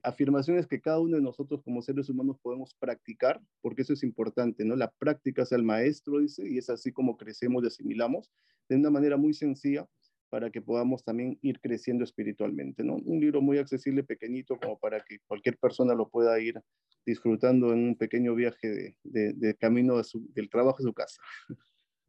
afirmaciones 0.02 0.66
que 0.66 0.80
cada 0.80 1.00
uno 1.00 1.16
de 1.16 1.22
nosotros 1.22 1.60
como 1.62 1.82
seres 1.82 2.08
humanos 2.08 2.38
podemos 2.40 2.74
practicar, 2.78 3.42
porque 3.60 3.82
eso 3.82 3.92
es 3.92 4.02
importante, 4.02 4.64
¿no? 4.64 4.74
La 4.74 4.90
práctica 4.90 5.42
es 5.42 5.52
el 5.52 5.64
maestro, 5.64 6.20
dice, 6.20 6.48
y 6.48 6.56
es 6.56 6.70
así 6.70 6.92
como 6.92 7.18
crecemos 7.18 7.64
y 7.64 7.66
asimilamos 7.66 8.30
de 8.70 8.76
una 8.76 8.88
manera 8.88 9.18
muy 9.18 9.34
sencilla 9.34 9.86
para 10.30 10.50
que 10.50 10.62
podamos 10.62 11.04
también 11.04 11.38
ir 11.42 11.60
creciendo 11.60 12.04
espiritualmente, 12.04 12.84
¿no? 12.84 12.94
Un 12.94 13.20
libro 13.20 13.42
muy 13.42 13.58
accesible, 13.58 14.04
pequeñito, 14.04 14.56
como 14.58 14.78
para 14.78 15.00
que 15.00 15.18
cualquier 15.26 15.58
persona 15.58 15.94
lo 15.94 16.08
pueda 16.08 16.38
ir 16.40 16.60
disfrutando 17.04 17.72
en 17.72 17.80
un 17.80 17.96
pequeño 17.96 18.34
viaje 18.34 18.96
de, 19.02 19.56
camino 19.58 20.00
del 20.34 20.48
trabajo 20.48 20.78
a 20.78 20.82
su 20.82 20.94
casa. 20.94 21.20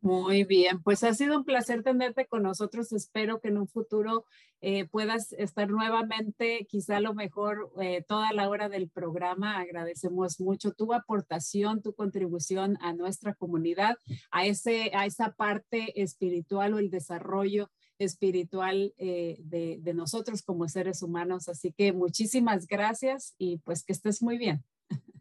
Muy 0.04 0.46
bien, 0.46 0.82
pues 0.82 1.04
ha 1.04 1.14
sido 1.14 1.38
un 1.38 1.46
placer 1.46 1.84
tenerte 1.84 2.26
con 2.26 2.42
nosotros. 2.42 2.92
Espero 2.92 3.40
que 3.40 3.50
en 3.50 3.60
un 3.60 3.68
futuro 3.68 4.26
eh, 4.60 4.88
puedas 4.88 5.32
estar 5.34 5.70
nuevamente, 5.70 6.66
quizá 6.68 6.98
a 6.98 7.02
lo 7.02 7.14
mejor 7.14 7.72
eh, 7.80 8.04
toda 8.08 8.34
la 8.34 8.50
hora 8.50 8.68
del 8.68 8.90
programa. 8.90 9.60
Agradecemos 9.60 10.40
mucho 10.40 10.72
tu 10.72 10.92
aportación, 10.94 11.84
tu 11.84 11.94
contribución 11.94 12.80
a 12.82 12.94
nuestra 12.94 13.36
comunidad, 13.36 13.96
a, 14.32 14.48
ese, 14.48 14.90
a 14.96 15.06
esa 15.06 15.34
parte 15.34 16.02
espiritual 16.02 16.74
o 16.74 16.80
el 16.80 16.90
desarrollo 16.90 17.70
espiritual 18.04 18.94
eh, 18.98 19.38
de, 19.44 19.80
de, 19.82 19.94
nosotros 19.94 20.42
como 20.42 20.68
seres 20.68 21.02
humanos. 21.02 21.48
Así 21.48 21.72
que 21.72 21.94
muchísimas 21.94 22.68
gracias 22.68 23.36
y 23.38 23.58
pues 23.60 23.84
que 23.84 23.94
estés 23.94 24.22
muy 24.22 24.38
bien. 24.38 24.64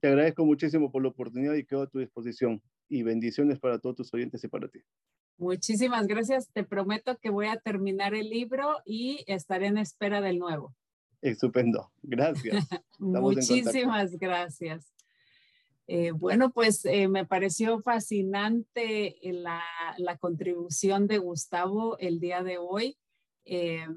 Te 0.01 0.09
agradezco 0.09 0.45
muchísimo 0.45 0.91
por 0.91 1.03
la 1.03 1.09
oportunidad 1.09 1.55
y 1.55 1.65
quedo 1.65 1.83
a 1.83 1.87
tu 1.87 1.99
disposición. 1.99 2.63
Y 2.89 3.03
bendiciones 3.03 3.59
para 3.61 3.79
todos 3.79 3.97
tus 3.97 4.15
oyentes 4.15 4.43
y 4.43 4.49
para 4.49 4.69
ti. 4.69 4.81
Muchísimas 5.39 6.07
gracias. 6.07 6.51
Te 6.53 6.65
prometo 6.65 7.17
que 7.19 7.31
voy 7.31 7.47
a 7.47 7.57
terminar 7.57 8.15
el 8.15 8.29
libro 8.29 8.79
y 8.85 9.25
estaré 9.27 9.67
en 9.67 9.79
espera 9.79 10.21
del 10.21 10.39
nuevo. 10.39 10.75
Estupendo. 11.23 11.91
Gracias. 12.03 12.67
Muchísimas 12.99 14.17
gracias. 14.17 14.93
Eh, 15.93 16.13
bueno, 16.13 16.53
pues 16.53 16.85
eh, 16.85 17.09
me 17.09 17.27
pareció 17.27 17.83
fascinante 17.83 19.17
la, 19.25 19.61
contribución 20.21 21.09
de 21.09 21.19
Gustavo 21.19 21.99
el 21.99 22.21
día 22.21 22.45
de 22.45 22.59
hoy. 22.59 22.97
Eh, 23.45 23.89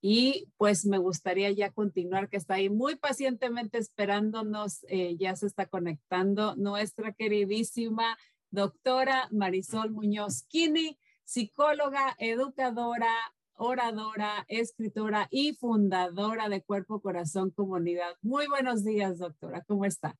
y 0.00 0.48
pues 0.56 0.86
me 0.86 0.96
gustaría 0.96 1.50
ya 1.50 1.70
continuar, 1.70 2.30
que 2.30 2.38
está 2.38 2.54
ahí 2.54 2.70
muy 2.70 2.96
pacientemente 2.96 3.76
esperándonos, 3.76 4.86
ya 5.18 5.36
se 5.36 5.46
está 5.46 5.66
conectando 5.66 6.56
nuestra 6.56 7.12
queridísima 7.12 8.16
doctora 8.50 9.28
Marisol 9.30 9.90
Muñoz 9.90 10.44
Kini, 10.48 10.98
psicóloga, 11.22 12.16
educadora, 12.18 13.14
oradora, 13.56 14.46
escritora 14.48 15.28
y 15.30 15.52
fundadora 15.52 16.48
de 16.48 16.62
Cuerpo 16.62 17.02
Corazón 17.02 17.50
Comunidad. 17.50 18.16
Muy 18.22 18.46
buenos 18.46 18.84
días, 18.84 19.18
doctora, 19.18 19.62
¿cómo 19.66 19.84
está? 19.84 20.16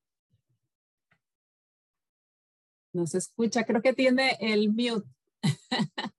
No 2.93 3.07
se 3.07 3.19
escucha, 3.19 3.65
creo 3.65 3.81
que 3.81 3.95
tiene 3.95 4.37
el 4.41 4.69
mute. 4.69 5.09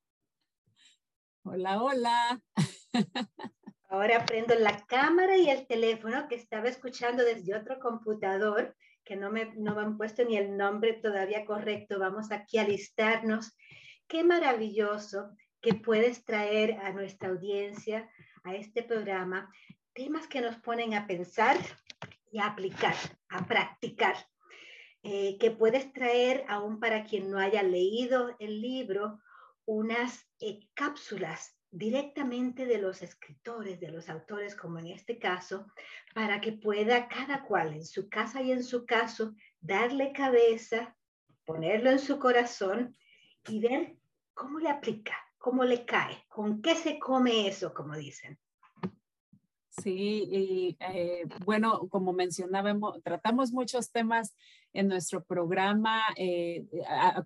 hola, 1.43 1.82
hola. 1.84 2.41
Ahora 3.89 4.26
prendo 4.26 4.55
la 4.55 4.84
cámara 4.88 5.38
y 5.38 5.49
el 5.51 5.67
teléfono 5.67 6.28
que 6.28 6.36
estaba 6.36 6.67
escuchando 6.67 7.24
desde 7.24 7.55
otro 7.55 7.80
computador, 7.80 8.76
que 9.03 9.15
no 9.15 9.30
me, 9.30 9.53
no 9.55 9.76
me 9.76 9.82
han 9.82 9.97
puesto 9.97 10.26
ni 10.26 10.36
el 10.36 10.57
nombre 10.57 10.93
todavía 10.93 11.45
correcto. 11.45 11.99
Vamos 11.99 12.32
aquí 12.32 12.57
a 12.57 12.67
listarnos. 12.67 13.55
Qué 14.07 14.24
maravilloso 14.24 15.30
que 15.61 15.76
puedes 15.76 16.26
traer 16.26 16.80
a 16.82 16.91
nuestra 16.91 17.30
audiencia, 17.30 18.09
a 18.43 18.55
este 18.55 18.82
programa, 18.82 19.49
temas 19.93 20.28
que 20.28 20.41
nos 20.41 20.55
ponen 20.57 20.95
a 20.95 21.05
pensar 21.05 21.57
y 22.32 22.39
a 22.39 22.47
aplicar, 22.47 22.95
a 23.30 23.45
practicar. 23.45 24.15
Eh, 25.06 25.38
que 25.38 25.51
puedes 25.51 25.91
traer, 25.91 26.45
aún 26.47 26.80
para 26.80 27.04
quien 27.04 27.30
no 27.30 27.38
haya 27.38 27.62
leído 27.62 28.36
el 28.39 28.62
libro, 28.62 29.20
unas 29.66 30.26
eh, 30.39 30.62
cápsulas 30.74 31.58
directamente 31.72 32.66
de 32.66 32.78
los 32.78 33.01
escritores, 33.01 33.82
de 33.82 33.91
los 33.91 34.08
autores, 34.08 34.56
como 34.56 34.80
en 34.80 34.88
este 34.88 35.20
caso, 35.20 35.68
para 36.14 36.39
que 36.39 36.54
pueda 36.54 37.10
cada 37.10 37.43
cual 37.43 37.74
en 37.74 37.86
su 37.86 38.10
casa 38.10 38.41
y 38.41 38.51
en 38.54 38.64
su 38.64 38.86
caso 38.86 39.36
darle 39.60 40.14
cabeza, 40.14 40.95
ponerlo 41.45 41.89
en 41.89 41.99
su 41.99 42.18
corazón 42.18 42.95
y 43.47 43.60
ver 43.60 43.97
cómo 44.34 44.60
le 44.60 44.70
aplica, 44.70 45.18
cómo 45.38 45.66
le 45.66 45.84
cae, 45.84 46.24
con 46.30 46.62
qué 46.62 46.76
se 46.76 46.97
come 46.97 47.47
eso, 47.47 47.74
como 47.74 47.95
dicen. 47.97 48.39
Sí, 49.82 50.28
y 50.30 50.78
eh, 50.80 51.24
bueno, 51.45 51.88
como 51.89 52.13
mencionábamos, 52.13 53.01
tratamos 53.01 53.51
muchos 53.51 53.91
temas 53.91 54.36
en 54.71 54.88
nuestro 54.88 55.24
programa 55.24 56.03
eh, 56.15 56.65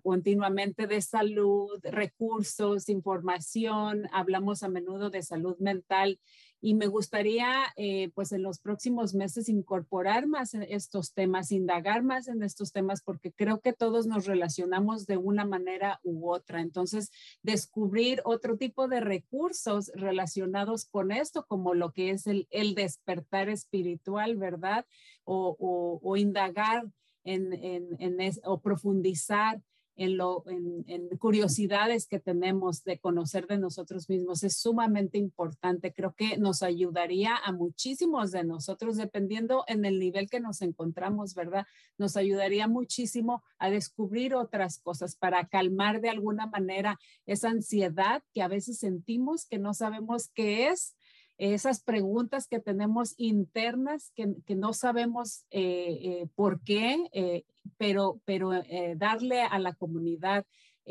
continuamente 0.02 0.86
de 0.86 1.02
salud, 1.02 1.78
recursos, 1.82 2.88
información, 2.88 4.08
hablamos 4.12 4.62
a 4.62 4.68
menudo 4.68 5.10
de 5.10 5.22
salud 5.22 5.58
mental 5.58 6.18
y 6.60 6.74
me 6.74 6.86
gustaría 6.86 7.64
eh, 7.76 8.10
pues 8.14 8.32
en 8.32 8.42
los 8.42 8.58
próximos 8.58 9.14
meses 9.14 9.48
incorporar 9.48 10.26
más 10.26 10.54
estos 10.54 11.12
temas, 11.12 11.52
indagar 11.52 12.02
más 12.02 12.28
en 12.28 12.42
estos 12.42 12.72
temas 12.72 13.02
porque 13.02 13.32
creo 13.32 13.60
que 13.60 13.72
todos 13.72 14.06
nos 14.06 14.26
relacionamos 14.26 15.06
de 15.06 15.16
una 15.16 15.44
manera 15.44 16.00
u 16.02 16.30
otra. 16.30 16.60
Entonces, 16.60 17.10
descubrir 17.42 18.20
otro 18.24 18.56
tipo 18.56 18.88
de 18.88 19.00
recursos 19.00 19.92
relacionados 19.94 20.84
con 20.84 21.12
esto, 21.12 21.46
como 21.46 21.74
lo 21.74 21.92
que 21.92 22.10
es 22.10 22.26
el, 22.26 22.48
el 22.50 22.74
despertar 22.74 23.48
espiritual, 23.48 24.36
¿verdad? 24.36 24.84
O, 25.24 25.56
o, 25.58 26.00
o 26.02 26.16
indagar 26.16 26.84
en, 27.24 27.52
en, 27.52 27.96
en 27.98 28.32
o 28.44 28.60
profundizar 28.60 29.60
en, 29.98 30.16
lo, 30.16 30.44
en, 30.46 31.08
curiosidades 31.18 32.06
que 32.06 32.20
tenemos 32.20 32.84
de 32.84 32.98
conocer 32.98 33.48
de 33.48 33.58
nosotros 33.58 34.08
mismos 34.08 34.44
es 34.44 34.56
sumamente 34.56 35.18
importante. 35.18 35.92
Creo 35.92 36.14
que 36.14 36.38
nos 36.38 36.62
ayudaría 36.62 37.36
a 37.36 37.52
muchísimos 37.52 38.30
de 38.30 38.44
nosotros, 38.44 38.96
dependiendo 38.96 39.64
en 39.66 39.84
el 39.84 39.98
nivel 39.98 40.30
que 40.30 40.38
nos 40.38 40.62
encontramos, 40.62 41.34
¿verdad? 41.34 41.66
Nos 41.98 42.16
ayudaría 42.16 42.68
muchísimo 42.68 43.42
a 43.58 43.70
descubrir 43.70 44.36
otras 44.36 44.78
cosas 44.78 45.16
para 45.16 45.48
calmar 45.48 46.00
de 46.00 46.10
alguna 46.10 46.46
manera 46.46 46.98
esa 47.26 47.50
ansiedad 47.50 48.22
que 48.32 48.42
a 48.42 48.48
veces 48.48 48.78
sentimos 48.78 49.46
que 49.46 49.58
no 49.58 49.74
sabemos 49.74 50.30
qué 50.32 50.68
es 50.68 50.94
esas 51.38 51.80
preguntas 51.80 52.48
que 52.48 52.58
tenemos 52.58 53.14
internas 53.16 54.12
que, 54.16 54.34
no 54.56 54.72
sabemos 54.72 55.44
eh, 55.50 55.98
eh, 56.02 56.28
por 56.34 56.60
qué, 56.62 57.08
eh, 57.12 57.44
pero, 57.76 58.20
pero 58.24 58.50
darle 58.96 59.42
a 59.42 59.58
la 59.58 59.74
comunidad 59.74 60.44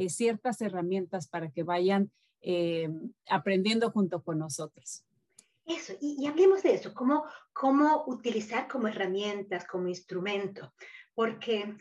ciertas 0.07 0.61
herramientas 0.61 1.27
para 1.27 1.49
que 1.49 1.63
vayan 1.63 2.11
aprendiendo 3.27 3.91
junto 3.91 4.23
con 4.23 4.39
nosotros. 4.39 5.03
Eso, 5.65 5.93
y, 5.99 6.23
y, 6.23 6.27
hablemos 6.27 6.63
de 6.63 6.75
eso, 6.75 6.93
cómo, 6.93 7.25
cómo 7.51 8.05
utilizar 8.07 8.69
como 8.69 8.87
herramientas, 8.87 9.65
como 9.65 9.89
instrumento, 9.89 10.71
porque 11.13 11.75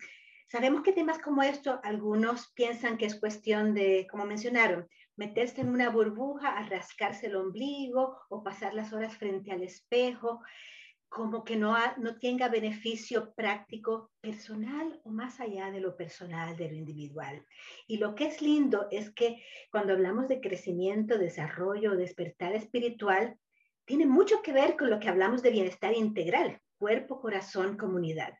sabemos 0.48 0.82
que 0.82 0.92
temas 0.92 1.20
como 1.20 1.42
esto, 1.42 1.78
algunos 1.84 2.48
piensan 2.48 2.96
que 2.96 3.06
es 3.06 3.20
cuestión 3.20 3.74
de, 3.74 4.08
como 4.10 4.24
mencionaron, 4.24 4.88
meterse 5.16 5.60
en 5.60 5.70
una 5.70 5.90
burbuja, 5.90 6.56
a 6.56 6.68
rascarse 6.68 7.26
el 7.26 7.36
ombligo 7.36 8.18
o 8.28 8.42
pasar 8.42 8.74
las 8.74 8.92
horas 8.92 9.16
frente 9.16 9.50
al 9.52 9.62
espejo, 9.62 10.40
como 11.08 11.44
que 11.44 11.56
no, 11.56 11.76
no 11.98 12.18
tenga 12.18 12.48
beneficio 12.48 13.32
práctico 13.34 14.10
personal 14.20 15.00
o 15.04 15.10
más 15.10 15.40
allá 15.40 15.70
de 15.70 15.80
lo 15.80 15.96
personal, 15.96 16.56
de 16.56 16.68
lo 16.68 16.74
individual. 16.74 17.44
Y 17.86 17.98
lo 17.98 18.14
que 18.14 18.26
es 18.26 18.42
lindo 18.42 18.88
es 18.90 19.10
que 19.14 19.42
cuando 19.70 19.92
hablamos 19.92 20.28
de 20.28 20.40
crecimiento, 20.40 21.16
desarrollo, 21.16 21.96
despertar 21.96 22.54
espiritual, 22.54 23.38
tiene 23.86 24.04
mucho 24.04 24.42
que 24.42 24.52
ver 24.52 24.76
con 24.76 24.90
lo 24.90 24.98
que 24.98 25.08
hablamos 25.08 25.42
de 25.42 25.50
bienestar 25.50 25.94
integral, 25.94 26.60
cuerpo, 26.76 27.20
corazón, 27.20 27.76
comunidad. 27.76 28.34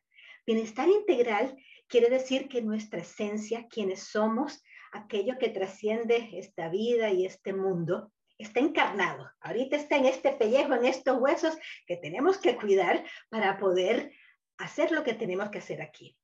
Bienestar 0.45 0.89
integral 0.89 1.57
quiere 1.87 2.09
decir 2.09 2.47
que 2.47 2.61
nuestra 2.61 2.99
esencia, 2.99 3.67
quienes 3.69 4.03
somos, 4.03 4.61
aquello 4.97 5.37
que 5.37 5.49
trasciende 5.49 6.29
esta 6.33 6.69
vida 6.69 7.09
y 7.11 7.25
este 7.25 7.53
mundo, 7.53 8.11
está 8.37 8.59
encarnado. 8.59 9.29
Ahorita 9.39 9.75
está 9.75 9.97
en 9.97 10.05
este 10.05 10.31
pellejo, 10.31 10.73
en 10.73 10.85
estos 10.85 11.17
huesos 11.19 11.57
que 11.85 11.97
tenemos 11.97 12.37
que 12.37 12.55
cuidar 12.55 13.03
para 13.29 13.57
poder 13.57 14.11
hacer 14.57 14.91
lo 14.91 15.03
que 15.03 15.13
tenemos 15.13 15.49
que 15.49 15.59
hacer 15.59 15.81
aquí. 15.81 16.17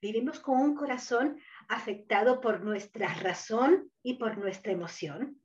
Vivimos 0.00 0.40
con 0.40 0.60
un 0.60 0.74
corazón 0.74 1.40
afectado 1.68 2.40
por 2.40 2.62
nuestra 2.62 3.12
razón 3.14 3.90
y 4.02 4.14
por 4.14 4.36
nuestra 4.36 4.72
emoción 4.72 5.40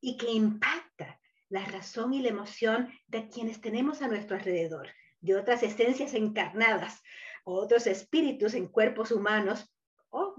y 0.00 0.16
que 0.16 0.30
impacta 0.30 1.20
la 1.48 1.64
razón 1.66 2.14
y 2.14 2.22
la 2.22 2.28
emoción 2.28 2.92
de 3.06 3.28
quienes 3.28 3.60
tenemos 3.60 4.02
a 4.02 4.08
nuestro 4.08 4.36
alrededor, 4.36 4.88
de 5.20 5.36
otras 5.36 5.62
esencias 5.62 6.14
encarnadas, 6.14 7.02
otros 7.44 7.86
espíritus 7.86 8.54
en 8.54 8.66
cuerpos 8.66 9.12
humanos 9.12 9.70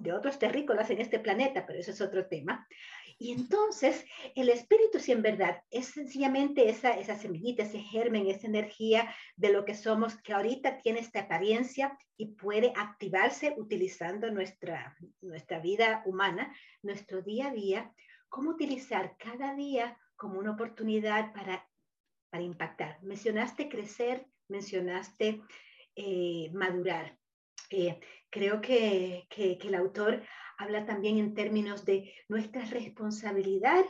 de 0.01 0.13
otros 0.13 0.39
terrícolas 0.39 0.89
en 0.89 0.99
este 0.99 1.19
planeta, 1.19 1.65
pero 1.65 1.79
eso 1.79 1.91
es 1.91 2.01
otro 2.01 2.27
tema. 2.27 2.67
Y 3.17 3.33
entonces 3.33 4.03
el 4.35 4.49
espíritu, 4.49 4.99
si 4.99 5.11
en 5.11 5.21
verdad 5.21 5.61
es 5.69 5.87
sencillamente 5.87 6.69
esa, 6.69 6.97
esa 6.97 7.15
semillita, 7.15 7.63
ese 7.63 7.79
germen, 7.79 8.27
esa 8.27 8.47
energía 8.47 9.13
de 9.35 9.53
lo 9.53 9.63
que 9.63 9.75
somos, 9.75 10.15
que 10.23 10.33
ahorita 10.33 10.79
tiene 10.79 11.01
esta 11.01 11.21
apariencia 11.21 11.97
y 12.17 12.33
puede 12.33 12.73
activarse 12.75 13.53
utilizando 13.57 14.31
nuestra, 14.31 14.97
nuestra 15.21 15.59
vida 15.59 16.01
humana, 16.05 16.51
nuestro 16.81 17.21
día 17.21 17.49
a 17.49 17.53
día, 17.53 17.93
cómo 18.27 18.51
utilizar 18.51 19.15
cada 19.17 19.53
día 19.53 19.99
como 20.15 20.39
una 20.39 20.53
oportunidad 20.53 21.31
para, 21.33 21.67
para 22.31 22.43
impactar. 22.43 22.97
Mencionaste 23.03 23.69
crecer, 23.69 24.25
mencionaste 24.47 25.41
eh, 25.95 26.49
madurar. 26.53 27.17
Eh, 27.69 27.99
creo 28.31 28.61
que, 28.61 29.27
que, 29.29 29.59
el 29.61 29.75
autor 29.75 30.23
habla 30.57 30.85
también 30.85 31.17
en 31.17 31.33
términos 31.33 31.85
de 31.85 32.13
nuestra 32.27 32.63
responsabilidad 32.65 33.85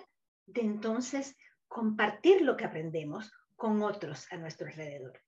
de 0.48 0.62
entonces 0.62 1.38
compartir 1.68 2.42
lo 2.42 2.58
que 2.58 2.66
aprendemos 2.66 3.32
con 3.56 3.82
otros 3.84 4.28
a 4.32 4.38
nuestro 4.38 4.68
alrededor. 4.68 5.22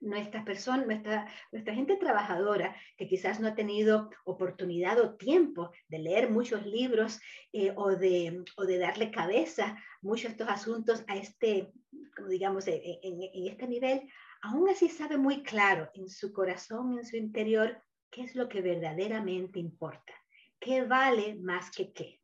Nuestra 0.00 0.44
persona, 0.44 0.84
nuestra, 0.84 1.26
nuestra 1.50 1.74
gente 1.74 1.96
trabajadora 1.96 2.76
que 2.96 3.08
quizás 3.08 3.40
no 3.40 3.48
ha 3.48 3.54
tenido 3.54 4.10
oportunidad 4.24 5.00
o 5.00 5.16
tiempo 5.16 5.72
de 5.88 5.98
leer 5.98 6.30
muchos 6.30 6.66
libros 6.66 7.20
eh, 7.52 7.72
o, 7.76 7.96
de, 7.96 8.44
o 8.56 8.64
de 8.64 8.78
darle 8.78 9.10
cabeza 9.10 9.76
muchos 10.02 10.24
de 10.24 10.30
estos 10.30 10.48
asuntos 10.48 11.04
a 11.08 11.16
este, 11.16 11.72
como 12.16 12.28
digamos, 12.28 12.66
en, 12.68 12.82
en 12.82 13.48
este 13.48 13.66
nivel, 13.66 14.08
aún 14.42 14.68
así 14.68 14.88
sabe 14.88 15.16
muy 15.16 15.42
claro 15.42 15.90
en 15.94 16.08
su 16.08 16.32
corazón, 16.32 16.98
en 16.98 17.04
su 17.04 17.16
interior, 17.16 17.82
qué 18.10 18.22
es 18.22 18.34
lo 18.34 18.48
que 18.48 18.60
verdaderamente 18.60 19.58
importa, 19.58 20.12
qué 20.58 20.82
vale 20.84 21.36
más 21.36 21.70
que 21.70 21.92
qué. 21.92 22.20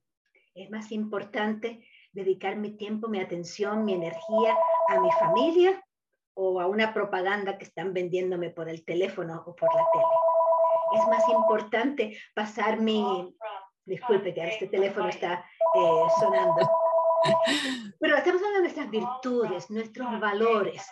Es 0.55 0.70
más 0.70 0.93
importante 0.93 1.87
dedicar 2.12 2.57
mi 2.57 2.76
tiempo, 2.76 3.09
mi 3.09 3.20
atención, 3.20 3.85
mi 3.85 3.95
energía 3.95 4.57
a 4.89 5.01
mi 5.01 5.11
familia 5.12 5.85
o 6.35 6.61
a 6.61 6.66
una 6.66 6.95
propaganda 6.95 7.59
que 7.59 7.64
están 7.64 7.93
vendiéndome 7.93 8.51
por 8.51 8.68
el 8.68 8.85
teléfono 8.85 9.43
o 9.47 9.55
por 9.55 9.74
la 9.74 9.87
tele. 9.93 11.01
Es 11.01 11.09
más 11.09 11.28
importante 11.28 12.16
pasar 12.35 12.80
mi... 12.80 13.35
Disculpe 13.87 14.32
que 14.32 14.49
este 14.49 14.66
teléfono 14.66 15.09
está 15.09 15.45
eh, 15.74 16.03
sonando. 16.18 16.66
Pero 18.00 18.16
estamos 18.16 18.42
hablando 18.42 18.56
de 18.56 18.62
nuestras 18.62 18.90
virtudes, 18.90 19.70
nuestros 19.70 20.20
valores. 20.20 20.82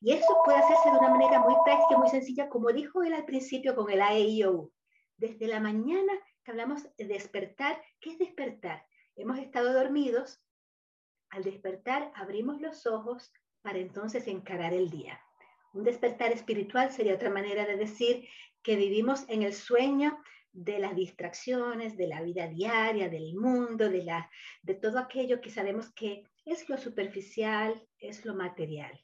Y 0.00 0.12
eso 0.12 0.38
puede 0.44 0.58
hacerse 0.58 0.90
de 0.90 0.98
una 0.98 1.10
manera 1.10 1.40
muy 1.40 1.54
práctica, 1.64 1.98
muy 1.98 2.08
sencilla, 2.08 2.48
como 2.48 2.68
dijo 2.72 3.02
él 3.02 3.14
al 3.14 3.24
principio 3.24 3.74
con 3.74 3.90
el 3.90 4.02
AEIO. 4.02 4.70
Desde 5.16 5.46
la 5.46 5.60
mañana 5.60 6.12
que 6.44 6.50
hablamos 6.50 6.84
de 6.96 7.06
despertar, 7.06 7.82
¿qué 8.00 8.10
es 8.10 8.18
despertar? 8.18 8.86
Hemos 9.16 9.38
estado 9.38 9.72
dormidos. 9.72 10.40
Al 11.30 11.44
despertar 11.44 12.12
abrimos 12.14 12.60
los 12.60 12.86
ojos 12.86 13.32
para 13.62 13.78
entonces 13.78 14.26
encarar 14.28 14.72
el 14.72 14.90
día. 14.90 15.20
Un 15.74 15.84
despertar 15.84 16.32
espiritual 16.32 16.90
sería 16.90 17.14
otra 17.14 17.30
manera 17.30 17.66
de 17.66 17.76
decir 17.76 18.28
que 18.62 18.76
vivimos 18.76 19.24
en 19.28 19.42
el 19.42 19.52
sueño 19.52 20.18
de 20.52 20.78
las 20.78 20.94
distracciones, 20.94 21.96
de 21.96 22.08
la 22.08 22.22
vida 22.22 22.46
diaria, 22.48 23.08
del 23.08 23.34
mundo, 23.34 23.88
de, 23.88 24.04
la, 24.04 24.30
de 24.62 24.74
todo 24.74 24.98
aquello 24.98 25.40
que 25.40 25.50
sabemos 25.50 25.92
que 25.92 26.24
es 26.44 26.68
lo 26.68 26.78
superficial, 26.78 27.86
es 27.98 28.24
lo 28.24 28.34
material. 28.34 28.98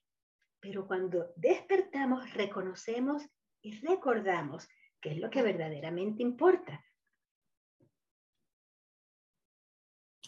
Pero 0.60 0.86
cuando 0.86 1.32
despertamos, 1.36 2.32
reconocemos 2.34 3.22
y 3.60 3.78
recordamos 3.80 4.68
qué 5.00 5.12
es 5.12 5.18
lo 5.18 5.30
que 5.30 5.42
verdaderamente 5.42 6.22
importa. 6.22 6.84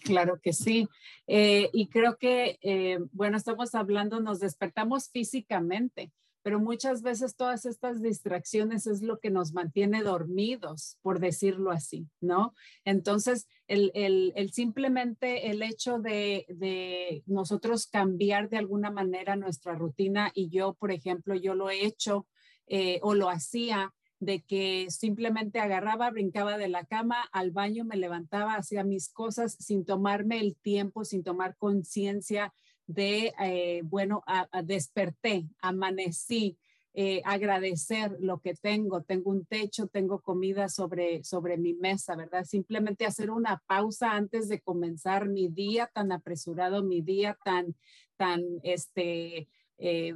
Claro 0.04 0.38
que 0.40 0.52
sí. 0.52 0.88
Eh, 1.26 1.68
y 1.72 1.88
creo 1.88 2.16
que, 2.16 2.58
eh, 2.62 2.98
bueno, 3.12 3.36
estamos 3.36 3.74
hablando, 3.74 4.20
nos 4.20 4.38
despertamos 4.38 5.10
físicamente, 5.10 6.12
pero 6.46 6.60
muchas 6.60 7.02
veces 7.02 7.34
todas 7.34 7.66
estas 7.66 8.00
distracciones 8.00 8.86
es 8.86 9.02
lo 9.02 9.18
que 9.18 9.30
nos 9.30 9.52
mantiene 9.52 10.04
dormidos, 10.04 10.96
por 11.02 11.18
decirlo 11.18 11.72
así, 11.72 12.06
¿no? 12.20 12.54
Entonces, 12.84 13.48
el, 13.66 14.32
simplemente 14.52 15.50
el 15.50 15.60
hecho 15.60 15.98
de, 15.98 17.24
nosotros 17.26 17.88
cambiar 17.88 18.48
de 18.48 18.58
alguna 18.58 18.92
manera 18.92 19.34
nuestra 19.34 19.74
rutina 19.74 20.30
y 20.34 20.48
yo, 20.48 20.74
por 20.74 20.92
ejemplo, 20.92 21.34
yo 21.34 21.56
lo 21.56 21.68
he 21.68 21.84
hecho 21.84 22.28
eh, 22.68 23.00
o 23.02 23.14
lo 23.14 23.28
hacía 23.28 23.92
de 24.20 24.42
que 24.42 24.86
simplemente 24.88 25.58
agarraba, 25.58 26.12
brincaba 26.12 26.58
de 26.58 26.68
la 26.68 26.84
cama 26.84 27.24
al 27.32 27.50
baño, 27.50 27.84
me 27.84 27.96
levantaba, 27.96 28.54
hacía 28.54 28.84
mis 28.84 29.08
cosas 29.08 29.56
sin 29.58 29.84
tomarme 29.84 30.38
el 30.38 30.54
tiempo, 30.54 31.04
sin 31.04 31.24
tomar 31.24 31.56
conciencia 31.56 32.54
de, 32.86 33.34
eh, 33.40 33.82
bueno, 33.84 34.22
desperté, 34.64 35.48
amanecí, 35.60 36.56
eh, 36.94 37.20
agradecer 37.26 38.16
lo 38.20 38.40
que 38.40 38.54
tengo, 38.54 39.02
tengo 39.02 39.30
un 39.30 39.44
techo, 39.44 39.86
tengo 39.86 40.22
comida 40.22 40.70
sobre, 40.70 41.22
sobre 41.24 41.58
mi 41.58 41.74
mesa, 41.74 42.16
¿verdad? 42.16 42.44
Simplemente 42.44 43.04
hacer 43.04 43.30
una 43.30 43.62
pausa 43.66 44.12
antes 44.12 44.48
de 44.48 44.60
comenzar 44.60 45.28
mi 45.28 45.48
día 45.48 45.90
tan 45.92 46.10
apresurado, 46.10 46.82
mi 46.82 47.02
día 47.02 47.36
tan, 47.44 47.74
tan, 48.16 48.42
este, 48.62 49.48
eh, 49.78 50.14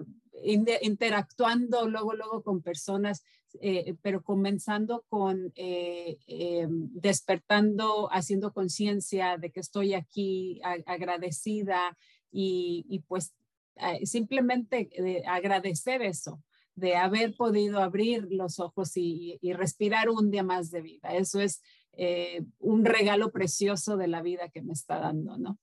interactuando 0.81 1.87
luego, 1.87 2.14
luego 2.14 2.43
con 2.43 2.62
personas, 2.62 3.25
pero 4.01 4.23
comenzando 4.23 5.05
con 5.09 5.53
despertando, 6.95 8.09
haciendo 8.12 8.53
conciencia 8.55 9.37
de 9.37 9.51
que 9.51 9.59
estoy 9.61 9.93
aquí 9.93 10.62
agradecida, 10.87 11.99
y, 12.31 13.03
pues 13.09 13.35
eh, 13.76 14.07
simplemente 14.07 14.91
agradecer 15.26 16.03
eso, 16.03 16.43
de 16.74 16.97
haber 16.97 17.35
podido 17.35 17.81
abrir 17.81 18.26
los 18.31 18.61
ojos 18.61 18.93
y, 18.97 19.39
respirar 19.55 20.09
un 20.09 20.31
día 20.31 20.43
más 20.43 20.70
de 20.70 20.83
vida. 20.83 21.14
Eso 21.14 21.41
es, 21.41 21.62
eh, 21.93 22.43
un 22.59 22.85
regalo 22.85 23.31
precioso 23.31 23.97
de 23.97 24.09
la 24.09 24.22
vida 24.22 24.49
que 24.49 24.62
me 24.62 24.72
está 24.72 24.99
dando, 24.99 25.37
¿no? 25.37 25.59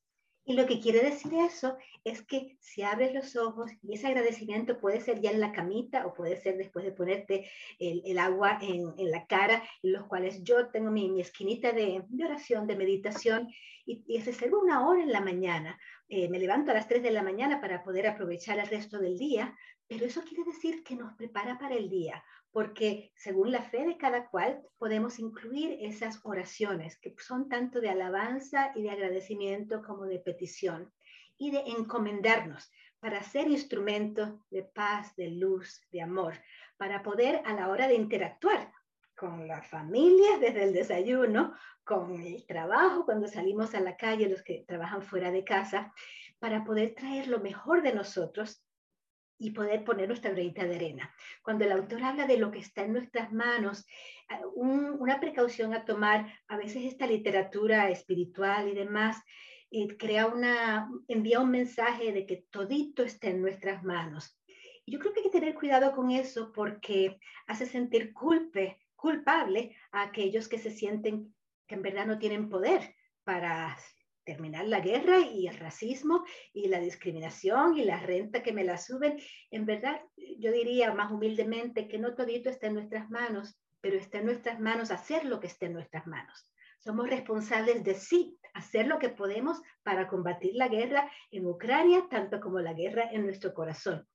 Y 0.48 0.54
lo 0.54 0.66
que 0.66 0.80
quiere 0.80 1.02
decir 1.02 1.34
eso 1.34 1.76
es 2.06 2.22
que 2.22 2.56
si 2.62 2.82
abres 2.82 3.14
los 3.14 3.36
ojos 3.36 3.70
y 3.84 3.96
ese 3.96 4.08
agradecimiento 4.08 4.80
puede 4.80 5.02
ser 5.02 5.20
ya 5.20 5.32
en 5.32 5.42
la 5.42 5.52
camita 5.52 6.08
o 6.08 6.14
puede 6.14 6.38
ser 6.38 6.56
después 6.56 6.86
de 6.86 6.94
ponerte 6.94 7.52
el, 7.80 8.18
agua 8.18 8.58
en, 8.62 8.94
la 9.12 9.28
cara, 9.28 9.62
en 9.84 9.92
los 9.92 10.06
cuales 10.06 10.42
yo 10.44 10.70
tengo 10.70 10.90
mi, 10.90 11.20
esquinita 11.20 11.74
de, 11.74 12.02
oración, 12.24 12.66
de 12.66 12.78
meditación 12.78 13.50
y, 13.86 14.06
y 14.08 14.22
reservo 14.22 14.62
una 14.62 14.88
hora 14.88 15.04
en 15.04 15.12
la 15.12 15.20
mañana. 15.20 15.78
Eh, 16.08 16.30
me 16.30 16.40
levanto 16.40 16.72
a 16.72 16.76
las 16.76 16.88
3 16.88 17.04
de 17.04 17.12
la 17.12 17.24
mañana 17.24 17.60
para 17.60 17.84
poder 17.84 18.08
aprovechar 18.08 18.58
el 18.58 18.68
resto 18.68 19.00
del 19.00 19.18
día, 19.18 19.54
pero 19.86 20.06
eso 20.06 20.22
quiere 20.22 20.46
decir 20.46 20.82
que 20.82 20.96
nos 20.96 21.14
prepara 21.16 21.60
para 21.60 21.76
el 21.76 21.90
día 21.90 22.24
porque 22.52 23.12
según 23.16 23.52
la 23.52 23.62
fe 23.62 23.86
de 23.86 23.98
cada 23.98 24.30
cual 24.30 24.62
podemos 24.78 25.20
incluir 25.20 25.78
esas 25.82 26.20
oraciones 26.24 26.98
que 27.00 27.14
son 27.20 27.50
tanto 27.50 27.82
de 27.82 27.90
alabanza 27.90 28.72
y 28.76 28.84
de 28.84 28.92
agradecimiento 28.92 29.82
como 29.84 30.06
de 30.06 30.20
petición 30.20 30.92
y 31.38 31.52
de 31.52 31.60
encomendarnos 31.68 32.72
para 33.00 33.22
ser 33.22 33.48
instrumentos 33.48 34.32
de 34.50 34.64
paz, 34.64 35.16
de 35.16 35.30
luz, 35.30 35.82
de 35.92 36.02
amor, 36.02 36.34
para 36.78 37.04
poder 37.04 37.42
a 37.46 37.54
la 37.54 37.70
hora 37.70 37.88
de 37.88 37.96
interactuar 37.96 38.72
con 39.16 39.48
la 39.48 39.62
familia 39.64 40.38
desde 40.40 40.64
el 40.64 40.74
desayuno, 40.74 41.54
con 41.84 42.20
el 42.22 42.46
trabajo 42.46 43.06
cuando 43.06 43.28
salimos 43.28 43.74
a 43.76 43.80
la 43.80 43.98
calle, 43.98 44.30
los 44.30 44.44
que 44.44 44.66
trabajan 44.68 45.02
fuera 45.02 45.32
de 45.32 45.44
casa, 45.44 45.94
para 46.40 46.64
poder 46.64 46.94
traer 46.96 47.28
lo 47.28 47.40
mejor 47.40 47.82
de 47.82 47.94
nosotros 47.94 48.64
y 49.40 49.52
poder 49.52 49.84
poner 49.84 50.08
nuestra 50.08 50.32
granita 50.32 50.66
de 50.66 50.76
arena. 50.76 51.14
Cuando 51.44 51.66
el 51.66 51.72
autor 51.72 52.04
habla 52.04 52.26
de 52.26 52.38
lo 52.38 52.52
que 52.52 52.60
está 52.60 52.84
en 52.84 52.94
nuestras 52.94 53.32
manos, 53.32 53.86
ah, 54.30 54.42
una 54.56 55.20
precaución 55.20 55.74
a 55.74 55.86
tomar, 55.86 56.34
a 56.48 56.58
veces 56.58 56.84
esta 56.86 57.08
literatura 57.08 57.90
espiritual 57.90 58.70
y 58.70 58.74
demás, 58.74 59.22
eh, 59.70 59.98
crea 59.98 60.28
una, 60.28 60.90
envía 61.08 61.40
un 61.40 61.52
mensaje 61.52 62.14
de 62.14 62.26
que 62.26 62.46
todito 62.50 63.04
está 63.04 63.28
en 63.28 63.42
nuestras 63.42 63.84
manos. 63.84 64.40
Yo 64.86 65.00
creo 65.00 65.12
que 65.12 65.20
hay 65.20 65.26
que 65.26 65.40
tener 65.40 65.54
cuidado 65.56 65.92
con 65.92 66.12
eso 66.12 66.54
porque 66.54 67.20
hace 67.46 67.66
sentir 67.66 68.14
culpe, 68.14 68.78
culpable 68.96 69.76
a 69.92 70.04
aquellos 70.04 70.48
que 70.48 70.58
se 70.58 70.72
sienten 70.72 71.34
que 71.68 71.76
en 71.76 71.82
verdad 71.82 72.06
no 72.06 72.18
tienen 72.18 72.50
poder 72.50 72.96
para 73.26 73.78
terminar 74.28 74.66
la 74.68 74.82
guerra 74.82 75.20
y 75.20 75.48
el 75.48 75.58
racismo 75.58 76.26
y 76.52 76.68
la 76.68 76.82
discriminación 76.82 77.78
y 77.78 77.86
la 77.86 77.98
renta 77.98 78.44
que 78.44 78.52
me 78.52 78.66
la 78.66 78.78
suben. 78.78 79.18
En 79.52 79.66
verdad, 79.66 80.02
yo 80.38 80.52
diría 80.52 80.94
más 80.94 81.14
humildemente 81.14 81.88
que 81.88 81.98
no 81.98 82.14
todito 82.14 82.50
está 82.50 82.68
en 82.68 82.74
nuestras 82.74 83.10
manos, 83.10 83.58
pero 83.80 83.96
está 83.98 84.18
en 84.18 84.26
nuestras 84.26 84.60
manos 84.60 84.92
hacer 84.92 85.24
lo 85.24 85.40
que 85.40 85.48
esté 85.48 85.68
en 85.68 85.74
nuestras 85.76 86.06
manos. 86.08 86.52
Somos 86.80 87.10
responsables 87.10 87.86
de 87.86 87.96
sí, 87.96 88.38
hacer 88.54 88.88
lo 88.88 89.00
que 89.00 89.08
podemos 89.08 89.62
para 89.82 90.10
combatir 90.10 90.56
la 90.56 90.68
guerra 90.68 91.10
en 91.32 91.46
Ucrania, 91.46 92.06
tanto 92.10 92.42
como 92.42 92.60
la 92.60 92.74
guerra 92.74 93.10
en 93.10 93.24
nuestro 93.24 93.54
corazón. 93.54 94.06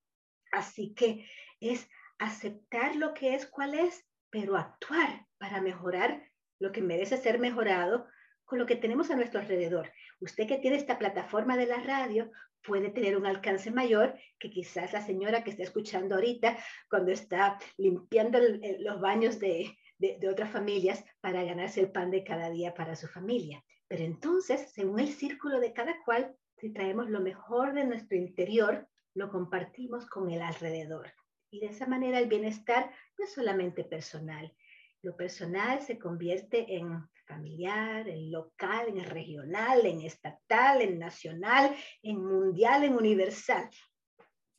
Así 0.52 0.92
que 0.92 1.26
es 1.58 1.88
aceptar 2.18 2.96
lo 2.96 3.14
que 3.14 3.34
es, 3.34 3.46
cuál 3.46 3.74
es, 3.74 4.06
pero 4.28 4.58
actuar 4.58 5.26
para 5.38 5.62
mejorar 5.62 6.22
lo 6.58 6.70
que 6.70 6.82
merece 6.82 7.16
ser 7.16 7.38
mejorado 7.38 8.06
con 8.52 8.58
lo 8.58 8.66
que 8.66 8.76
tenemos 8.76 9.10
a 9.10 9.16
nuestro 9.16 9.40
alrededor. 9.40 9.90
Usted 10.20 10.46
que 10.46 10.58
tiene 10.58 10.76
esta 10.76 10.98
plataforma 10.98 11.56
de 11.56 11.64
la 11.64 11.80
radio 11.80 12.30
puede 12.62 12.90
tener 12.90 13.16
un 13.16 13.24
alcance 13.24 13.70
mayor 13.70 14.14
que 14.38 14.50
quizás 14.50 14.92
la 14.92 15.00
señora 15.00 15.42
que 15.42 15.48
está 15.48 15.62
escuchando 15.62 16.16
ahorita 16.16 16.58
cuando 16.90 17.12
está 17.12 17.58
limpiando 17.78 18.38
los 18.80 19.00
baños 19.00 19.38
de, 19.38 19.74
de 19.96 20.28
otras 20.28 20.50
familias 20.50 21.02
para 21.22 21.42
ganarse 21.44 21.80
el 21.80 21.92
pan 21.92 22.10
de 22.10 22.24
cada 22.24 22.50
día 22.50 22.74
para 22.74 22.94
su 22.94 23.08
familia. 23.08 23.64
Pero 23.88 24.04
entonces, 24.04 24.70
según 24.74 25.00
el 25.00 25.08
círculo 25.08 25.58
de 25.58 25.72
cada 25.72 25.94
cual, 26.04 26.36
si 26.58 26.74
traemos 26.74 27.08
lo 27.08 27.22
mejor 27.22 27.72
de 27.72 27.86
nuestro 27.86 28.18
interior, 28.18 28.86
lo 29.14 29.30
compartimos 29.30 30.04
con 30.04 30.30
el 30.30 30.42
alrededor. 30.42 31.10
Y 31.50 31.60
de 31.60 31.68
esa 31.68 31.86
manera 31.86 32.18
el 32.18 32.28
bienestar 32.28 32.90
no 33.16 33.24
es 33.24 33.32
solamente 33.32 33.82
personal. 33.82 34.54
Lo 35.00 35.16
personal 35.16 35.80
se 35.80 35.98
convierte 35.98 36.76
en 36.76 37.02
familiar, 37.32 38.08
en 38.08 38.30
local, 38.30 38.88
en 38.88 39.04
regional, 39.04 39.84
en 39.86 40.02
estatal, 40.02 40.82
en 40.82 40.98
nacional, 40.98 41.74
en 42.02 42.24
mundial, 42.24 42.84
en 42.84 42.94
universal. 42.94 43.68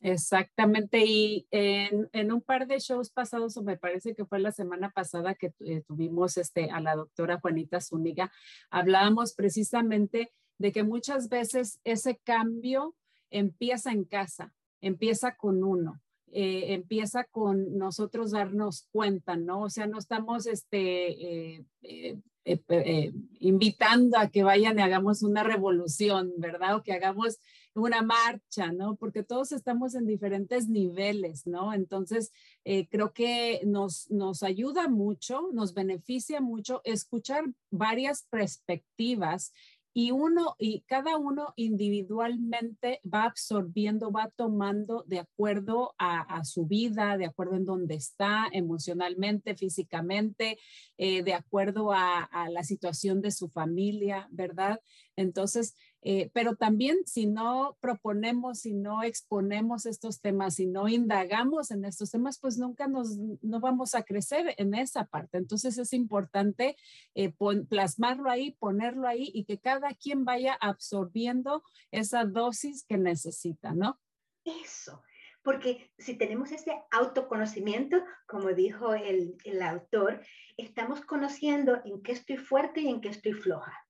Exactamente, 0.00 1.02
y 1.06 1.46
en, 1.50 2.32
un 2.32 2.42
par 2.42 2.66
de 2.66 2.78
shows 2.78 3.10
pasados, 3.10 3.56
o 3.56 3.62
me 3.62 3.78
parece 3.78 4.14
que 4.14 4.26
fue 4.26 4.38
la 4.38 4.52
semana 4.52 4.90
pasada 4.90 5.34
que 5.34 5.54
eh, 5.60 5.82
tuvimos 5.86 6.36
este, 6.36 6.70
a 6.70 6.80
la 6.80 6.94
doctora 6.94 7.40
Juanita 7.40 7.80
Zúñiga, 7.80 8.30
hablábamos 8.70 9.34
precisamente 9.34 10.32
de 10.58 10.72
que 10.72 10.82
muchas 10.82 11.30
veces 11.30 11.80
ese 11.84 12.18
cambio 12.22 12.94
empieza 13.30 13.92
en 13.92 14.04
casa, 14.04 14.52
empieza 14.82 15.36
con 15.36 15.64
uno. 15.64 16.00
Eh, 16.36 16.74
empieza 16.74 17.22
con 17.22 17.78
nosotros 17.78 18.32
darnos 18.32 18.88
cuenta, 18.90 19.36
¿no? 19.36 19.62
O 19.62 19.70
sea, 19.70 19.86
no 19.86 19.98
estamos 19.98 20.48
este, 20.48 21.60
eh, 21.82 22.18
eh, 22.44 23.12
invitando 23.40 24.18
a 24.18 24.28
que 24.28 24.42
vayan 24.42 24.78
y 24.78 24.82
hagamos 24.82 25.22
una 25.22 25.42
revolución, 25.42 26.32
¿verdad? 26.38 26.76
O 26.76 26.82
que 26.82 26.92
hagamos 26.92 27.38
una 27.74 28.02
marcha, 28.02 28.70
¿no? 28.72 28.96
Porque 28.96 29.22
todos 29.22 29.50
estamos 29.52 29.94
en 29.94 30.06
diferentes 30.06 30.68
niveles, 30.68 31.46
¿no? 31.46 31.74
Entonces, 31.74 32.32
creo 32.62 33.12
que 33.12 33.62
nos, 33.66 34.08
nos 34.12 34.44
ayuda 34.44 34.88
mucho, 34.88 35.48
nos 35.52 35.74
beneficia 35.74 36.40
mucho 36.40 36.82
escuchar 36.84 37.44
varias 37.72 38.28
perspectivas 38.30 39.52
y 39.96 40.10
uno 40.10 40.56
y 40.58 40.80
cada 40.80 41.16
uno 41.16 41.54
individualmente 41.54 43.00
va 43.02 43.22
absorbiendo, 43.22 44.10
va 44.10 44.28
tomando 44.34 45.04
de 45.06 45.20
acuerdo 45.20 45.94
a, 45.98 46.44
su 46.44 46.66
vida, 46.66 47.16
de 47.16 47.26
acuerdo 47.26 47.54
en 47.54 47.64
dónde 47.64 47.94
está 47.94 48.48
emocionalmente, 48.52 49.54
físicamente, 49.54 50.58
eh, 50.98 51.22
de 51.22 51.34
acuerdo 51.34 51.92
a, 51.92 52.24
a, 52.24 52.50
la 52.50 52.64
situación 52.64 53.22
de 53.22 53.30
su 53.30 53.48
familia, 53.48 54.28
¿verdad? 54.32 54.80
Entonces, 55.16 55.74
eh, 56.02 56.30
pero 56.34 56.56
también 56.56 56.98
si 57.06 57.26
no 57.26 57.78
proponemos, 57.80 58.60
si 58.60 58.74
no 58.74 59.02
exponemos 59.02 59.86
estos 59.86 60.20
temas, 60.20 60.56
si 60.56 60.66
no 60.66 60.88
indagamos 60.88 61.70
en 61.70 61.84
estos 61.84 62.10
temas, 62.10 62.38
pues 62.38 62.58
nunca 62.58 62.88
nos, 62.88 63.16
no 63.40 63.60
vamos 63.60 63.94
a 63.94 64.02
crecer 64.02 64.54
en 64.58 64.74
esa 64.74 65.06
parte. 65.06 65.38
Entonces 65.38 65.78
es 65.78 65.92
importante 65.92 66.76
eh, 67.14 67.32
plasmarlo 67.68 68.30
ahí, 68.30 68.52
ponerlo 68.58 69.08
ahí 69.08 69.30
y 69.32 69.44
que 69.44 69.58
cada 69.58 69.94
quien 69.94 70.24
vaya 70.24 70.54
absorbiendo 70.60 71.62
esa 71.90 72.24
dosis 72.24 72.84
que 72.84 72.98
necesita, 72.98 73.72
¿no? 73.72 73.98
Eso, 74.44 75.02
porque 75.42 75.90
si 75.96 76.18
tenemos 76.18 76.52
ese 76.52 76.72
autoconocimiento, 76.90 78.04
como 78.26 78.52
dijo 78.52 78.92
el, 78.92 79.36
el 79.44 79.62
autor, 79.62 80.20
estamos 80.58 81.00
conociendo 81.00 81.80
en 81.84 82.02
qué 82.02 82.12
estoy 82.12 82.36
fuerte 82.36 82.82
y 82.82 82.88
en 82.88 83.00
qué 83.00 83.08
estoy 83.08 83.32
floja 83.32 83.83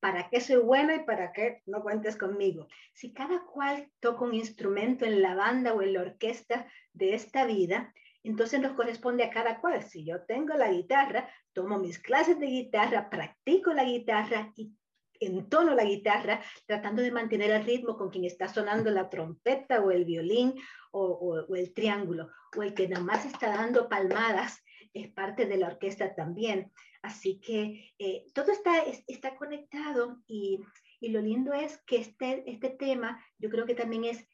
para 0.00 0.28
qué 0.28 0.40
soy 0.40 0.56
buena 0.56 0.96
y 0.96 1.04
para 1.04 1.32
qué 1.32 1.62
no 1.66 1.82
cuentes 1.82 2.16
conmigo. 2.16 2.68
Si 2.92 3.12
cada 3.12 3.44
cual 3.44 3.90
toca 4.00 4.24
un 4.24 4.34
instrumento 4.34 5.04
en 5.04 5.22
la 5.22 5.34
banda 5.34 5.74
o 5.74 5.82
en 5.82 5.94
la 5.94 6.02
orquesta 6.02 6.70
de 6.92 7.14
esta 7.14 7.44
vida, 7.44 7.92
entonces 8.22 8.60
nos 8.60 8.72
corresponde 8.72 9.24
a 9.24 9.30
cada 9.30 9.60
cual. 9.60 9.82
Si 9.82 10.04
yo 10.04 10.24
tengo 10.24 10.54
la 10.54 10.70
guitarra, 10.70 11.28
tomo 11.52 11.78
mis 11.78 11.98
clases 11.98 12.38
de 12.38 12.46
guitarra, 12.46 13.08
practico 13.08 13.72
la 13.72 13.84
guitarra 13.84 14.52
y 14.56 14.72
entono 15.20 15.74
la 15.74 15.84
guitarra 15.84 16.42
tratando 16.66 17.00
de 17.02 17.10
mantener 17.10 17.50
el 17.50 17.64
ritmo 17.64 17.96
con 17.96 18.10
quien 18.10 18.24
está 18.24 18.48
sonando 18.48 18.90
la 18.90 19.08
trompeta 19.08 19.80
o 19.80 19.90
el 19.90 20.04
violín 20.04 20.54
o, 20.90 21.46
o 21.48 21.56
el 21.56 21.72
triángulo 21.72 22.28
o 22.54 22.62
el 22.62 22.74
que 22.74 22.86
nada 22.86 23.02
más 23.02 23.24
está 23.24 23.48
dando 23.48 23.88
palmadas 23.88 24.62
es 24.92 25.08
parte 25.12 25.46
de 25.46 25.56
la 25.56 25.68
orquesta 25.68 26.14
también. 26.14 26.72
Así 27.06 27.38
que 27.38 27.94
eh, 28.00 28.26
todo 28.34 28.50
está, 28.50 28.82
está 29.06 29.36
conectado 29.36 30.20
y, 30.26 30.58
y, 30.98 31.10
lo 31.10 31.20
lindo 31.20 31.52
es 31.52 31.80
que 31.86 31.98
este, 31.98 32.42
este 32.50 32.70
tema 32.70 33.24
yo 33.38 33.48
creo 33.48 33.64
que 33.64 33.76
también 33.76 34.04
es 34.04 34.26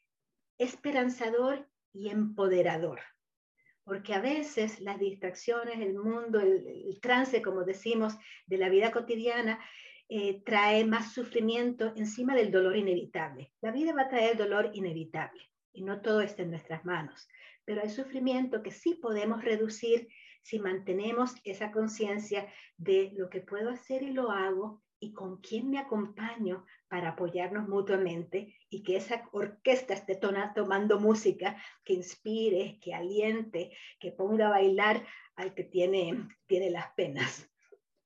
esperanzador 0.57 1.69
y 1.93 2.09
empoderador. 2.09 2.99
Porque 3.83 4.15
a 4.15 4.21
veces 4.21 4.79
las 4.79 4.99
distracciones, 4.99 5.81
el 5.81 5.93
mundo, 5.93 6.39
el, 6.39 6.99
trance, 6.99 7.43
como 7.43 7.63
decimos, 7.63 8.15
de 8.47 8.57
la 8.57 8.69
vida 8.69 8.91
cotidiana, 8.91 9.63
eh, 10.09 10.41
trae 10.43 10.83
más 10.83 11.13
sufrimiento 11.13 11.93
encima 11.95 12.33
del 12.33 12.49
dolor 12.49 12.75
inevitable. 12.75 13.53
La 13.61 13.71
vida 13.71 13.93
va 13.93 14.03
a 14.03 14.09
traer 14.09 14.35
dolor 14.35 14.71
inevitable 14.73 15.43
y 15.73 15.83
no 15.83 16.01
todo 16.01 16.21
está 16.21 16.41
en 16.41 16.49
nuestras 16.49 16.83
manos, 16.85 17.27
pero 17.65 17.83
hay 17.83 17.89
sufrimiento 17.89 18.63
que 18.63 18.71
sí 18.71 18.95
podemos 18.95 19.43
reducir 19.43 20.07
si 20.43 20.59
mantenemos 20.59 21.33
esa 21.43 21.71
conciencia 21.71 22.47
de 22.77 23.11
lo 23.15 23.29
que 23.29 23.41
puedo 23.41 23.69
hacer 23.69 24.03
y 24.03 24.11
lo 24.11 24.29
hago 24.29 24.83
y 24.99 25.11
con 25.13 25.41
quién 25.41 25.69
me 25.69 25.79
acompaño 25.79 26.65
para 26.87 27.09
apoyarnos 27.09 27.67
mutuamente 27.67 28.55
y 28.69 28.83
que 28.83 28.97
esa 28.97 29.27
orquesta 29.31 29.93
esté 29.93 30.15
tomando 30.15 30.99
música 30.99 31.57
que 31.83 31.93
inspire, 31.93 32.79
que 32.81 32.93
aliente, 32.93 33.71
que 33.99 34.11
ponga 34.11 34.47
a 34.47 34.51
bailar 34.51 35.05
al 35.35 35.53
que 35.53 35.63
tiene, 35.63 36.27
tiene 36.45 36.69
las 36.69 36.93
penas. 36.93 37.49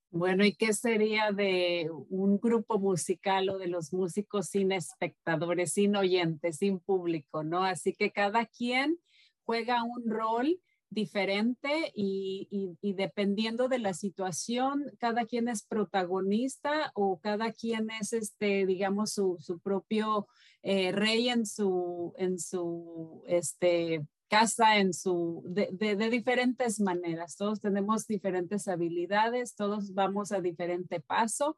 Bueno, 0.10 0.46
¿y 0.46 0.56
qué 0.56 0.74
sería 0.74 1.32
de 1.32 1.90
un 2.10 2.40
grupo 2.40 2.80
musical 2.80 3.50
o 3.50 3.58
de 3.58 3.68
los 3.68 3.94
músicos 3.94 4.48
sin 4.48 4.72
espectadores, 4.72 5.74
sin 5.74 5.96
oyentes, 5.96 6.58
sin 6.58 6.80
público, 6.80 7.44
¿no? 7.44 7.64
Así 7.64 7.94
que 7.94 8.12
cada 8.12 8.46
quien 8.46 8.98
juega 9.44 9.84
un 9.84 10.10
rol 10.10 10.60
diferente 10.90 11.92
y, 11.96 12.78
dependiendo 12.82 13.68
de 13.68 13.80
la 13.80 13.94
situación, 13.94 14.84
cada 15.00 15.26
quien 15.26 15.48
es 15.48 15.64
protagonista 15.64 16.92
o 16.96 17.20
cada 17.20 17.52
quien 17.52 17.90
es, 17.92 18.14
este, 18.14 18.66
digamos, 18.66 19.12
su, 19.12 19.60
propio 19.64 20.28
eh, 20.64 20.92
rey 20.92 21.30
en 21.30 21.46
su, 21.46 22.14
en 22.18 22.40
su, 22.40 23.24
este, 23.28 24.06
casa 24.28 24.78
en 24.78 24.94
su, 24.94 25.44
de, 25.46 25.70
de, 25.72 26.10
diferentes 26.10 26.80
maneras. 26.80 27.38
Todos 27.38 27.62
tenemos 27.62 28.08
diferentes 28.08 28.68
habilidades, 28.68 29.56
todos 29.56 29.94
vamos 29.94 30.32
a 30.32 30.42
diferente 30.42 31.00
paso 31.00 31.56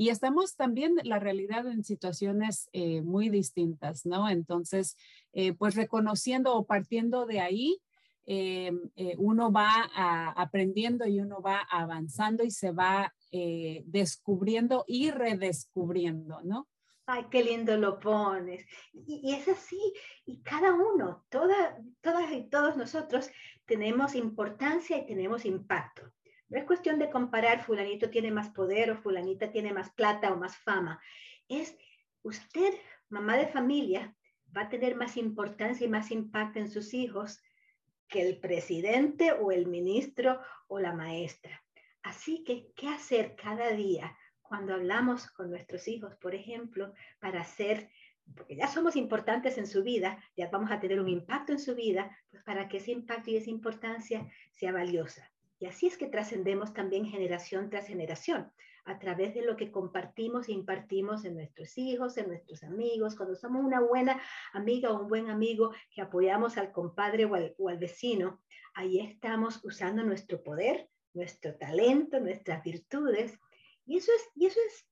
y 0.00 0.08
estamos 0.08 0.56
también, 0.56 0.94
la 1.04 1.18
realidad, 1.18 1.66
en 1.66 1.84
situaciones 1.84 2.70
eh, 2.72 3.02
muy 3.02 3.28
distintas, 3.28 4.06
¿no? 4.06 4.30
Entonces, 4.30 4.96
eh, 5.32 5.52
pues 5.52 5.74
reconociendo 5.74 6.54
o 6.54 6.64
partiendo 6.64 7.26
de 7.26 7.40
ahí, 7.40 7.82
eh, 8.26 8.72
uno 9.18 9.50
va 9.50 9.90
aprendiendo 10.36 11.06
y 11.06 11.20
uno 11.20 11.40
va 11.40 11.66
avanzando 11.70 12.44
y 12.44 12.50
se 12.50 12.70
va 12.72 13.12
descubriendo 13.84 14.84
y 14.86 15.10
redescubriendo, 15.10 16.40
¿no? 16.42 16.68
Ay, 17.12 17.26
qué 17.28 17.42
lindo 17.42 17.76
lo 17.76 17.98
pones. 17.98 18.64
Y, 18.92 19.34
es 19.34 19.48
así, 19.48 19.80
y 20.24 20.42
cada 20.42 20.72
uno, 20.72 21.24
toda, 21.28 21.76
todas 22.00 22.30
y 22.30 22.48
todos 22.48 22.76
nosotros 22.76 23.28
tenemos 23.66 24.14
importancia 24.14 24.96
y 24.96 25.06
tenemos 25.06 25.44
impacto. 25.44 26.12
No 26.48 26.58
es 26.58 26.64
cuestión 26.64 27.00
de 27.00 27.10
comparar 27.10 27.64
fulanito 27.64 28.10
tiene 28.10 28.30
más 28.30 28.50
poder 28.50 28.92
o 28.92 28.96
fulanita 28.96 29.50
tiene 29.50 29.72
más 29.72 29.90
plata 29.90 30.32
o 30.32 30.36
más 30.36 30.56
fama. 30.58 31.00
Es 31.48 31.76
usted, 32.22 32.74
mamá 33.08 33.36
de 33.36 33.48
familia, 33.48 34.14
va 34.56 34.62
a 34.62 34.68
tener 34.68 34.94
más 34.94 35.16
importancia 35.16 35.84
y 35.84 35.90
más 35.90 36.12
impacto 36.12 36.60
en 36.60 36.70
sus 36.70 36.94
hijos 36.94 37.40
que 38.10 38.20
el 38.20 38.38
presidente 38.38 39.32
o 39.32 39.52
el 39.52 39.66
ministro 39.66 40.40
o 40.68 40.78
la 40.78 40.92
maestra. 40.92 41.62
Así 42.02 42.44
que, 42.44 42.72
¿qué 42.74 42.88
hacer 42.88 43.36
cada 43.36 43.70
día 43.70 44.16
cuando 44.42 44.74
hablamos 44.74 45.30
con 45.30 45.48
nuestros 45.48 45.86
hijos, 45.86 46.16
por 46.16 46.34
ejemplo, 46.34 46.92
para 47.20 47.40
hacer, 47.40 47.88
porque 48.34 48.56
ya 48.56 48.66
somos 48.66 48.96
importantes 48.96 49.58
en 49.58 49.66
su 49.66 49.84
vida, 49.84 50.22
ya 50.36 50.48
vamos 50.50 50.72
a 50.72 50.80
tener 50.80 51.00
un 51.00 51.08
impacto 51.08 51.52
en 51.52 51.60
su 51.60 51.76
vida, 51.76 52.16
pues 52.30 52.42
para 52.42 52.68
que 52.68 52.78
ese 52.78 52.90
impacto 52.90 53.30
y 53.30 53.36
esa 53.36 53.50
importancia 53.50 54.28
sea 54.50 54.72
valiosa. 54.72 55.30
Y 55.60 55.66
así 55.66 55.86
es 55.86 55.96
que 55.96 56.08
trascendemos 56.08 56.74
también 56.74 57.06
generación 57.06 57.70
tras 57.70 57.86
generación, 57.86 58.50
a 58.84 58.98
través 58.98 59.34
de 59.34 59.42
lo 59.42 59.56
que 59.56 59.70
compartimos 59.70 60.48
e 60.48 60.52
impartimos 60.52 61.24
en 61.24 61.34
nuestros 61.34 61.76
hijos, 61.78 62.16
en 62.16 62.28
nuestros 62.28 62.62
amigos, 62.62 63.16
cuando 63.16 63.34
somos 63.34 63.64
una 63.64 63.80
buena 63.80 64.20
amiga 64.52 64.90
o 64.90 65.02
un 65.02 65.08
buen 65.08 65.28
amigo 65.28 65.72
que 65.90 66.02
apoyamos 66.02 66.56
al 66.56 66.72
compadre 66.72 67.24
o 67.24 67.34
al, 67.34 67.54
o 67.58 67.68
al 67.68 67.78
vecino, 67.78 68.40
ahí 68.74 69.00
estamos 69.00 69.64
usando 69.64 70.02
nuestro 70.02 70.42
poder, 70.42 70.88
nuestro 71.12 71.56
talento, 71.56 72.20
nuestras 72.20 72.62
virtudes 72.62 73.38
y 73.90 73.96
eso 73.96 74.12
es, 74.14 74.30
y 74.36 74.46
eso 74.46 74.60
es, 74.68 74.86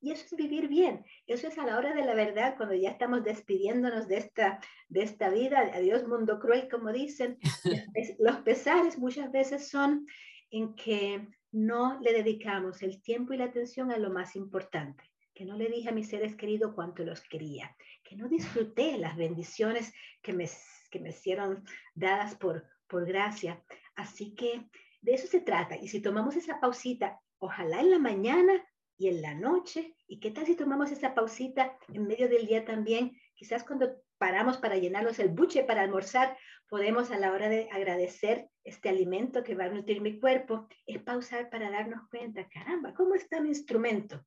y 0.00 0.10
eso 0.10 0.24
es 0.24 0.36
vivir 0.36 0.66
bien. 0.66 1.04
Eso 1.28 1.46
es 1.46 1.56
a 1.56 1.64
la 1.64 1.78
hora 1.78 1.94
de 1.94 2.04
la 2.04 2.14
verdad, 2.14 2.56
cuando 2.56 2.74
ya 2.74 2.90
estamos 2.90 3.22
despidiéndonos 3.22 4.08
de 4.08 4.16
esta, 4.16 4.60
de 4.88 5.02
esta 5.02 5.28
vida. 5.28 5.60
Adiós 5.72 6.08
mundo 6.08 6.40
cruel, 6.40 6.68
como 6.68 6.92
dicen. 6.92 7.38
Los 8.18 8.38
pesares 8.38 8.98
muchas 8.98 9.30
veces 9.30 9.68
son 9.68 10.04
en 10.50 10.74
que 10.74 11.28
no 11.52 11.98
le 12.00 12.12
dedicamos 12.12 12.82
el 12.82 13.02
tiempo 13.02 13.32
y 13.32 13.38
la 13.38 13.46
atención 13.46 13.90
a 13.90 13.98
lo 13.98 14.10
más 14.10 14.36
importante, 14.36 15.04
que 15.34 15.44
no 15.44 15.56
le 15.56 15.68
dije 15.68 15.88
a 15.88 15.92
mis 15.92 16.08
seres 16.08 16.36
queridos 16.36 16.74
cuánto 16.74 17.04
los 17.04 17.20
quería, 17.22 17.74
que 18.02 18.16
no 18.16 18.28
disfruté 18.28 18.98
las 18.98 19.16
bendiciones 19.16 19.92
que 20.22 20.32
me, 20.32 20.48
que 20.90 21.00
me 21.00 21.10
hicieron 21.10 21.64
dadas 21.94 22.34
por, 22.36 22.64
por 22.86 23.06
gracia. 23.06 23.62
Así 23.94 24.34
que 24.34 24.68
de 25.00 25.14
eso 25.14 25.26
se 25.26 25.40
trata. 25.40 25.76
Y 25.76 25.88
si 25.88 26.00
tomamos 26.00 26.36
esa 26.36 26.60
pausita 26.60 27.20
ojalá 27.40 27.80
en 27.80 27.90
la 27.90 27.98
mañana 27.98 28.64
y 28.96 29.08
en 29.08 29.22
la 29.22 29.34
noche. 29.34 29.96
¿Y 30.06 30.20
qué 30.20 30.30
tal 30.30 30.46
si 30.46 30.54
tomamos 30.54 30.92
esa 30.92 31.14
pausita 31.14 31.76
en 31.92 32.06
medio 32.06 32.28
del 32.28 32.46
día 32.46 32.64
también? 32.64 33.18
Quizás 33.34 33.64
cuando 33.64 33.96
paramos 34.18 34.58
para 34.58 34.76
llenarnos 34.76 35.18
el 35.18 35.30
buche 35.30 35.64
para 35.64 35.80
almorzar, 35.80 36.36
podemos 36.68 37.10
a 37.10 37.18
la 37.18 37.32
hora 37.32 37.48
de 37.48 37.68
agradecer 37.72 38.49
este 38.64 38.88
alimento 38.88 39.42
que 39.42 39.54
va 39.54 39.64
a 39.64 39.70
nutrir 39.70 40.00
mi 40.00 40.18
cuerpo, 40.18 40.68
es 40.86 41.02
pausar 41.02 41.50
para 41.50 41.70
darnos 41.70 42.08
cuenta, 42.08 42.48
caramba, 42.48 42.94
¿cómo 42.94 43.14
está 43.14 43.40
mi 43.40 43.48
instrumento? 43.48 44.24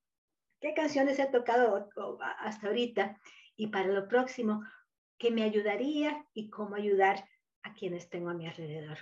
¿Qué 0.59 0.73
canciones 0.73 1.19
he 1.19 1.25
tocado 1.27 1.89
hasta 2.39 2.67
ahorita? 2.67 3.19
Y 3.55 3.67
para 3.67 3.89
lo 3.89 4.07
próximo, 4.07 4.63
¿qué 5.17 5.29
me 5.29 5.43
ayudaría 5.43 6.25
y 6.34 6.49
cómo 6.49 6.75
ayudar 6.75 7.27
a 7.63 7.73
quienes 7.73 8.09
tengo 8.09 8.29
a 8.29 8.34
mi 8.34 8.47
alrededor? 8.47 8.97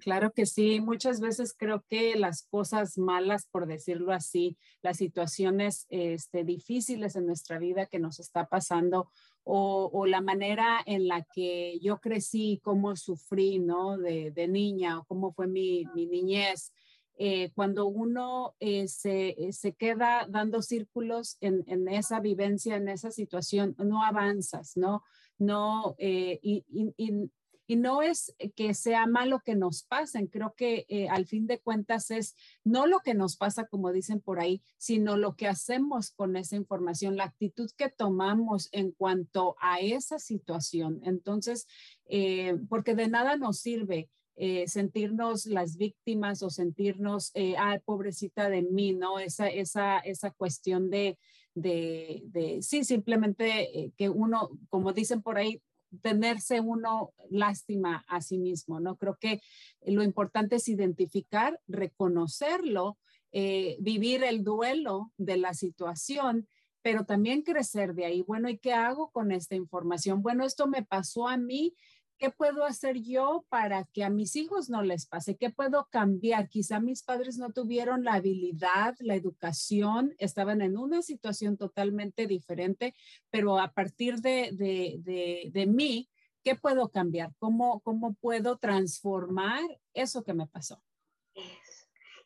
Claro 0.00 0.32
que 0.32 0.46
sí, 0.46 0.80
muchas 0.80 1.20
veces 1.20 1.54
creo 1.56 1.84
que 1.86 2.16
las 2.16 2.44
cosas 2.44 2.96
malas, 2.96 3.46
por 3.46 3.66
decirlo 3.66 4.12
así, 4.12 4.56
las 4.82 4.96
situaciones 4.96 5.86
este, 5.90 6.42
difíciles 6.42 7.16
en 7.16 7.26
nuestra 7.26 7.58
vida 7.58 7.86
que 7.86 7.98
nos 7.98 8.18
está 8.18 8.46
pasando 8.46 9.10
o, 9.44 10.06
la 10.06 10.20
manera 10.20 10.80
en 10.86 11.08
la 11.08 11.22
que 11.22 11.78
yo 11.80 11.98
crecí, 11.98 12.60
cómo 12.62 12.94
sufrí, 12.96 13.58
¿no? 13.58 13.98
De, 13.98 14.48
niña 14.48 14.98
o 14.98 15.04
cómo 15.04 15.32
fue 15.32 15.46
mi, 15.46 15.84
niñez. 15.94 16.72
Eh, 17.22 17.50
cuando 17.54 17.86
uno 17.86 18.54
eh, 18.60 18.88
se, 18.88 19.36
se, 19.52 19.74
queda 19.74 20.26
dando 20.28 20.62
círculos 20.62 21.36
en, 21.40 21.64
en, 21.66 21.86
esa 21.88 22.18
vivencia, 22.20 22.76
en 22.76 22.88
esa 22.88 23.10
situación, 23.10 23.74
no 23.78 24.02
avanzas, 24.02 24.76
¿no? 24.76 25.02
No, 25.36 25.94
eh, 25.98 26.40
no 27.76 28.02
es 28.02 28.34
que 28.56 28.74
sea 28.74 29.06
malo 29.06 29.40
que 29.44 29.54
nos 29.54 29.82
pasen, 29.82 30.26
creo 30.26 30.54
que 30.56 30.86
eh, 30.88 31.08
al 31.08 31.26
fin 31.26 31.46
de 31.46 31.60
cuentas 31.60 32.10
es 32.10 32.34
no 32.64 32.86
lo 32.86 33.00
que 33.00 33.14
nos 33.14 33.36
pasa, 33.36 33.66
como 33.66 33.92
dicen 33.92 34.20
por 34.20 34.40
ahí, 34.40 34.62
sino 34.76 35.16
lo 35.16 35.36
que 35.36 35.46
hacemos 35.46 36.10
con 36.10 36.36
esa 36.36 36.56
información, 36.56 37.16
la 37.16 37.24
actitud 37.24 37.70
que 37.76 37.88
tomamos 37.88 38.68
en 38.72 38.92
cuanto 38.92 39.56
a 39.60 39.78
esa 39.80 40.18
situación. 40.18 41.00
Entonces, 41.04 41.66
eh, 42.06 42.56
porque 42.68 42.94
de 42.94 43.08
nada 43.08 43.36
nos 43.36 43.58
sirve. 43.60 44.08
Eh, 44.42 44.68
sentirnos 44.68 45.44
las 45.44 45.76
víctimas 45.76 46.42
o 46.42 46.48
sentirnos, 46.48 47.30
ah, 47.58 47.78
pobrecita 47.84 48.48
de 48.48 48.62
mí, 48.62 48.94
¿no? 48.94 49.18
Esa, 49.18 49.48
esa, 49.48 49.98
esa 49.98 50.30
cuestión 50.30 50.88
de, 50.88 51.18
de, 51.52 52.58
sí, 52.62 52.84
simplemente 52.84 53.92
que 53.98 54.08
uno, 54.08 54.48
como 54.70 54.94
dicen 54.94 55.20
por 55.20 55.36
ahí, 55.36 55.60
tenerse 56.02 56.60
uno 56.60 57.12
lástima 57.30 58.04
a 58.08 58.20
sí 58.20 58.38
mismo, 58.38 58.80
¿no? 58.80 58.96
Creo 58.96 59.16
que 59.20 59.40
lo 59.82 60.02
importante 60.02 60.56
es 60.56 60.68
identificar, 60.68 61.60
reconocerlo, 61.66 62.98
eh, 63.32 63.76
vivir 63.80 64.24
el 64.24 64.42
duelo 64.42 65.12
de 65.16 65.36
la 65.36 65.54
situación, 65.54 66.48
pero 66.82 67.04
también 67.04 67.42
crecer 67.42 67.94
de 67.94 68.06
ahí. 68.06 68.22
Bueno, 68.22 68.48
¿y 68.48 68.58
qué 68.58 68.72
hago 68.72 69.10
con 69.10 69.32
esta 69.32 69.54
información? 69.54 70.22
Bueno, 70.22 70.44
esto 70.44 70.66
me 70.66 70.82
pasó 70.82 71.28
a 71.28 71.36
mí, 71.36 71.74
¿Qué 72.20 72.28
puedo 72.28 72.66
hacer 72.66 73.00
yo 73.00 73.46
para 73.48 73.84
que 73.84 74.04
a 74.04 74.10
mis 74.10 74.36
hijos 74.36 74.68
no 74.68 74.82
les 74.82 75.06
pase? 75.06 75.38
¿Qué 75.38 75.48
puedo 75.48 75.88
cambiar? 75.90 76.50
Quizá 76.50 76.78
mis 76.78 77.02
padres 77.02 77.38
no 77.38 77.50
tuvieron 77.50 78.04
la 78.04 78.12
habilidad, 78.12 78.94
la 79.00 79.14
educación, 79.14 80.14
estaban 80.18 80.60
en 80.60 80.76
una 80.76 81.00
situación 81.00 81.56
totalmente 81.56 82.26
diferente, 82.26 82.94
pero 83.30 83.58
a 83.58 83.72
partir 83.72 84.16
de, 84.16 84.50
de, 84.52 85.48
de, 85.50 85.66
mí, 85.66 86.10
¿qué 86.44 86.56
puedo 86.56 86.90
cambiar? 86.90 87.32
¿Cómo, 87.38 87.80
¿Cómo 87.80 88.12
puedo 88.12 88.58
transformar 88.58 89.62
eso 89.94 90.22
que 90.22 90.34
me 90.34 90.46
pasó? 90.46 90.82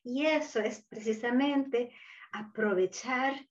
Y 0.03 0.27
eso 0.27 0.59
es 0.59 0.85
precisamente 0.89 1.93
aprovechar 2.33 3.49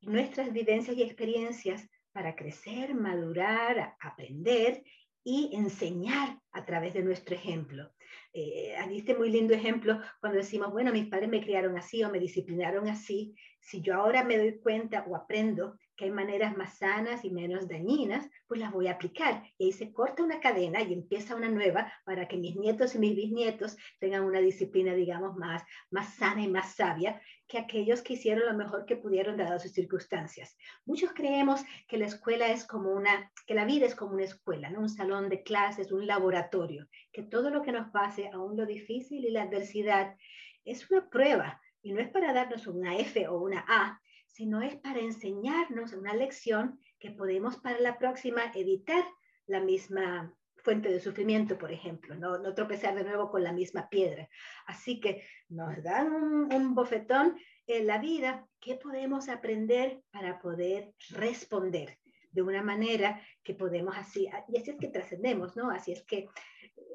nuestras 0.00 0.52
vivencias 0.52 0.96
y 0.96 1.02
experiencias 1.02 1.88
para 2.12 2.36
crecer, 2.36 2.94
madurar, 2.94 3.96
aprender 3.98 4.84
y 5.24 5.50
enseñar 5.54 6.40
a 6.52 6.64
través 6.64 6.94
de 6.94 7.02
nuestro 7.02 7.34
ejemplo. 7.34 7.90
Eh, 8.32 8.74
este 8.92 9.14
muy 9.14 9.30
lindo 9.30 9.54
ejemplo 9.54 10.00
cuando 10.20 10.38
decimos, 10.38 10.72
bueno, 10.72 10.92
mis 10.92 11.06
padres 11.06 11.28
me 11.28 11.42
criaron 11.42 11.76
así 11.76 12.02
o 12.02 12.10
me 12.10 12.18
disciplinaron 12.18 12.88
así. 12.88 13.34
Si 13.60 13.80
yo 13.82 13.94
ahora 13.94 14.24
me 14.24 14.38
doy 14.38 14.58
cuenta 14.58 15.04
o 15.06 15.16
aprendo 15.16 15.78
que 15.96 16.06
hay 16.06 16.10
maneras 16.10 16.56
más 16.56 16.78
sanas 16.78 17.24
y 17.24 17.30
menos 17.30 17.68
dañinas, 17.68 18.28
pues 18.46 18.60
las 18.60 18.72
voy 18.72 18.86
a 18.86 18.92
aplicar. 18.92 19.42
Y 19.58 19.66
ahí 19.66 19.72
se 19.72 19.92
corta 19.92 20.22
una 20.22 20.40
cadena 20.40 20.82
y 20.82 20.92
empieza 20.92 21.36
una 21.36 21.48
nueva 21.48 21.92
para 22.04 22.26
que 22.28 22.36
mis 22.36 22.56
nietos 22.56 22.94
y 22.94 22.98
mis 22.98 23.14
bisnietos 23.14 23.76
tengan 23.98 24.24
una 24.24 24.40
disciplina, 24.40 24.94
digamos, 24.94 25.36
más, 25.36 25.62
más 25.90 26.14
sana 26.14 26.42
y 26.42 26.48
más 26.48 26.74
sabia 26.74 27.20
que 27.46 27.58
aquellos 27.58 28.00
que 28.00 28.14
hicieron 28.14 28.46
lo 28.46 28.54
mejor 28.54 28.86
que 28.86 28.96
pudieron 28.96 29.36
dadas 29.36 29.62
sus 29.62 29.72
circunstancias. 29.72 30.56
Muchos 30.86 31.12
creemos 31.12 31.62
que 31.86 31.98
la 31.98 32.06
escuela 32.06 32.48
es 32.48 32.64
como 32.64 32.92
una, 32.92 33.30
que 33.46 33.54
la 33.54 33.66
vida 33.66 33.84
es 33.84 33.94
como 33.94 34.14
una 34.14 34.24
escuela, 34.24 34.70
¿no? 34.70 34.80
un 34.80 34.88
salón 34.88 35.28
de 35.28 35.42
clases, 35.42 35.92
un 35.92 36.06
laboratorio, 36.06 36.88
que 37.12 37.22
todo 37.22 37.50
lo 37.50 37.62
que 37.62 37.72
nos 37.72 37.90
pase, 37.90 38.30
aún 38.32 38.56
lo 38.56 38.64
difícil 38.64 39.24
y 39.24 39.30
la 39.30 39.42
adversidad, 39.42 40.16
es 40.64 40.90
una 40.90 41.08
prueba 41.08 41.60
Y 41.82 41.92
no 41.92 42.00
es 42.00 42.08
para 42.08 42.32
darnos 42.32 42.66
una 42.68 42.96
F 42.96 43.26
o 43.26 43.40
una 43.40 43.64
A, 43.66 44.00
sino 44.32 44.62
es 44.62 44.76
para 44.76 45.00
enseñarnos 45.00 45.92
una 45.92 46.14
lección 46.14 46.80
que 46.98 47.10
podemos 47.10 47.58
para 47.58 47.78
la 47.80 47.98
próxima 47.98 48.50
evitar 48.54 49.04
la 49.46 49.60
misma 49.60 50.34
fuente 50.56 50.88
de 50.88 51.00
sufrimiento, 51.00 51.58
por 51.58 51.72
ejemplo, 51.72 52.14
no, 52.14 52.54
tropezar 52.54 52.94
de 52.94 53.04
nuevo 53.04 53.30
con 53.30 53.42
la 53.42 53.52
misma 53.52 53.88
piedra. 53.88 54.28
Así 54.66 55.00
que 55.00 55.24
nos 55.48 55.82
dan 55.82 56.12
un, 56.12 56.74
bofetón 56.74 57.36
en 57.66 57.86
la 57.86 57.98
vida, 57.98 58.46
¿qué 58.60 58.76
podemos 58.76 59.28
aprender 59.28 60.02
para 60.10 60.40
poder 60.40 60.92
responder? 61.10 61.98
de 62.32 62.40
una 62.40 62.62
manera 62.62 63.20
que 63.42 63.52
podemos 63.52 63.94
así, 63.94 64.26
y 64.48 64.56
así 64.56 64.70
es 64.70 64.78
que 64.78 64.88
trascendemos, 64.88 65.54
¿no? 65.54 65.70
Así 65.70 65.92
es 65.92 66.02
que 66.02 66.30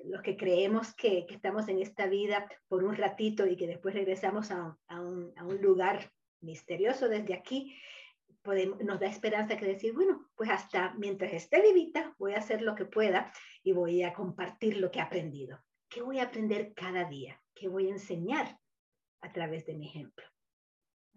los 0.05 0.21
que 0.21 0.35
creemos 0.35 0.95
que, 0.95 1.27
estamos 1.29 1.67
en 1.67 1.79
esta 1.79 2.07
vida 2.07 2.49
por 2.67 2.83
un 2.83 2.95
ratito 2.95 3.45
y 3.45 3.55
que 3.55 3.67
después 3.67 3.93
regresamos 3.93 4.49
a 4.51 4.77
un, 4.89 5.61
lugar 5.61 6.11
misterioso 6.41 7.07
desde 7.09 7.33
aquí, 7.33 7.77
podemos, 8.41 8.79
nos 8.81 8.99
da 8.99 9.07
esperanza 9.07 9.57
que 9.57 9.65
decir, 9.65 9.93
bueno, 9.93 10.29
pues 10.35 10.49
hasta 10.49 10.93
mientras 10.95 11.33
esté 11.33 11.61
vivita 11.61 12.15
voy 12.17 12.33
a 12.33 12.39
hacer 12.39 12.61
lo 12.61 12.75
que 12.75 12.85
pueda 12.85 13.31
y 13.63 13.73
voy 13.73 14.03
a 14.03 14.13
compartir 14.13 14.77
lo 14.77 14.91
que 14.91 14.99
he 14.99 15.01
aprendido. 15.01 15.63
¿Qué 15.89 16.01
voy 16.01 16.19
a 16.19 16.23
aprender 16.23 16.73
cada 16.73 17.05
día? 17.05 17.41
¿Qué 17.53 17.67
voy 17.67 17.87
a 17.87 17.91
enseñar 17.91 18.59
a 19.21 19.31
través 19.31 19.65
de 19.65 19.73
mi 19.73 19.87
ejemplo? 19.87 20.25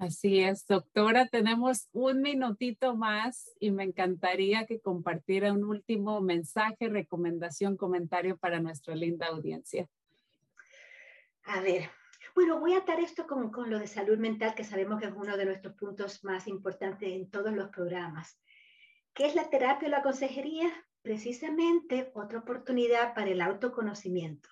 Así 0.01 0.41
es, 0.41 0.67
doctora, 0.67 1.27
tenemos 1.27 1.91
un 1.93 2.23
minutito 2.23 2.97
más 2.97 3.55
y 3.61 3.71
me 3.71 3.85
encantaría 3.85 4.65
que 4.65 4.81
compartiera 4.81 5.53
un 5.53 5.63
último 5.63 6.23
mensaje, 6.23 6.89
recomendación, 6.89 7.77
comentario 7.77 8.39
para 8.39 8.61
nuestra 8.61 8.95
linda 8.95 9.27
audiencia. 9.27 9.87
A 11.45 11.61
ver, 11.61 11.91
bueno, 12.41 12.59
voy 12.59 12.73
a 12.73 12.79
atar 12.79 12.99
esto 13.01 13.27
con, 13.27 13.51
con, 13.51 13.69
lo 13.69 13.79
de 13.79 13.87
salud 13.87 14.17
mental, 14.17 14.55
que 14.55 14.65
sabemos 14.65 14.99
que 14.99 15.09
es 15.09 15.13
uno 15.15 15.37
de 15.37 15.45
nuestros 15.45 15.75
puntos 15.75 16.25
más 16.25 16.47
importantes 16.47 17.13
en 17.13 17.31
todos 17.31 17.53
los 17.53 17.69
programas. 17.69 18.41
¿Qué 19.13 19.27
es 19.27 19.35
la 19.35 19.51
terapia 19.51 19.89
o 19.89 19.91
la 19.91 20.01
consejería? 20.01 20.73
Precisamente 21.03 22.11
otra 22.15 22.39
oportunidad 22.39 23.13
para 23.13 23.29
el 23.29 23.43
autoconocimiento. 23.43 24.49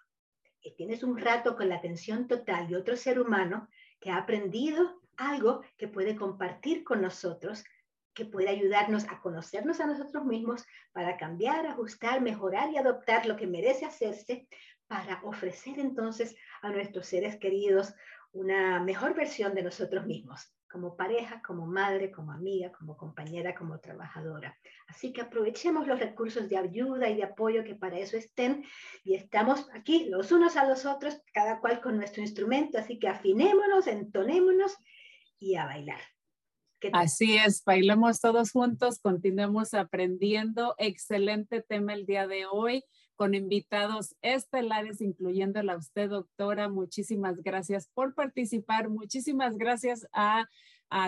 Y 0.61 0.75
tienes 0.75 1.03
un 1.03 1.17
rato 1.17 1.57
con 1.57 1.71
la 1.71 1.77
atención 1.77 2.29
total 2.29 2.69
de 2.69 2.77
otro 2.77 2.95
ser 2.95 3.19
humano 3.19 3.71
que 4.01 4.11
ha 4.11 4.19
aprendido 4.19 5.01
algo 5.17 5.63
que 5.79 5.89
puede 5.89 6.15
compartir 6.15 6.85
con 6.85 7.01
nosotros, 7.01 7.65
que 8.13 8.27
puede 8.27 8.51
ayudarnos 8.51 9.09
a 9.09 9.19
conocernos 9.23 9.81
a 9.81 9.87
nosotros 9.87 10.27
mismos 10.27 10.67
para 10.93 11.17
cambiar, 11.17 11.67
ajustar, 11.67 12.21
mejorar 12.21 12.71
y 12.71 12.77
adoptar 12.77 13.25
lo 13.25 13.35
que 13.37 13.47
merece 13.47 13.87
hacerse 13.87 14.47
para 14.89 15.21
ofrecer 15.23 15.79
entonces 15.79 16.35
a 16.63 16.71
nuestros 16.71 17.07
seres 17.07 17.37
queridos 17.37 17.95
una 18.33 18.83
mejor 18.83 19.15
versión 19.15 19.55
de 19.55 19.63
nosotros 19.63 20.07
mismos, 20.07 20.53
como 20.71 20.97
pareja, 20.97 21.41
como 21.47 21.67
madre, 21.67 22.11
como 22.11 22.33
amiga, 22.33 22.73
como 22.73 22.97
compañera, 22.97 23.55
como 23.55 23.81
trabajadora. 23.81 24.57
Así 24.87 25.13
que 25.13 25.23
aprovechemos 25.23 25.87
los 25.87 25.99
recursos 25.99 26.49
de 26.49 26.57
ayuda 26.57 27.09
y 27.09 27.17
de 27.17 27.25
apoyo 27.25 27.65
que 27.65 27.75
para 27.75 27.99
eso 27.99 28.17
estén 28.17 28.65
y 29.05 29.15
estamos 29.15 29.69
aquí 29.73 30.07
los 30.09 30.33
unos 30.33 30.57
a 30.57 30.67
los 30.67 30.85
otros, 30.85 31.21
cada 31.33 31.61
cual 31.61 31.81
con 31.81 31.97
nuestro 31.97 32.23
instrumento, 32.23 32.79
así 32.79 32.99
que 32.99 33.09
afinémonos, 33.09 33.87
entonémonos 33.87 34.77
y 35.39 35.55
a 35.57 35.65
bailar. 35.65 36.01
Así 36.93 37.37
es, 37.37 37.65
bailemos 37.65 38.21
todos 38.21 38.53
juntos, 38.53 39.01
continuemos 39.01 39.75
aprendiendo. 39.75 40.75
Excelente 40.79 41.61
tema 41.61 41.93
el 41.93 42.07
día 42.07 42.29
de 42.29 42.47
hoy 42.47 42.85
con 43.19 43.35
invitados 43.35 44.15
estelares, 44.23 45.01
incluyéndola 45.01 45.73
a 45.73 45.79
usted, 45.79 46.09
doctora. 46.09 46.69
Muchísimas 46.69 47.43
gracias 47.43 47.89
por 47.93 48.15
participar. 48.15 48.91
Muchísimas 48.91 49.59
gracias 49.59 50.07
a, 50.13 50.49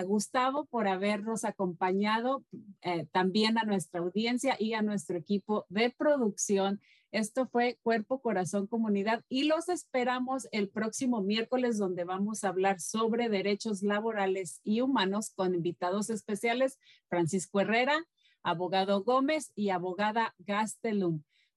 Gustavo 0.05 0.65
por 0.65 0.87
habernos 0.87 1.43
acompañado, 1.43 2.43
eh, 2.83 3.07
también 3.11 3.57
a 3.57 3.63
nuestra 3.63 4.01
audiencia 4.01 4.55
y 4.59 4.73
a 4.73 4.83
nuestro 4.83 5.17
equipo 5.17 5.65
de 5.69 5.89
producción. 5.89 6.81
Esto 7.11 7.47
fue 7.47 7.79
Cuerpo, 7.81 8.21
Corazón, 8.21 8.67
Comunidad 8.67 9.23
y 9.27 9.45
los 9.45 9.69
esperamos 9.69 10.47
el 10.51 10.69
próximo 10.69 11.21
miércoles 11.21 11.79
donde 11.79 12.03
vamos 12.03 12.43
a 12.43 12.49
hablar 12.49 12.79
sobre 12.79 13.27
derechos 13.27 13.81
laborales 13.81 14.59
y 14.63 14.81
humanos 14.81 15.31
con 15.33 15.55
invitados 15.55 16.11
especiales, 16.11 16.77
Francisco 17.07 17.59
Herrera, 17.61 17.97
abogado 18.43 19.03
Gómez 19.03 19.51
y 19.55 19.69
abogada 19.69 20.35
Gastelum. 20.39 21.23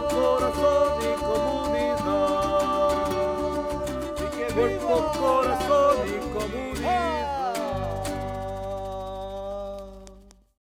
Cuerpo, 0.00 0.14
corazón 0.14 0.98
y 1.02 1.14
comunidad 1.20 2.00
cuerpo, 4.54 5.12
corazón. 5.18 5.99